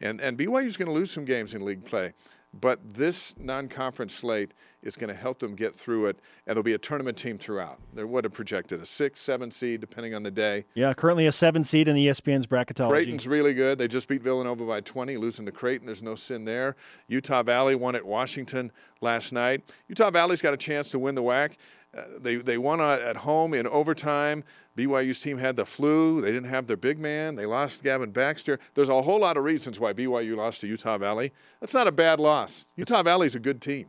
and 0.00 0.20
and 0.20 0.36
BYU's 0.38 0.76
going 0.76 0.86
to 0.86 0.92
lose 0.94 1.10
some 1.10 1.24
games 1.24 1.54
in 1.54 1.64
league 1.64 1.84
play. 1.84 2.12
But 2.58 2.94
this 2.94 3.34
non-conference 3.38 4.14
slate 4.14 4.52
is 4.82 4.96
going 4.96 5.08
to 5.08 5.14
help 5.14 5.38
them 5.38 5.54
get 5.54 5.74
through 5.74 6.06
it, 6.06 6.16
and 6.46 6.54
there'll 6.54 6.62
be 6.62 6.74
a 6.74 6.78
tournament 6.78 7.16
team 7.16 7.38
throughout. 7.38 7.78
They're 7.94 8.06
what 8.06 8.26
are 8.26 8.30
projected 8.30 8.80
a 8.80 8.86
six, 8.86 9.20
seven 9.20 9.50
seed, 9.50 9.80
depending 9.80 10.14
on 10.14 10.22
the 10.22 10.30
day. 10.30 10.66
Yeah, 10.74 10.92
currently 10.92 11.26
a 11.26 11.32
seven 11.32 11.64
seed 11.64 11.88
in 11.88 11.94
the 11.94 12.08
ESPN's 12.08 12.46
bracketology. 12.46 12.90
Creighton's 12.90 13.26
really 13.26 13.54
good. 13.54 13.78
They 13.78 13.88
just 13.88 14.06
beat 14.06 14.22
Villanova 14.22 14.66
by 14.66 14.80
20, 14.80 15.16
losing 15.16 15.46
to 15.46 15.52
Creighton. 15.52 15.86
There's 15.86 16.02
no 16.02 16.14
sin 16.14 16.44
there. 16.44 16.76
Utah 17.08 17.42
Valley 17.42 17.74
won 17.74 17.94
at 17.94 18.04
Washington 18.04 18.70
last 19.00 19.32
night. 19.32 19.62
Utah 19.88 20.10
Valley's 20.10 20.42
got 20.42 20.52
a 20.52 20.58
chance 20.58 20.90
to 20.90 20.98
win 20.98 21.14
the 21.14 21.22
WAC. 21.22 21.52
Uh, 21.96 22.04
they 22.18 22.36
they 22.36 22.56
won 22.56 22.80
uh, 22.80 22.94
at 22.94 23.18
home 23.18 23.52
in 23.52 23.66
overtime. 23.66 24.44
BYU's 24.76 25.20
team 25.20 25.38
had 25.38 25.56
the 25.56 25.66
flu. 25.66 26.20
They 26.20 26.32
didn't 26.32 26.48
have 26.48 26.66
their 26.66 26.76
big 26.76 26.98
man. 26.98 27.36
They 27.36 27.46
lost 27.46 27.82
Gavin 27.82 28.10
Baxter. 28.10 28.58
There's 28.74 28.88
a 28.88 29.02
whole 29.02 29.20
lot 29.20 29.36
of 29.36 29.44
reasons 29.44 29.78
why 29.78 29.92
BYU 29.92 30.36
lost 30.36 30.62
to 30.62 30.66
Utah 30.66 30.98
Valley. 30.98 31.32
That's 31.60 31.74
not 31.74 31.86
a 31.86 31.92
bad 31.92 32.20
loss. 32.20 32.66
Utah 32.76 33.02
Valley's 33.02 33.34
a 33.34 33.40
good 33.40 33.60
team. 33.60 33.86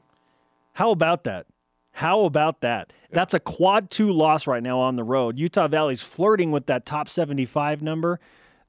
How 0.74 0.92
about 0.92 1.24
that? 1.24 1.46
How 1.92 2.22
about 2.22 2.62
that? 2.62 2.92
That's 3.12 3.36
a 3.36 3.40
quad 3.40 3.92
two 3.92 4.12
loss 4.12 4.48
right 4.48 4.64
now 4.64 4.80
on 4.80 4.96
the 4.96 5.04
road. 5.04 5.38
Utah 5.38 5.68
Valley's 5.68 6.02
flirting 6.02 6.52
with 6.52 6.66
that 6.66 6.86
top 6.86 7.08
75 7.08 7.82
number. 7.84 8.20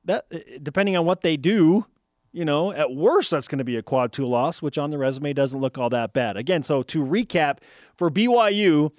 That 0.04 0.26
uh, 0.32 0.38
depending 0.62 0.96
on 0.96 1.06
what 1.06 1.22
they 1.22 1.38
do, 1.38 1.86
you 2.32 2.44
know, 2.44 2.72
at 2.72 2.92
worst 2.92 3.30
that's 3.30 3.48
going 3.48 3.58
to 3.58 3.64
be 3.64 3.76
a 3.76 3.82
quad 3.82 4.12
two 4.12 4.26
loss, 4.26 4.60
which 4.60 4.76
on 4.76 4.90
the 4.90 4.98
resume 4.98 5.32
doesn't 5.32 5.60
look 5.60 5.78
all 5.78 5.88
that 5.90 6.12
bad. 6.12 6.36
Again, 6.36 6.62
so 6.62 6.82
to 6.82 7.02
recap 7.02 7.58
for 7.96 8.10
BYU, 8.10 8.90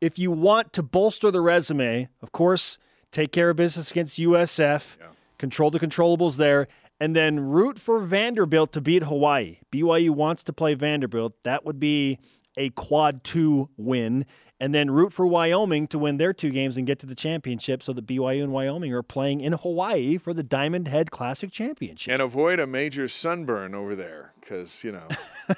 if 0.00 0.18
you 0.18 0.30
want 0.30 0.72
to 0.74 0.82
bolster 0.82 1.30
the 1.30 1.40
resume, 1.40 2.08
of 2.22 2.32
course, 2.32 2.78
take 3.10 3.32
care 3.32 3.50
of 3.50 3.56
business 3.56 3.90
against 3.90 4.18
USF, 4.18 4.96
control 5.38 5.70
the 5.70 5.80
controllables 5.80 6.36
there, 6.36 6.68
and 7.00 7.14
then 7.14 7.40
root 7.40 7.78
for 7.78 8.00
Vanderbilt 8.00 8.72
to 8.72 8.80
beat 8.80 9.04
Hawaii. 9.04 9.58
BYU 9.72 10.10
wants 10.10 10.42
to 10.44 10.52
play 10.52 10.74
Vanderbilt. 10.74 11.42
That 11.42 11.64
would 11.64 11.78
be 11.78 12.18
a 12.56 12.70
quad 12.70 13.22
two 13.24 13.68
win. 13.76 14.26
And 14.60 14.74
then 14.74 14.90
root 14.90 15.12
for 15.12 15.24
Wyoming 15.24 15.86
to 15.88 16.00
win 16.00 16.16
their 16.16 16.32
two 16.32 16.50
games 16.50 16.76
and 16.76 16.84
get 16.84 16.98
to 16.98 17.06
the 17.06 17.14
championship 17.14 17.80
so 17.80 17.92
that 17.92 18.06
BYU 18.06 18.42
and 18.42 18.52
Wyoming 18.52 18.92
are 18.92 19.04
playing 19.04 19.40
in 19.40 19.52
Hawaii 19.52 20.18
for 20.18 20.34
the 20.34 20.42
Diamond 20.42 20.88
Head 20.88 21.12
Classic 21.12 21.52
Championship. 21.52 22.12
And 22.12 22.20
avoid 22.20 22.58
a 22.58 22.66
major 22.66 23.06
sunburn 23.06 23.76
over 23.76 23.94
there 23.94 24.32
because, 24.40 24.82
you 24.82 24.90
know, 24.90 25.06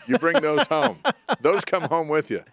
you 0.06 0.18
bring 0.18 0.42
those 0.42 0.66
home. 0.66 0.98
Those 1.40 1.64
come 1.64 1.84
home 1.84 2.08
with 2.08 2.30
you. 2.30 2.44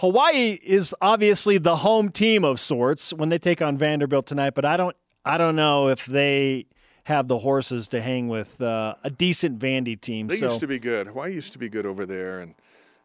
Hawaii 0.00 0.58
is 0.62 0.94
obviously 1.02 1.58
the 1.58 1.76
home 1.76 2.10
team 2.10 2.42
of 2.42 2.58
sorts 2.58 3.12
when 3.12 3.28
they 3.28 3.38
take 3.38 3.60
on 3.60 3.76
Vanderbilt 3.76 4.26
tonight, 4.26 4.54
but 4.54 4.64
I 4.64 4.78
don't 4.78 4.96
I 5.26 5.36
don't 5.36 5.56
know 5.56 5.88
if 5.88 6.06
they 6.06 6.64
have 7.04 7.28
the 7.28 7.36
horses 7.36 7.88
to 7.88 8.00
hang 8.00 8.28
with 8.28 8.62
uh, 8.62 8.94
a 9.04 9.10
decent 9.10 9.58
Vandy 9.58 10.00
team. 10.00 10.28
They 10.28 10.36
so. 10.36 10.46
used 10.46 10.60
to 10.60 10.66
be 10.66 10.78
good. 10.78 11.08
Hawaii 11.08 11.34
used 11.34 11.52
to 11.52 11.58
be 11.58 11.68
good 11.68 11.84
over 11.84 12.06
there, 12.06 12.40
and 12.40 12.54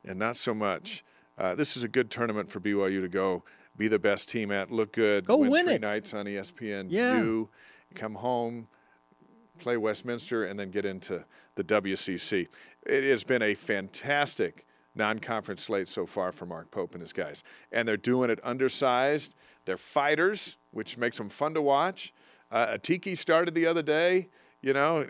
and 0.05 0.17
not 0.17 0.37
so 0.37 0.53
much. 0.53 1.03
Uh, 1.37 1.53
this 1.53 1.75
is 1.75 1.83
a 1.83 1.89
good 1.89 2.09
tournament 2.09 2.49
for 2.49 2.61
BYU 2.61 3.01
to 3.01 3.09
go 3.09 3.43
be 3.77 3.89
the 3.89 3.99
best 3.99 4.29
team 4.29 4.49
at, 4.53 4.71
look 4.71 4.93
good, 4.93 5.25
Go 5.25 5.35
win, 5.35 5.51
win 5.51 5.65
three 5.65 5.75
it. 5.75 5.81
nights 5.81 6.13
on 6.13 6.25
ESPN. 6.27 6.85
Yeah. 6.87 7.17
You 7.17 7.49
come 7.93 8.15
home, 8.15 8.69
play 9.59 9.75
Westminster, 9.75 10.45
and 10.45 10.57
then 10.57 10.71
get 10.71 10.85
into 10.85 11.25
the 11.55 11.63
WCC. 11.65 12.47
It 12.85 13.03
has 13.03 13.25
been 13.25 13.41
a 13.41 13.53
fantastic 13.53 14.65
non-conference 14.95 15.63
slate 15.63 15.87
so 15.87 16.05
far 16.05 16.31
for 16.31 16.45
Mark 16.45 16.71
Pope 16.71 16.93
and 16.93 17.01
his 17.01 17.13
guys, 17.13 17.43
and 17.71 17.87
they're 17.87 17.97
doing 17.97 18.29
it 18.29 18.39
undersized. 18.43 19.35
They're 19.65 19.77
fighters, 19.77 20.57
which 20.71 20.97
makes 20.97 21.17
them 21.17 21.29
fun 21.29 21.53
to 21.53 21.61
watch. 21.61 22.13
Uh, 22.51 22.67
Atiki 22.77 23.17
started 23.17 23.53
the 23.53 23.65
other 23.65 23.81
day. 23.81 24.29
You 24.61 24.73
know, 24.73 25.05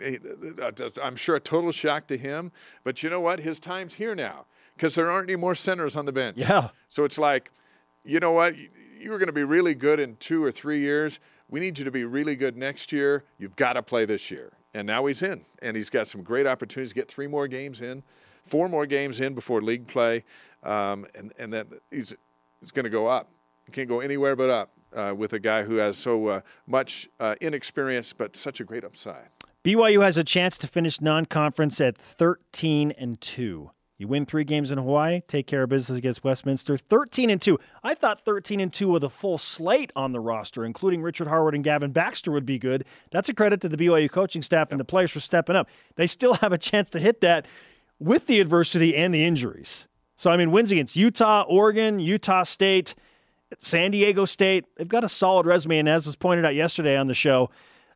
uh, 0.60 0.70
I'm 1.02 1.16
sure 1.16 1.36
a 1.36 1.40
total 1.40 1.72
shock 1.72 2.06
to 2.08 2.18
him, 2.18 2.52
but 2.84 3.02
you 3.02 3.08
know 3.08 3.20
what? 3.20 3.40
His 3.40 3.58
time's 3.58 3.94
here 3.94 4.14
now 4.14 4.44
because 4.76 4.94
there 4.94 5.10
aren't 5.10 5.30
any 5.30 5.36
more 5.36 5.54
centers 5.54 5.96
on 5.96 6.04
the 6.04 6.12
bench. 6.12 6.36
Yeah. 6.38 6.68
So 6.90 7.04
it's 7.04 7.16
like, 7.18 7.50
you 8.04 8.20
know 8.20 8.32
what? 8.32 8.56
You- 8.56 8.68
You 8.98 9.10
were 9.10 9.18
going 9.18 9.26
to 9.28 9.32
be 9.32 9.44
really 9.44 9.74
good 9.74 10.00
in 10.00 10.16
two 10.16 10.42
or 10.42 10.50
three 10.50 10.80
years. 10.80 11.20
We 11.50 11.60
need 11.60 11.78
you 11.78 11.84
to 11.84 11.90
be 11.90 12.04
really 12.04 12.34
good 12.34 12.56
next 12.56 12.92
year. 12.92 13.24
You've 13.38 13.54
got 13.54 13.74
to 13.74 13.82
play 13.82 14.06
this 14.06 14.30
year. 14.30 14.52
And 14.74 14.86
now 14.86 15.04
he's 15.06 15.20
in, 15.22 15.44
and 15.60 15.76
he's 15.76 15.90
got 15.90 16.06
some 16.08 16.22
great 16.22 16.46
opportunities 16.46 16.90
to 16.90 16.94
get 16.94 17.08
three 17.08 17.26
more 17.26 17.46
games 17.46 17.80
in, 17.82 18.02
four 18.46 18.68
more 18.68 18.86
games 18.86 19.20
in 19.20 19.34
before 19.34 19.60
league 19.60 19.86
play, 19.86 20.24
um, 20.62 21.06
and 21.14 21.32
and 21.38 21.52
then 21.52 21.66
he's 21.90 22.14
he's 22.60 22.70
going 22.70 22.84
to 22.84 22.90
go 22.90 23.06
up. 23.06 23.28
He 23.66 23.72
can't 23.72 23.88
go 23.88 24.00
anywhere 24.00 24.36
but 24.36 24.50
up 24.50 24.70
uh, 24.94 25.14
with 25.16 25.32
a 25.32 25.38
guy 25.38 25.64
who 25.64 25.76
has 25.76 25.96
so 25.96 26.28
uh, 26.28 26.40
much 26.66 27.08
uh, 27.20 27.34
inexperience 27.40 28.12
but 28.12 28.36
such 28.36 28.60
a 28.60 28.64
great 28.64 28.84
upside. 28.84 29.28
BYU 29.64 30.02
has 30.02 30.16
a 30.16 30.24
chance 30.24 30.56
to 30.58 30.68
finish 30.68 31.00
non-conference 31.00 31.80
at 31.80 31.98
13 31.98 32.92
and 32.92 33.20
2. 33.20 33.70
You 33.98 34.08
win 34.08 34.26
3 34.26 34.44
games 34.44 34.70
in 34.70 34.78
Hawaii, 34.78 35.22
take 35.26 35.46
care 35.46 35.62
of 35.62 35.70
business 35.70 35.98
against 35.98 36.22
Westminster. 36.22 36.76
13 36.76 37.30
and 37.30 37.40
2. 37.40 37.58
I 37.82 37.94
thought 37.94 38.24
13 38.24 38.60
and 38.60 38.72
2 38.72 38.88
with 38.88 39.02
a 39.02 39.10
full 39.10 39.38
slate 39.38 39.90
on 39.96 40.12
the 40.12 40.20
roster, 40.20 40.64
including 40.64 41.02
Richard 41.02 41.26
Harward 41.26 41.54
and 41.54 41.64
Gavin 41.64 41.92
Baxter 41.92 42.30
would 42.30 42.46
be 42.46 42.58
good. 42.58 42.84
That's 43.10 43.28
a 43.28 43.34
credit 43.34 43.60
to 43.62 43.68
the 43.68 43.76
BYU 43.76 44.10
coaching 44.10 44.42
staff 44.42 44.70
and 44.70 44.78
the 44.78 44.84
players 44.84 45.10
for 45.10 45.20
stepping 45.20 45.56
up. 45.56 45.68
They 45.96 46.06
still 46.06 46.34
have 46.42 46.52
a 46.52 46.58
chance 46.58 46.90
to 46.90 47.00
hit 47.00 47.22
that 47.22 47.46
with 47.98 48.26
the 48.26 48.40
adversity 48.40 48.96
and 48.96 49.14
the 49.14 49.24
injuries. 49.24 49.88
So 50.16 50.30
I 50.30 50.36
mean 50.36 50.50
wins 50.50 50.72
against 50.72 50.96
Utah, 50.96 51.44
Oregon, 51.48 51.98
Utah 51.98 52.42
State, 52.42 52.94
San 53.58 53.90
Diego 53.90 54.24
State. 54.24 54.64
They've 54.76 54.88
got 54.88 55.04
a 55.04 55.08
solid 55.08 55.46
resume 55.46 55.78
and 55.78 55.88
as 55.88 56.06
was 56.06 56.16
pointed 56.16 56.44
out 56.44 56.54
yesterday 56.54 56.96
on 56.96 57.06
the 57.06 57.14
show, 57.14 57.50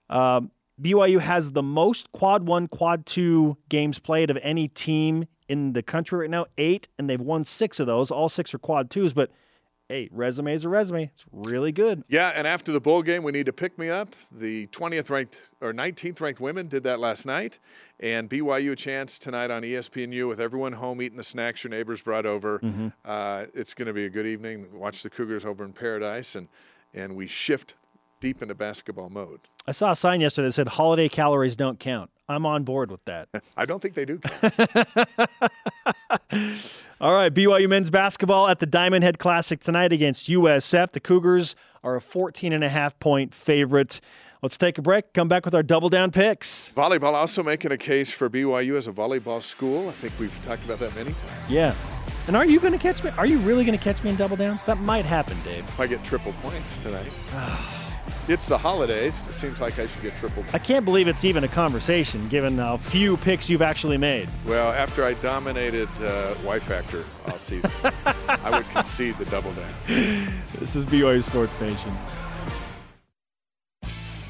um, 0.09 0.51
BYU 0.81 1.21
has 1.21 1.53
the 1.53 1.63
most 1.63 2.11
quad 2.13 2.47
one, 2.47 2.67
quad 2.67 3.05
two 3.05 3.57
games 3.69 3.99
played 3.99 4.31
of 4.31 4.39
any 4.43 4.69
team 4.69 5.27
in 5.49 5.73
the 5.73 5.83
country 5.83 6.21
right 6.21 6.31
now, 6.31 6.47
eight, 6.59 6.89
and 6.99 7.11
they've 7.11 7.21
won 7.21 7.45
six 7.45 7.81
of 7.81 7.87
those. 7.87 8.11
All 8.11 8.29
six 8.29 8.55
are 8.55 8.59
quad 8.59 8.89
twos, 8.89 9.13
but 9.13 9.31
hey, 9.91 10.09
resume 10.13 10.55
is 10.55 10.65
a 10.65 10.69
resume. 10.69 11.11
It's 11.13 11.25
really 11.33 11.73
good. 11.73 12.05
Yeah, 12.09 12.29
and 12.29 12.47
after 12.47 12.71
the 12.71 12.81
bowl 12.81 13.03
game, 13.03 13.25
we 13.25 13.33
need 13.33 13.47
to 13.47 13.53
pick 13.53 13.77
me 13.77 13.91
up. 13.91 14.15
The 14.31 14.69
20th 14.69 15.11
ranked 15.11 15.41
or 15.61 15.73
19th 15.73 16.21
ranked 16.21 16.41
women 16.41 16.69
did 16.69 16.85
that 16.85 17.01
last 17.01 17.27
night, 17.27 17.59
and 17.99 18.31
BYU 18.31 18.73
a 18.73 18.77
chance 18.77 19.19
tonight 19.19 19.51
on 19.51 19.63
ESPNU 19.63 20.29
with 20.29 20.39
everyone 20.39 20.75
home 20.75 21.03
eating 21.03 21.17
the 21.17 21.25
snacks 21.25 21.65
your 21.65 21.73
neighbors 21.73 22.03
brought 22.03 22.25
over. 22.25 22.61
Uh, 23.05 23.47
it's 23.53 23.75
going 23.75 23.89
to 23.89 23.93
be 23.93 24.05
a 24.05 24.11
good 24.11 24.27
evening. 24.27 24.69
Watch 24.73 25.03
the 25.03 25.11
Cougars 25.11 25.45
over 25.45 25.65
in 25.65 25.73
Paradise, 25.73 26.37
and 26.37 26.47
and 26.95 27.17
we 27.17 27.27
shift 27.27 27.75
deep 28.21 28.43
into 28.43 28.55
basketball 28.55 29.09
mode. 29.09 29.41
I 29.67 29.73
saw 29.73 29.93
a 29.93 29.97
sign 29.97 30.21
yesterday 30.21 30.49
that 30.49 30.53
said 30.53 30.69
holiday 30.69 31.09
calories 31.09 31.57
don't 31.57 31.79
count. 31.81 32.11
I'm 32.29 32.47
on 32.47 32.63
board 32.65 32.91
with 32.91 33.05
that. 33.07 33.29
I 33.57 33.65
don't 33.65 33.81
think 33.81 33.95
they 33.95 34.05
do. 34.05 34.19
count. 34.19 34.55
All 37.01 37.13
right, 37.15 37.33
BYU 37.33 37.69
men's 37.69 37.91
basketball 37.91 38.49
at 38.49 38.61
the 38.61 38.67
Diamond 38.67 39.05
Head 39.05 39.19
Classic 39.19 39.59
tonight 39.61 39.93
against 39.93 40.29
USF. 40.29 40.93
The 40.93 41.01
Cougars 41.01 41.57
are 41.83 41.97
a 41.97 42.01
14 42.01 42.53
and 42.53 42.63
a 42.63 42.69
half 42.69 42.99
point 43.01 43.35
favorite. 43.35 44.01
Let's 44.43 44.57
take 44.57 44.79
a 44.79 44.83
break. 44.83 45.13
Come 45.13 45.29
back 45.29 45.45
with 45.45 45.55
our 45.55 45.63
double 45.63 45.89
down 45.89 46.11
picks. 46.13 46.73
volleyball 46.75 47.13
also 47.13 47.43
making 47.43 47.73
a 47.73 47.77
case 47.77 48.11
for 48.11 48.31
BYU 48.31 48.77
as 48.77 48.87
a 48.87 48.93
volleyball 48.93 49.43
school. 49.43 49.89
I 49.89 49.93
think 49.93 50.13
we've 50.19 50.47
talked 50.47 50.65
about 50.65 50.79
that 50.79 50.95
many 50.95 51.13
times. 51.13 51.51
Yeah. 51.51 51.75
And 52.27 52.37
are 52.37 52.47
you 52.47 52.61
going 52.61 52.73
to 52.73 52.79
catch 52.79 53.03
me? 53.03 53.11
Are 53.19 53.27
you 53.27 53.39
really 53.39 53.65
going 53.65 53.77
to 53.77 53.83
catch 53.83 54.03
me 54.03 54.11
in 54.11 54.17
double 54.17 54.37
downs? 54.37 54.63
That 54.65 54.79
might 54.79 55.05
happen, 55.05 55.37
Dave. 55.45 55.65
If 55.65 55.81
I 55.81 55.87
get 55.87 56.05
triple 56.05 56.33
points 56.43 56.79
tonight. 56.79 57.11
It's 58.31 58.47
the 58.47 58.57
holidays. 58.57 59.27
It 59.27 59.35
seems 59.35 59.61
like 59.61 59.81
I 59.81 59.87
should 59.87 60.03
get 60.03 60.15
triple 60.21 60.45
I 60.53 60.59
can't 60.59 60.85
believe 60.85 61.09
it's 61.09 61.25
even 61.25 61.43
a 61.43 61.49
conversation 61.49 62.29
given 62.29 62.59
how 62.59 62.77
few 62.77 63.17
picks 63.17 63.51
you've 63.51 63.61
actually 63.61 63.97
made. 63.97 64.31
Well, 64.47 64.71
after 64.71 65.05
I 65.05 65.15
dominated 65.15 65.89
uh, 66.01 66.37
Y 66.45 66.61
Factor 66.61 67.03
all 67.27 67.39
season, 67.39 67.69
I 68.29 68.57
would 68.57 68.69
concede 68.69 69.19
the 69.19 69.25
double 69.25 69.53
down. 69.55 69.75
This 70.61 70.77
is 70.77 70.87
BYU 70.87 71.25
Sports 71.25 71.61
Nation. 71.61 71.93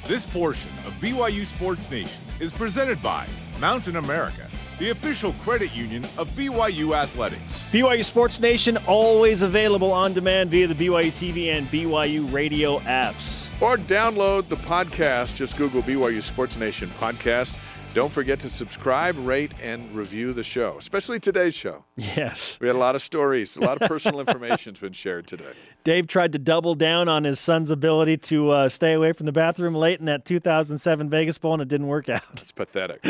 This 0.06 0.24
portion 0.24 0.70
of 0.86 0.94
BYU 0.94 1.44
Sports 1.44 1.90
Nation 1.90 2.22
is 2.40 2.52
presented 2.52 3.02
by 3.02 3.26
Mountain 3.60 3.96
America, 3.96 4.48
the 4.80 4.90
official 4.90 5.34
credit 5.34 5.76
union 5.76 6.02
of 6.16 6.26
BYU 6.30 6.96
Athletics. 6.96 7.68
BYU 7.70 8.02
Sports 8.02 8.40
Nation 8.40 8.78
always 8.86 9.42
available 9.42 9.92
on 9.92 10.14
demand 10.14 10.50
via 10.50 10.66
the 10.66 10.74
BYU 10.74 11.12
TV 11.12 11.48
and 11.48 11.66
BYU 11.66 12.32
radio 12.32 12.78
apps. 12.80 13.46
Or 13.60 13.76
download 13.76 14.48
the 14.48 14.56
podcast. 14.56 15.34
Just 15.34 15.58
Google 15.58 15.82
BYU 15.82 16.22
Sports 16.22 16.58
Nation 16.58 16.88
podcast. 16.98 17.54
Don't 17.92 18.10
forget 18.10 18.40
to 18.40 18.48
subscribe, 18.48 19.16
rate, 19.18 19.52
and 19.60 19.92
review 19.94 20.32
the 20.32 20.44
show, 20.44 20.76
especially 20.78 21.20
today's 21.20 21.54
show. 21.54 21.84
Yes. 21.96 22.56
We 22.60 22.68
had 22.68 22.76
a 22.76 22.78
lot 22.78 22.94
of 22.94 23.02
stories, 23.02 23.56
a 23.56 23.60
lot 23.60 23.82
of 23.82 23.88
personal 23.88 24.20
information's 24.26 24.78
been 24.78 24.92
shared 24.92 25.26
today. 25.26 25.52
Dave 25.82 26.06
tried 26.06 26.32
to 26.32 26.38
double 26.38 26.74
down 26.74 27.08
on 27.08 27.24
his 27.24 27.40
son's 27.40 27.70
ability 27.70 28.18
to 28.18 28.50
uh, 28.50 28.68
stay 28.68 28.92
away 28.92 29.12
from 29.12 29.26
the 29.26 29.32
bathroom 29.32 29.74
late 29.74 29.98
in 29.98 30.06
that 30.06 30.24
2007 30.24 31.08
Vegas 31.08 31.38
Bowl, 31.38 31.54
and 31.54 31.62
it 31.62 31.68
didn't 31.68 31.86
work 31.86 32.08
out. 32.08 32.22
It's 32.32 32.52
pathetic. 32.52 33.02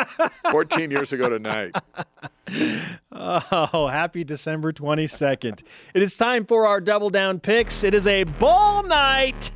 14 0.50 0.90
years 0.90 1.12
ago 1.12 1.28
tonight. 1.28 1.74
Oh, 3.12 3.88
happy 3.90 4.24
December 4.24 4.72
22nd. 4.72 5.62
It 5.94 6.02
is 6.02 6.16
time 6.16 6.46
for 6.46 6.66
our 6.66 6.80
double 6.80 7.10
down 7.10 7.38
picks. 7.40 7.84
It 7.84 7.92
is 7.94 8.06
a 8.06 8.24
ball 8.24 8.82
night, 8.82 9.50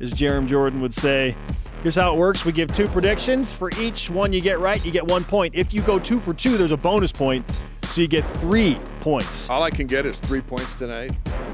as 0.00 0.12
Jarom 0.12 0.46
Jordan 0.46 0.80
would 0.80 0.94
say. 0.94 1.36
Here's 1.82 1.96
how 1.96 2.14
it 2.14 2.18
works 2.18 2.44
we 2.44 2.52
give 2.52 2.72
two 2.72 2.88
predictions. 2.88 3.52
For 3.54 3.70
each 3.80 4.08
one 4.08 4.32
you 4.32 4.40
get 4.40 4.60
right, 4.60 4.84
you 4.84 4.92
get 4.92 5.06
one 5.06 5.24
point. 5.24 5.54
If 5.54 5.74
you 5.74 5.82
go 5.82 5.98
two 5.98 6.20
for 6.20 6.32
two, 6.32 6.56
there's 6.56 6.70
a 6.72 6.76
bonus 6.76 7.10
point, 7.10 7.44
so 7.84 8.00
you 8.00 8.06
get 8.08 8.24
three 8.36 8.78
points. 9.00 9.50
All 9.50 9.62
I 9.62 9.70
can 9.70 9.86
get 9.88 10.06
is 10.06 10.18
three 10.20 10.40
points 10.42 10.74
tonight, 10.74 11.12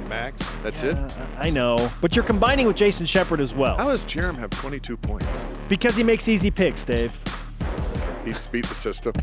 max. 0.08 0.42
That's 0.62 0.82
it. 0.82 0.96
Uh, 0.96 1.08
I 1.38 1.50
know, 1.50 1.90
but 2.00 2.14
you're 2.16 2.24
combining 2.24 2.66
with 2.66 2.76
Jason 2.76 3.06
Shepard 3.06 3.40
as 3.40 3.54
well 3.54 3.76
How 3.76 3.88
does 3.88 4.04
Jarom 4.04 4.36
have 4.36 4.50
22 4.50 4.96
points? 4.96 5.26
because 5.68 5.96
he 5.96 6.02
makes 6.02 6.28
easy 6.28 6.50
picks, 6.50 6.84
Dave. 6.84 7.12
He's 8.24 8.46
beat 8.46 8.66
the 8.66 8.74
system. 8.74 9.14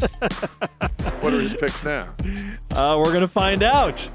what 1.20 1.34
are 1.34 1.40
his 1.40 1.54
picks 1.54 1.84
now? 1.84 2.14
Uh, 2.72 2.96
we're 2.98 3.10
to 3.20 3.28
find 3.28 3.62
out. 3.62 4.08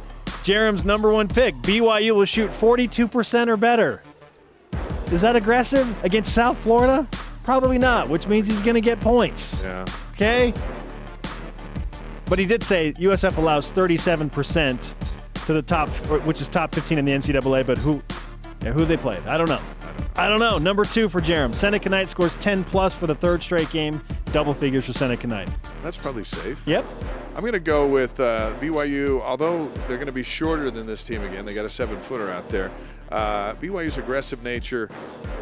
Jarom's 0.43 0.83
number 0.83 1.09
one 1.11 1.27
pick 1.29 1.55
BYU 1.57 2.15
will 2.15 2.25
shoot 2.25 2.51
42% 2.51 3.47
or 3.47 3.55
better. 3.55 4.01
Is 5.11 5.21
that 5.21 5.35
aggressive 5.37 5.87
against 6.03 6.33
South 6.33 6.57
Florida? 6.57 7.07
Probably 7.43 7.77
not, 7.77 8.09
which 8.09 8.27
means 8.27 8.47
he's 8.47 8.61
going 8.61 8.73
to 8.75 8.81
get 8.81 8.99
points. 8.99 9.61
Yeah. 9.61 9.85
Okay? 10.13 10.53
But 12.25 12.39
he 12.39 12.45
did 12.45 12.63
say 12.63 12.93
USF 12.93 13.37
allows 13.37 13.71
37% 13.71 14.93
to 15.45 15.53
the 15.53 15.61
top, 15.61 15.89
which 16.25 16.41
is 16.41 16.47
top 16.47 16.73
15 16.73 16.97
in 16.97 17.05
the 17.05 17.11
NCAA, 17.11 17.65
but 17.65 17.77
who 17.77 18.01
yeah, 18.63 18.71
who 18.71 18.85
they 18.85 18.95
played? 18.95 19.19
I 19.27 19.37
don't 19.37 19.49
know. 19.49 19.61
I 20.15 20.29
don't 20.29 20.39
know. 20.39 20.57
Number 20.57 20.85
two 20.85 21.09
for 21.09 21.19
Jarom. 21.19 21.53
Seneca 21.53 21.89
Knight 21.89 22.07
scores 22.07 22.35
10 22.35 22.63
plus 22.63 22.95
for 22.95 23.07
the 23.07 23.15
third 23.15 23.43
straight 23.43 23.69
game. 23.71 24.01
Double 24.31 24.53
figures 24.53 24.85
for 24.85 24.93
Seneca 24.93 25.27
Knight. 25.27 25.49
That's 25.81 25.97
probably 25.97 26.23
safe. 26.23 26.61
Yep. 26.65 26.85
I'm 27.35 27.41
going 27.41 27.53
to 27.53 27.59
go 27.59 27.87
with 27.87 28.17
uh, 28.19 28.53
BYU, 28.61 29.21
although 29.21 29.67
they're 29.87 29.97
going 29.97 30.05
to 30.05 30.13
be 30.13 30.23
shorter 30.23 30.71
than 30.71 30.85
this 30.87 31.03
team 31.03 31.23
again. 31.23 31.45
They 31.45 31.53
got 31.53 31.65
a 31.65 31.69
seven 31.69 31.99
footer 31.99 32.31
out 32.31 32.47
there. 32.49 32.71
Uh, 33.11 33.53
BYU's 33.55 33.97
aggressive 33.97 34.43
nature 34.43 34.89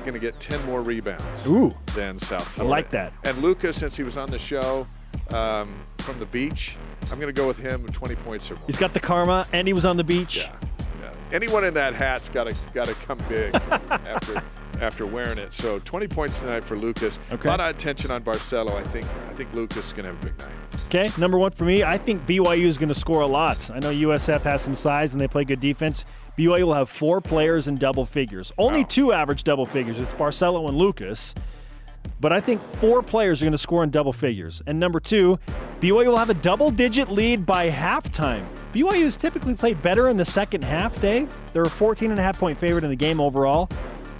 going 0.01 0.13
to 0.13 0.19
get 0.19 0.39
10 0.39 0.65
more 0.65 0.81
rebounds 0.81 1.45
Ooh. 1.45 1.71
than 1.93 2.17
South 2.17 2.47
Florida. 2.47 2.69
like 2.69 2.89
that. 2.89 3.13
And 3.23 3.37
Lucas, 3.37 3.77
since 3.77 3.95
he 3.95 4.03
was 4.03 4.17
on 4.17 4.29
the 4.31 4.39
show 4.39 4.87
um, 5.33 5.73
from 5.99 6.19
the 6.19 6.25
beach, 6.25 6.77
I'm 7.11 7.19
going 7.19 7.33
to 7.33 7.39
go 7.39 7.47
with 7.47 7.57
him 7.57 7.85
20 7.87 8.15
points 8.15 8.49
or 8.51 8.55
more. 8.55 8.63
He's 8.67 8.77
got 8.77 8.93
the 8.93 8.99
karma, 8.99 9.47
and 9.53 9.67
he 9.67 9.73
was 9.73 9.85
on 9.85 9.97
the 9.97 10.03
beach. 10.03 10.37
Yeah, 10.37 10.55
yeah. 11.01 11.13
Anyone 11.31 11.65
in 11.65 11.73
that 11.75 11.93
hat's 11.93 12.29
got 12.29 12.45
to 12.49 12.55
got 12.73 12.87
to 12.87 12.93
come 12.95 13.19
big 13.29 13.53
after 13.89 14.41
after 14.79 15.05
wearing 15.05 15.37
it. 15.37 15.53
So 15.53 15.79
20 15.79 16.07
points 16.07 16.39
tonight 16.39 16.63
for 16.63 16.77
Lucas. 16.77 17.19
Okay. 17.31 17.47
A 17.47 17.51
lot 17.51 17.59
of 17.59 17.67
attention 17.67 18.09
on 18.11 18.23
Barcello. 18.23 18.75
I 18.75 18.83
think 18.83 19.05
I 19.29 19.33
think 19.33 19.53
Lucas 19.53 19.87
is 19.87 19.93
going 19.93 20.05
to 20.05 20.11
have 20.13 20.21
a 20.21 20.25
big 20.25 20.37
night. 20.39 20.49
Okay, 20.87 21.09
number 21.17 21.37
one 21.37 21.51
for 21.51 21.63
me. 21.65 21.83
I 21.83 21.97
think 21.97 22.25
BYU 22.25 22.65
is 22.65 22.77
going 22.77 22.89
to 22.89 22.95
score 22.95 23.21
a 23.21 23.27
lot. 23.27 23.69
I 23.69 23.79
know 23.79 23.91
USF 23.91 24.41
has 24.41 24.61
some 24.61 24.75
size 24.75 25.13
and 25.13 25.21
they 25.21 25.27
play 25.27 25.45
good 25.45 25.59
defense. 25.61 26.03
BYU 26.37 26.63
will 26.65 26.73
have 26.73 26.89
four 26.89 27.21
players 27.21 27.67
in 27.67 27.75
double 27.75 28.05
figures. 28.05 28.51
Only 28.57 28.81
Wow. 28.81 28.87
two 28.89 29.13
average 29.13 29.43
double 29.43 29.65
figures. 29.65 29.97
It's 29.99 30.13
Barcello 30.13 30.67
and 30.67 30.77
Lucas. 30.77 31.33
But 32.21 32.31
I 32.31 32.39
think 32.39 32.61
four 32.75 33.01
players 33.01 33.41
are 33.41 33.45
going 33.45 33.51
to 33.51 33.57
score 33.57 33.83
in 33.83 33.89
double 33.89 34.13
figures. 34.13 34.61
And 34.67 34.79
number 34.79 34.99
two, 34.99 35.39
BYU 35.79 36.05
will 36.05 36.17
have 36.17 36.29
a 36.29 36.35
double 36.35 36.69
digit 36.69 37.09
lead 37.09 37.47
by 37.47 37.69
halftime. 37.71 38.45
BYU 38.73 39.03
has 39.03 39.15
typically 39.15 39.55
played 39.55 39.81
better 39.81 40.07
in 40.07 40.17
the 40.17 40.25
second 40.25 40.63
half, 40.63 41.01
Dave. 41.01 41.35
They're 41.51 41.63
a 41.63 41.69
14 41.69 42.11
and 42.11 42.19
a 42.19 42.23
half 42.23 42.39
point 42.39 42.59
favorite 42.59 42.83
in 42.83 42.91
the 42.91 42.95
game 42.95 43.19
overall. 43.19 43.69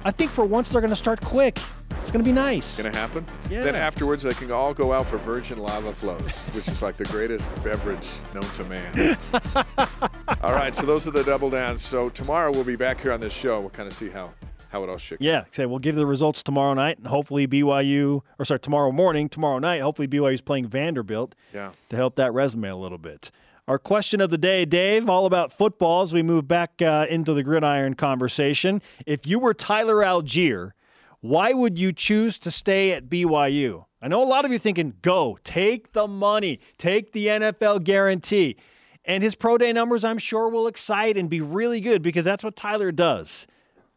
I 0.03 0.09
think 0.09 0.31
for 0.31 0.43
once 0.43 0.71
they're 0.71 0.81
going 0.81 0.89
to 0.89 0.95
start 0.95 1.21
quick. 1.21 1.59
It's 2.01 2.09
going 2.09 2.23
to 2.25 2.27
be 2.27 2.33
nice. 2.33 2.81
Going 2.81 2.91
to 2.91 2.97
happen. 2.97 3.23
Yeah. 3.51 3.61
Then 3.61 3.75
afterwards, 3.75 4.23
they 4.23 4.33
can 4.33 4.51
all 4.51 4.73
go 4.73 4.91
out 4.91 5.05
for 5.05 5.17
virgin 5.17 5.59
lava 5.59 5.93
flows, 5.93 6.35
which 6.53 6.67
is 6.67 6.81
like 6.81 6.97
the 6.97 7.05
greatest 7.05 7.53
beverage 7.63 8.09
known 8.33 8.49
to 8.55 8.63
man. 8.63 9.17
all 10.41 10.53
right, 10.53 10.75
so 10.75 10.87
those 10.87 11.07
are 11.07 11.11
the 11.11 11.23
double 11.23 11.51
downs. 11.51 11.83
So 11.83 12.09
tomorrow 12.09 12.51
we'll 12.51 12.63
be 12.63 12.75
back 12.75 12.99
here 12.99 13.11
on 13.11 13.19
this 13.19 13.33
show. 13.33 13.59
We'll 13.59 13.69
kind 13.69 13.87
of 13.87 13.93
see 13.93 14.09
how 14.09 14.33
how 14.71 14.83
it 14.83 14.89
all 14.89 14.97
shakes. 14.97 15.21
Yeah, 15.21 15.43
say 15.51 15.65
we'll 15.65 15.79
give 15.79 15.95
you 15.95 15.99
the 15.99 16.05
results 16.07 16.41
tomorrow 16.43 16.73
night, 16.73 16.97
and 16.97 17.07
hopefully 17.07 17.47
BYU, 17.47 18.21
or 18.39 18.45
sorry, 18.45 18.59
tomorrow 18.59 18.91
morning, 18.91 19.29
tomorrow 19.29 19.59
night. 19.59 19.81
Hopefully 19.81 20.07
BYU 20.07 20.33
is 20.33 20.41
playing 20.41 20.67
Vanderbilt 20.67 21.35
Yeah. 21.53 21.71
to 21.89 21.95
help 21.95 22.15
that 22.15 22.33
resume 22.33 22.69
a 22.69 22.75
little 22.75 22.97
bit. 22.97 23.31
Our 23.67 23.77
question 23.77 24.19
of 24.21 24.29
the 24.31 24.37
day, 24.37 24.65
Dave, 24.65 25.07
all 25.09 25.25
about 25.25 25.53
football 25.53 26.01
as 26.01 26.13
we 26.13 26.23
move 26.23 26.47
back 26.47 26.81
uh, 26.81 27.05
into 27.09 27.33
the 27.33 27.43
gridiron 27.43 27.93
conversation. 27.93 28.81
If 29.05 29.27
you 29.27 29.39
were 29.39 29.53
Tyler 29.53 29.97
Allgeier, 29.97 30.71
why 31.19 31.53
would 31.53 31.77
you 31.77 31.93
choose 31.93 32.39
to 32.39 32.49
stay 32.51 32.91
at 32.91 33.07
BYU? 33.07 33.85
I 34.01 34.07
know 34.07 34.23
a 34.23 34.25
lot 34.25 34.45
of 34.45 34.51
you 34.51 34.57
thinking, 34.57 34.95
go, 35.03 35.37
take 35.43 35.93
the 35.93 36.07
money, 36.07 36.59
take 36.77 37.11
the 37.11 37.27
NFL 37.27 37.83
guarantee. 37.83 38.57
And 39.05 39.21
his 39.23 39.35
pro 39.35 39.57
day 39.57 39.71
numbers, 39.73 40.03
I'm 40.03 40.17
sure, 40.17 40.49
will 40.49 40.67
excite 40.67 41.17
and 41.17 41.29
be 41.29 41.41
really 41.41 41.81
good 41.81 42.01
because 42.01 42.25
that's 42.25 42.43
what 42.43 42.55
Tyler 42.55 42.91
does. 42.91 43.45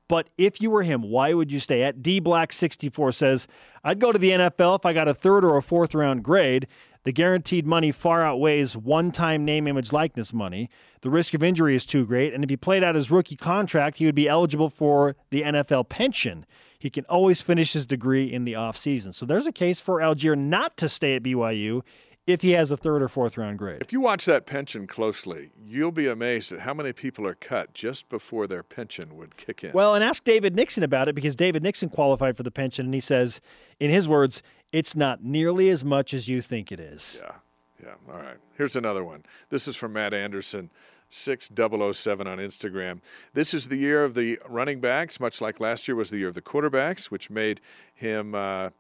But 0.09 0.29
if 0.37 0.61
you 0.61 0.71
were 0.71 0.83
him, 0.83 1.03
why 1.03 1.33
would 1.33 1.51
you 1.51 1.59
stay? 1.59 1.83
At 1.83 2.03
D 2.03 2.21
Black 2.21 2.53
64 2.53 3.13
says, 3.13 3.49
I'd 3.83 3.99
go 3.99 4.13
to 4.13 4.19
the 4.19 4.31
NFL 4.31 4.79
if 4.79 4.87
I 4.87 4.93
got 4.93 5.09
a 5.09 5.15
third 5.15 5.45
or 5.45 5.57
a 5.57 5.63
fourth 5.63 5.95
round 5.95 6.23
grade. 6.23 6.67
The 7.05 7.13
guaranteed 7.13 7.67
money 7.67 7.93
far 7.93 8.25
outweighs 8.25 8.77
one 8.77 9.13
time 9.13 9.45
name, 9.45 9.67
image, 9.67 9.93
likeness 9.93 10.33
money. 10.33 10.71
The 11.03 11.11
risk 11.11 11.35
of 11.35 11.43
injury 11.43 11.75
is 11.75 11.85
too 11.85 12.07
great. 12.07 12.33
And 12.33 12.43
if 12.43 12.49
he 12.49 12.57
played 12.57 12.83
out 12.83 12.95
his 12.95 13.11
rookie 13.11 13.37
contract, 13.37 13.99
he 13.99 14.07
would 14.07 14.15
be 14.15 14.27
eligible 14.27 14.71
for 14.71 15.15
the 15.29 15.43
NFL 15.43 15.91
pension. 15.91 16.47
He 16.79 16.89
can 16.91 17.05
always 17.07 17.43
finish 17.43 17.75
his 17.75 17.87
degree 17.87 18.33
in 18.33 18.45
the 18.45 18.55
offseason. 18.55 19.15
So 19.15 19.27
there's 19.27 19.47
a 19.47 19.53
case 19.53 19.81
for 19.81 20.01
Allgeier 20.01 20.37
not 20.37 20.77
to 20.79 20.89
stay 20.89 21.15
at 21.15 21.23
BYU 21.23 21.83
if 22.27 22.43
he 22.43 22.53
has 22.53 22.71
a 22.71 22.77
third 22.77 23.03
or 23.03 23.09
fourth 23.09 23.37
round 23.37 23.59
grade. 23.59 23.83
If 23.83 23.93
you 23.93 24.01
watch 24.01 24.25
that 24.25 24.47
pension 24.47 24.87
closely, 24.87 25.51
you'll 25.63 25.93
be 25.93 26.07
amazed 26.07 26.53
at 26.53 26.61
how 26.61 26.73
many 26.73 26.93
people 26.93 27.27
are 27.27 27.35
cut 27.35 27.75
just 27.75 28.09
before 28.09 28.47
their 28.47 28.63
pension 28.63 29.17
would 29.17 29.37
kick 29.37 29.63
in. 29.63 29.73
Well, 29.73 29.95
and 29.95 30.03
ask 30.03 30.25
David 30.25 30.57
Nixon 30.57 30.83
about 30.83 31.09
it 31.09 31.15
because 31.15 31.37
David 31.37 31.63
Nixon 31.63 31.91
qualified 31.91 32.37
for 32.37 32.43
the 32.43 32.51
pension, 32.51 32.87
and 32.87 32.95
he 32.95 33.01
says, 33.01 33.41
in 33.79 33.91
his 33.91 34.09
words, 34.09 34.43
it's 34.73 34.97
not 34.97 35.23
nearly 35.23 35.69
as 35.69 35.85
much 35.85 36.15
as 36.15 36.29
you 36.29 36.41
think 36.41 36.73
it 36.73 36.81
is. 36.81 37.21
Yeah, 37.23 37.33
yeah. 37.83 38.13
All 38.13 38.21
right. 38.21 38.39
Here's 38.57 38.77
another 38.77 39.05
one. 39.05 39.25
This 39.51 39.69
is 39.69 39.77
from 39.77 39.93
Matt 39.93 40.15
Anderson, 40.15 40.71
6007 41.11 42.27
on 42.27 42.39
Instagram. 42.39 43.01
This 43.35 43.53
is 43.53 43.69
the 43.69 43.77
year 43.77 44.03
of 44.03 44.15
the 44.15 44.41
running 44.49 44.81
backs, 44.81 45.21
much 45.21 45.41
like 45.41 45.61
last 45.61 45.87
year 45.87 45.95
was 45.95 46.11
the 46.11 46.19
year 46.19 46.29
of 46.29 46.35
the 46.35 46.43
quarterbacks, 46.43 47.07
which 47.07 47.29
made 47.31 47.61
him 47.95 48.35
uh, 48.35 48.71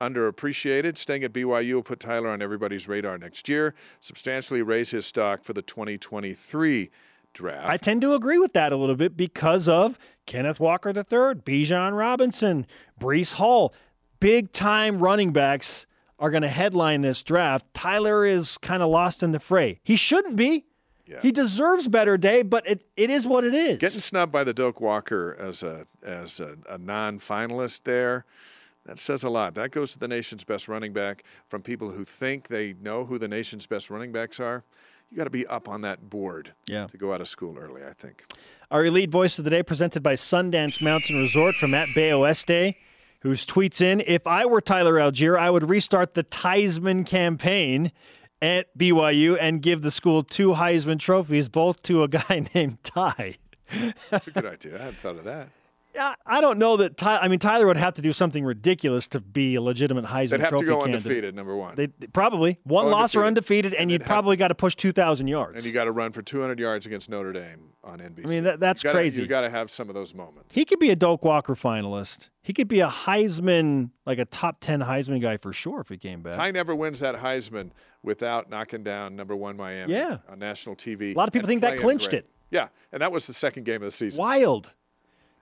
underappreciated. 0.00 0.96
Staying 0.96 1.24
at 1.24 1.32
BYU 1.32 1.74
will 1.74 1.82
put 1.82 2.00
Tyler 2.00 2.28
on 2.28 2.42
everybody's 2.42 2.88
radar 2.88 3.18
next 3.18 3.48
year, 3.48 3.74
substantially 4.00 4.62
raise 4.62 4.90
his 4.90 5.06
stock 5.06 5.44
for 5.44 5.52
the 5.52 5.62
2023 5.62 6.90
draft. 7.34 7.68
I 7.68 7.76
tend 7.76 8.00
to 8.02 8.14
agree 8.14 8.38
with 8.38 8.52
that 8.54 8.72
a 8.72 8.76
little 8.76 8.96
bit 8.96 9.16
because 9.16 9.68
of 9.68 9.98
Kenneth 10.26 10.60
Walker 10.60 10.90
III, 10.90 11.40
Bijan 11.42 11.96
Robinson, 11.96 12.66
Breece 13.00 13.34
Hall. 13.34 13.74
Big 14.20 14.52
time 14.52 14.98
running 14.98 15.32
backs 15.32 15.86
are 16.18 16.30
going 16.30 16.42
to 16.42 16.48
headline 16.48 17.02
this 17.02 17.22
draft. 17.22 17.66
Tyler 17.74 18.24
is 18.24 18.58
kind 18.58 18.82
of 18.82 18.90
lost 18.90 19.22
in 19.22 19.30
the 19.30 19.40
fray. 19.40 19.78
He 19.84 19.96
shouldn't 19.96 20.36
be. 20.36 20.64
Yeah. 21.06 21.20
He 21.22 21.32
deserves 21.32 21.88
better, 21.88 22.18
Dave, 22.18 22.50
but 22.50 22.68
it, 22.68 22.84
it 22.96 23.08
is 23.08 23.26
what 23.26 23.42
it 23.44 23.54
is. 23.54 23.78
Getting 23.78 24.00
snubbed 24.00 24.30
by 24.30 24.44
the 24.44 24.52
Doak 24.52 24.80
Walker 24.80 25.34
as 25.40 25.62
a 25.62 25.86
as 26.02 26.38
a, 26.38 26.58
a 26.68 26.76
non-finalist 26.76 27.84
there, 27.84 28.26
that 28.88 28.98
says 28.98 29.22
a 29.22 29.28
lot. 29.30 29.54
That 29.54 29.70
goes 29.70 29.92
to 29.92 29.98
the 29.98 30.08
nation's 30.08 30.42
best 30.44 30.66
running 30.66 30.92
back 30.92 31.22
from 31.46 31.62
people 31.62 31.90
who 31.90 32.04
think 32.04 32.48
they 32.48 32.74
know 32.80 33.04
who 33.04 33.18
the 33.18 33.28
nation's 33.28 33.66
best 33.66 33.90
running 33.90 34.10
backs 34.12 34.40
are. 34.40 34.64
You 35.10 35.16
got 35.16 35.24
to 35.24 35.30
be 35.30 35.46
up 35.46 35.68
on 35.68 35.82
that 35.82 36.10
board 36.10 36.52
Yeah. 36.66 36.86
to 36.88 36.96
go 36.98 37.12
out 37.14 37.20
of 37.20 37.28
school 37.28 37.56
early. 37.58 37.82
I 37.84 37.92
think. 37.92 38.24
Our 38.70 38.84
elite 38.86 39.10
voice 39.10 39.38
of 39.38 39.44
the 39.44 39.50
day 39.50 39.62
presented 39.62 40.02
by 40.02 40.14
Sundance 40.14 40.82
Mountain 40.82 41.16
Resort 41.18 41.54
from 41.56 41.72
at 41.74 41.88
Bay 41.94 42.10
Oeste, 42.10 42.74
whose 43.20 43.44
tweets 43.46 43.80
in, 43.80 44.02
if 44.06 44.26
I 44.26 44.44
were 44.46 44.60
Tyler 44.60 44.94
Allgeier, 44.94 45.38
I 45.38 45.50
would 45.50 45.68
restart 45.68 46.14
the 46.14 46.24
Theismann 46.24 47.04
campaign 47.06 47.92
at 48.40 48.76
BYU 48.78 49.36
and 49.40 49.60
give 49.62 49.82
the 49.82 49.90
school 49.90 50.22
two 50.22 50.50
Heisman 50.54 50.98
trophies, 50.98 51.48
both 51.48 51.82
to 51.82 52.02
a 52.04 52.08
guy 52.08 52.46
named 52.54 52.78
Ty. 52.84 53.36
That's 54.10 54.28
a 54.28 54.30
good 54.30 54.46
idea. 54.46 54.76
I 54.76 54.84
hadn't 54.84 54.98
thought 54.98 55.16
of 55.16 55.24
that. 55.24 55.48
I 56.26 56.40
don't 56.40 56.58
know 56.58 56.76
that 56.78 56.96
Ty. 56.96 57.18
I 57.18 57.28
mean, 57.28 57.38
Tyler 57.38 57.66
would 57.66 57.76
have 57.76 57.94
to 57.94 58.02
do 58.02 58.12
something 58.12 58.44
ridiculous 58.44 59.08
to 59.08 59.20
be 59.20 59.54
a 59.56 59.62
legitimate 59.62 60.04
Heisman 60.04 60.30
They'd 60.30 60.40
have 60.40 60.48
Trophy 60.50 60.64
to 60.66 60.70
go 60.70 60.78
candidate. 60.80 60.94
undefeated, 61.06 61.34
number 61.34 61.56
one. 61.56 61.74
They 61.76 61.88
probably 62.12 62.58
one 62.64 62.86
oh, 62.86 62.90
loss 62.90 63.14
or 63.16 63.24
undefeated, 63.24 63.74
and, 63.74 63.90
And 63.90 64.00
have- 64.00 64.06
probably 64.06 64.36
got 64.36 64.48
to 64.48 64.54
push 64.54 64.74
two 64.74 64.92
thousand 64.92 65.28
yards. 65.28 65.56
and 65.56 65.66
you 65.66 65.72
got 65.72 65.84
to 65.84 65.92
run 65.92 66.12
for 66.12 66.22
200 66.22 66.58
yards 66.58 66.86
against 66.86 67.10
Notre 67.10 67.32
Dame 67.32 67.70
on 67.82 67.98
NBC. 67.98 68.26
I 68.26 68.28
mean, 68.28 68.44
that- 68.44 68.60
that's 68.60 68.82
You 68.82 68.88
gotta- 68.88 68.98
crazy. 68.98 69.22
You 69.22 69.28
got 69.28 69.40
to 69.42 69.50
have 69.50 69.70
some 69.70 69.88
of 69.88 69.94
those 69.94 70.14
moments. 70.14 70.54
He 70.54 70.64
could 70.64 70.78
be 70.78 70.90
a 70.90 70.96
Doak 70.96 71.24
Walker 71.24 71.54
finalist. 71.54 72.30
He 72.42 72.52
could 72.52 72.68
be 72.68 72.80
a 72.80 72.88
Heisman, 72.88 73.90
like 74.06 74.18
a 74.18 74.24
top 74.24 74.58
10 74.60 74.80
Heisman 74.80 75.20
guy 75.20 75.36
for 75.36 75.52
sure 75.52 75.80
if 75.80 75.88
he 75.88 75.96
came 75.96 76.22
back. 76.22 76.34
Ty 76.34 76.50
never 76.52 76.74
wins 76.74 77.00
that 77.00 77.16
Heisman 77.16 77.70
without 78.02 78.48
knocking 78.48 78.82
down 78.82 79.16
number 79.16 79.34
one 79.36 79.56
Miami 79.56 79.92
Yeah. 79.94 80.18
on 80.28 80.38
national 80.38 80.76
TV. 80.76 81.12
A 81.12 81.14
lot 81.14 81.28
of 81.28 81.32
people 81.32 81.48
think 81.48 81.60
that 81.62 81.78
clinched 81.78 82.10
great. 82.10 82.20
it. 82.24 82.30
Yeah, 82.50 82.68
and 82.92 83.02
that 83.02 83.12
was 83.12 83.26
the 83.26 83.34
second 83.34 83.64
game 83.64 83.76
of 83.76 83.82
the 83.82 83.90
season. 83.90 84.18
Wild. 84.18 84.72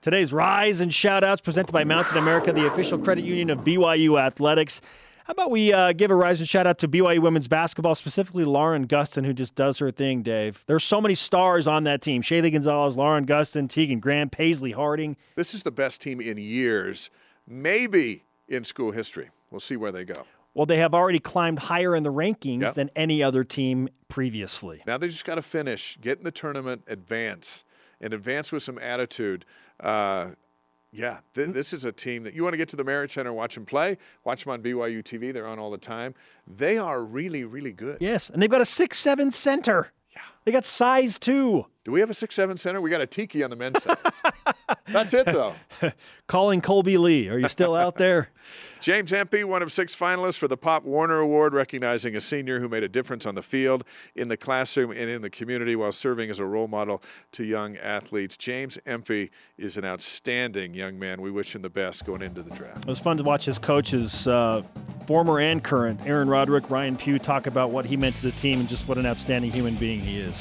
Today's 0.06 0.32
Rise 0.32 0.80
and 0.80 0.92
Shoutouts 0.92 1.42
presented 1.42 1.72
by 1.72 1.82
Mountain 1.82 2.16
America, 2.16 2.52
the 2.52 2.68
official 2.68 2.96
credit 2.96 3.24
union 3.24 3.50
of 3.50 3.64
BYU 3.64 4.20
Athletics. 4.20 4.80
How 5.24 5.32
about 5.32 5.50
we 5.50 5.72
uh, 5.72 5.94
give 5.94 6.12
a 6.12 6.14
rise 6.14 6.38
and 6.38 6.48
shout 6.48 6.64
out 6.64 6.78
to 6.78 6.86
BYU 6.86 7.18
women's 7.18 7.48
basketball, 7.48 7.96
specifically 7.96 8.44
Lauren 8.44 8.86
Gustin, 8.86 9.26
who 9.26 9.32
just 9.32 9.56
does 9.56 9.80
her 9.80 9.90
thing, 9.90 10.22
Dave. 10.22 10.62
There's 10.68 10.84
so 10.84 11.00
many 11.00 11.16
stars 11.16 11.66
on 11.66 11.82
that 11.82 12.02
team 12.02 12.22
Shaylee 12.22 12.52
Gonzalez, 12.52 12.96
Lauren 12.96 13.26
Gustin, 13.26 13.68
Tegan 13.68 13.98
Graham, 13.98 14.30
Paisley 14.30 14.70
Harding. 14.70 15.16
This 15.34 15.54
is 15.54 15.64
the 15.64 15.72
best 15.72 16.00
team 16.00 16.20
in 16.20 16.38
years, 16.38 17.10
maybe 17.48 18.22
in 18.46 18.62
school 18.62 18.92
history. 18.92 19.30
We'll 19.50 19.58
see 19.58 19.76
where 19.76 19.90
they 19.90 20.04
go. 20.04 20.22
Well, 20.54 20.66
they 20.66 20.78
have 20.78 20.94
already 20.94 21.18
climbed 21.18 21.58
higher 21.58 21.96
in 21.96 22.04
the 22.04 22.12
rankings 22.12 22.60
Yep. 22.60 22.74
than 22.74 22.90
any 22.94 23.24
other 23.24 23.42
team 23.42 23.88
previously. 24.06 24.84
Now 24.86 24.98
they 24.98 25.08
just 25.08 25.24
got 25.24 25.34
to 25.34 25.42
finish, 25.42 25.98
get 26.00 26.18
in 26.18 26.22
the 26.22 26.30
tournament, 26.30 26.84
advance, 26.86 27.64
and 28.00 28.14
advance 28.14 28.52
with 28.52 28.62
some 28.62 28.78
attitude. 28.78 29.44
Uh, 29.80 30.28
yeah, 30.92 31.18
th- 31.34 31.48
this 31.50 31.72
is 31.72 31.84
a 31.84 31.92
team 31.92 32.22
that 32.22 32.34
you 32.34 32.42
want 32.42 32.54
to 32.54 32.56
get 32.56 32.68
to 32.70 32.76
the 32.76 32.84
Marriott 32.84 33.10
Center 33.10 33.28
and 33.30 33.36
watch 33.36 33.54
them 33.54 33.66
play. 33.66 33.98
Watch 34.24 34.44
them 34.44 34.52
on 34.52 34.62
BYU 34.62 35.02
TV. 35.02 35.32
They're 35.32 35.46
on 35.46 35.58
all 35.58 35.70
the 35.70 35.78
time. 35.78 36.14
They 36.46 36.78
are 36.78 37.02
really, 37.02 37.44
really 37.44 37.72
good. 37.72 37.98
Yes, 38.00 38.30
and 38.30 38.42
they've 38.42 38.50
got 38.50 38.60
a 38.62 38.66
six-seven 38.66 39.30
center. 39.32 39.92
Yeah, 40.14 40.20
they 40.46 40.52
got 40.52 40.64
size 40.64 41.18
too. 41.18 41.66
Do 41.84 41.92
we 41.92 42.00
have 42.00 42.10
a 42.10 42.14
six-seven 42.14 42.56
center? 42.56 42.80
We 42.80 42.90
got 42.90 43.00
Atiki 43.00 43.44
on 43.44 43.50
the 43.50 43.56
men's 43.56 43.82
side. 43.82 43.98
That's 44.88 45.14
it, 45.14 45.26
though. 45.26 45.54
Calling 46.26 46.60
Kolby 46.60 46.98
Lee. 46.98 47.28
Are 47.28 47.38
you 47.38 47.48
still 47.48 47.74
out 47.74 47.96
there? 47.96 48.30
James 48.80 49.12
Empey, 49.12 49.44
one 49.44 49.62
of 49.62 49.72
six 49.72 49.94
finalists 49.94 50.38
for 50.38 50.48
the 50.48 50.56
Pop 50.56 50.84
Warner 50.84 51.20
Award, 51.20 51.54
recognizing 51.54 52.16
a 52.16 52.20
senior 52.20 52.60
who 52.60 52.68
made 52.68 52.82
a 52.82 52.88
difference 52.88 53.24
on 53.24 53.34
the 53.34 53.42
field, 53.42 53.84
in 54.14 54.28
the 54.28 54.36
classroom, 54.36 54.90
and 54.90 55.08
in 55.08 55.22
the 55.22 55.30
community 55.30 55.76
while 55.76 55.92
serving 55.92 56.28
as 56.28 56.38
a 56.40 56.44
role 56.44 56.68
model 56.68 57.02
to 57.32 57.44
young 57.44 57.76
athletes. 57.76 58.36
James 58.36 58.78
Empey 58.86 59.30
is 59.56 59.76
an 59.76 59.84
outstanding 59.84 60.74
young 60.74 60.98
man. 60.98 61.22
We 61.22 61.30
wish 61.30 61.54
him 61.54 61.62
the 61.62 61.70
best 61.70 62.04
going 62.04 62.22
into 62.22 62.42
the 62.42 62.50
draft. 62.50 62.78
It 62.78 62.88
was 62.88 63.00
fun 63.00 63.16
to 63.18 63.22
watch 63.22 63.44
his 63.44 63.58
coaches, 63.58 64.26
uh, 64.26 64.62
former 65.06 65.38
and 65.38 65.62
current, 65.62 66.00
Aaron 66.04 66.28
Roderick, 66.28 66.68
Ryan 66.68 66.96
Pugh, 66.96 67.18
talk 67.20 67.46
about 67.46 67.70
what 67.70 67.86
he 67.86 67.96
meant 67.96 68.16
to 68.16 68.22
the 68.22 68.32
team 68.32 68.60
and 68.60 68.68
just 68.68 68.88
what 68.88 68.98
an 68.98 69.06
outstanding 69.06 69.52
human 69.52 69.76
being 69.76 70.00
he 70.00 70.18
is. 70.18 70.35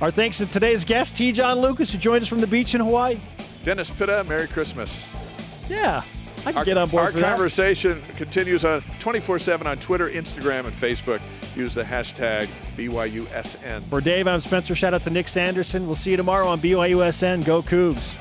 Our 0.00 0.10
thanks 0.10 0.38
to 0.38 0.46
today's 0.46 0.84
guest, 0.84 1.14
Te'Jon 1.14 1.60
Lucas, 1.60 1.92
who 1.92 1.98
joined 1.98 2.22
us 2.22 2.28
from 2.28 2.40
the 2.40 2.46
beach 2.46 2.74
in 2.74 2.80
Hawaii. 2.80 3.18
Dennis 3.64 3.90
Pitta, 3.90 4.24
Merry 4.28 4.46
Christmas. 4.48 5.08
Yeah, 5.68 6.02
I 6.40 6.50
can 6.50 6.56
Our, 6.58 6.64
get 6.64 6.76
on 6.76 6.88
board 6.90 7.04
our 7.04 7.12
that. 7.12 7.22
conversation 7.22 8.02
continues 8.16 8.64
on 8.64 8.82
24 8.98 9.38
7 9.38 9.66
on 9.66 9.78
Twitter, 9.78 10.10
Instagram, 10.10 10.66
and 10.66 10.74
Facebook. 10.74 11.20
Use 11.56 11.72
the 11.74 11.84
hashtag 11.84 12.48
BYUSN. 12.76 13.82
For 13.88 14.00
Dave, 14.00 14.26
I'm 14.26 14.40
Spencer. 14.40 14.74
Shout 14.74 14.92
out 14.92 15.02
to 15.04 15.10
Nick 15.10 15.28
Sanderson. 15.28 15.86
We'll 15.86 15.94
see 15.96 16.10
you 16.10 16.16
tomorrow 16.16 16.46
on 16.48 16.60
BYUSN. 16.60 17.44
Go 17.44 17.62
Cougs. 17.62 18.18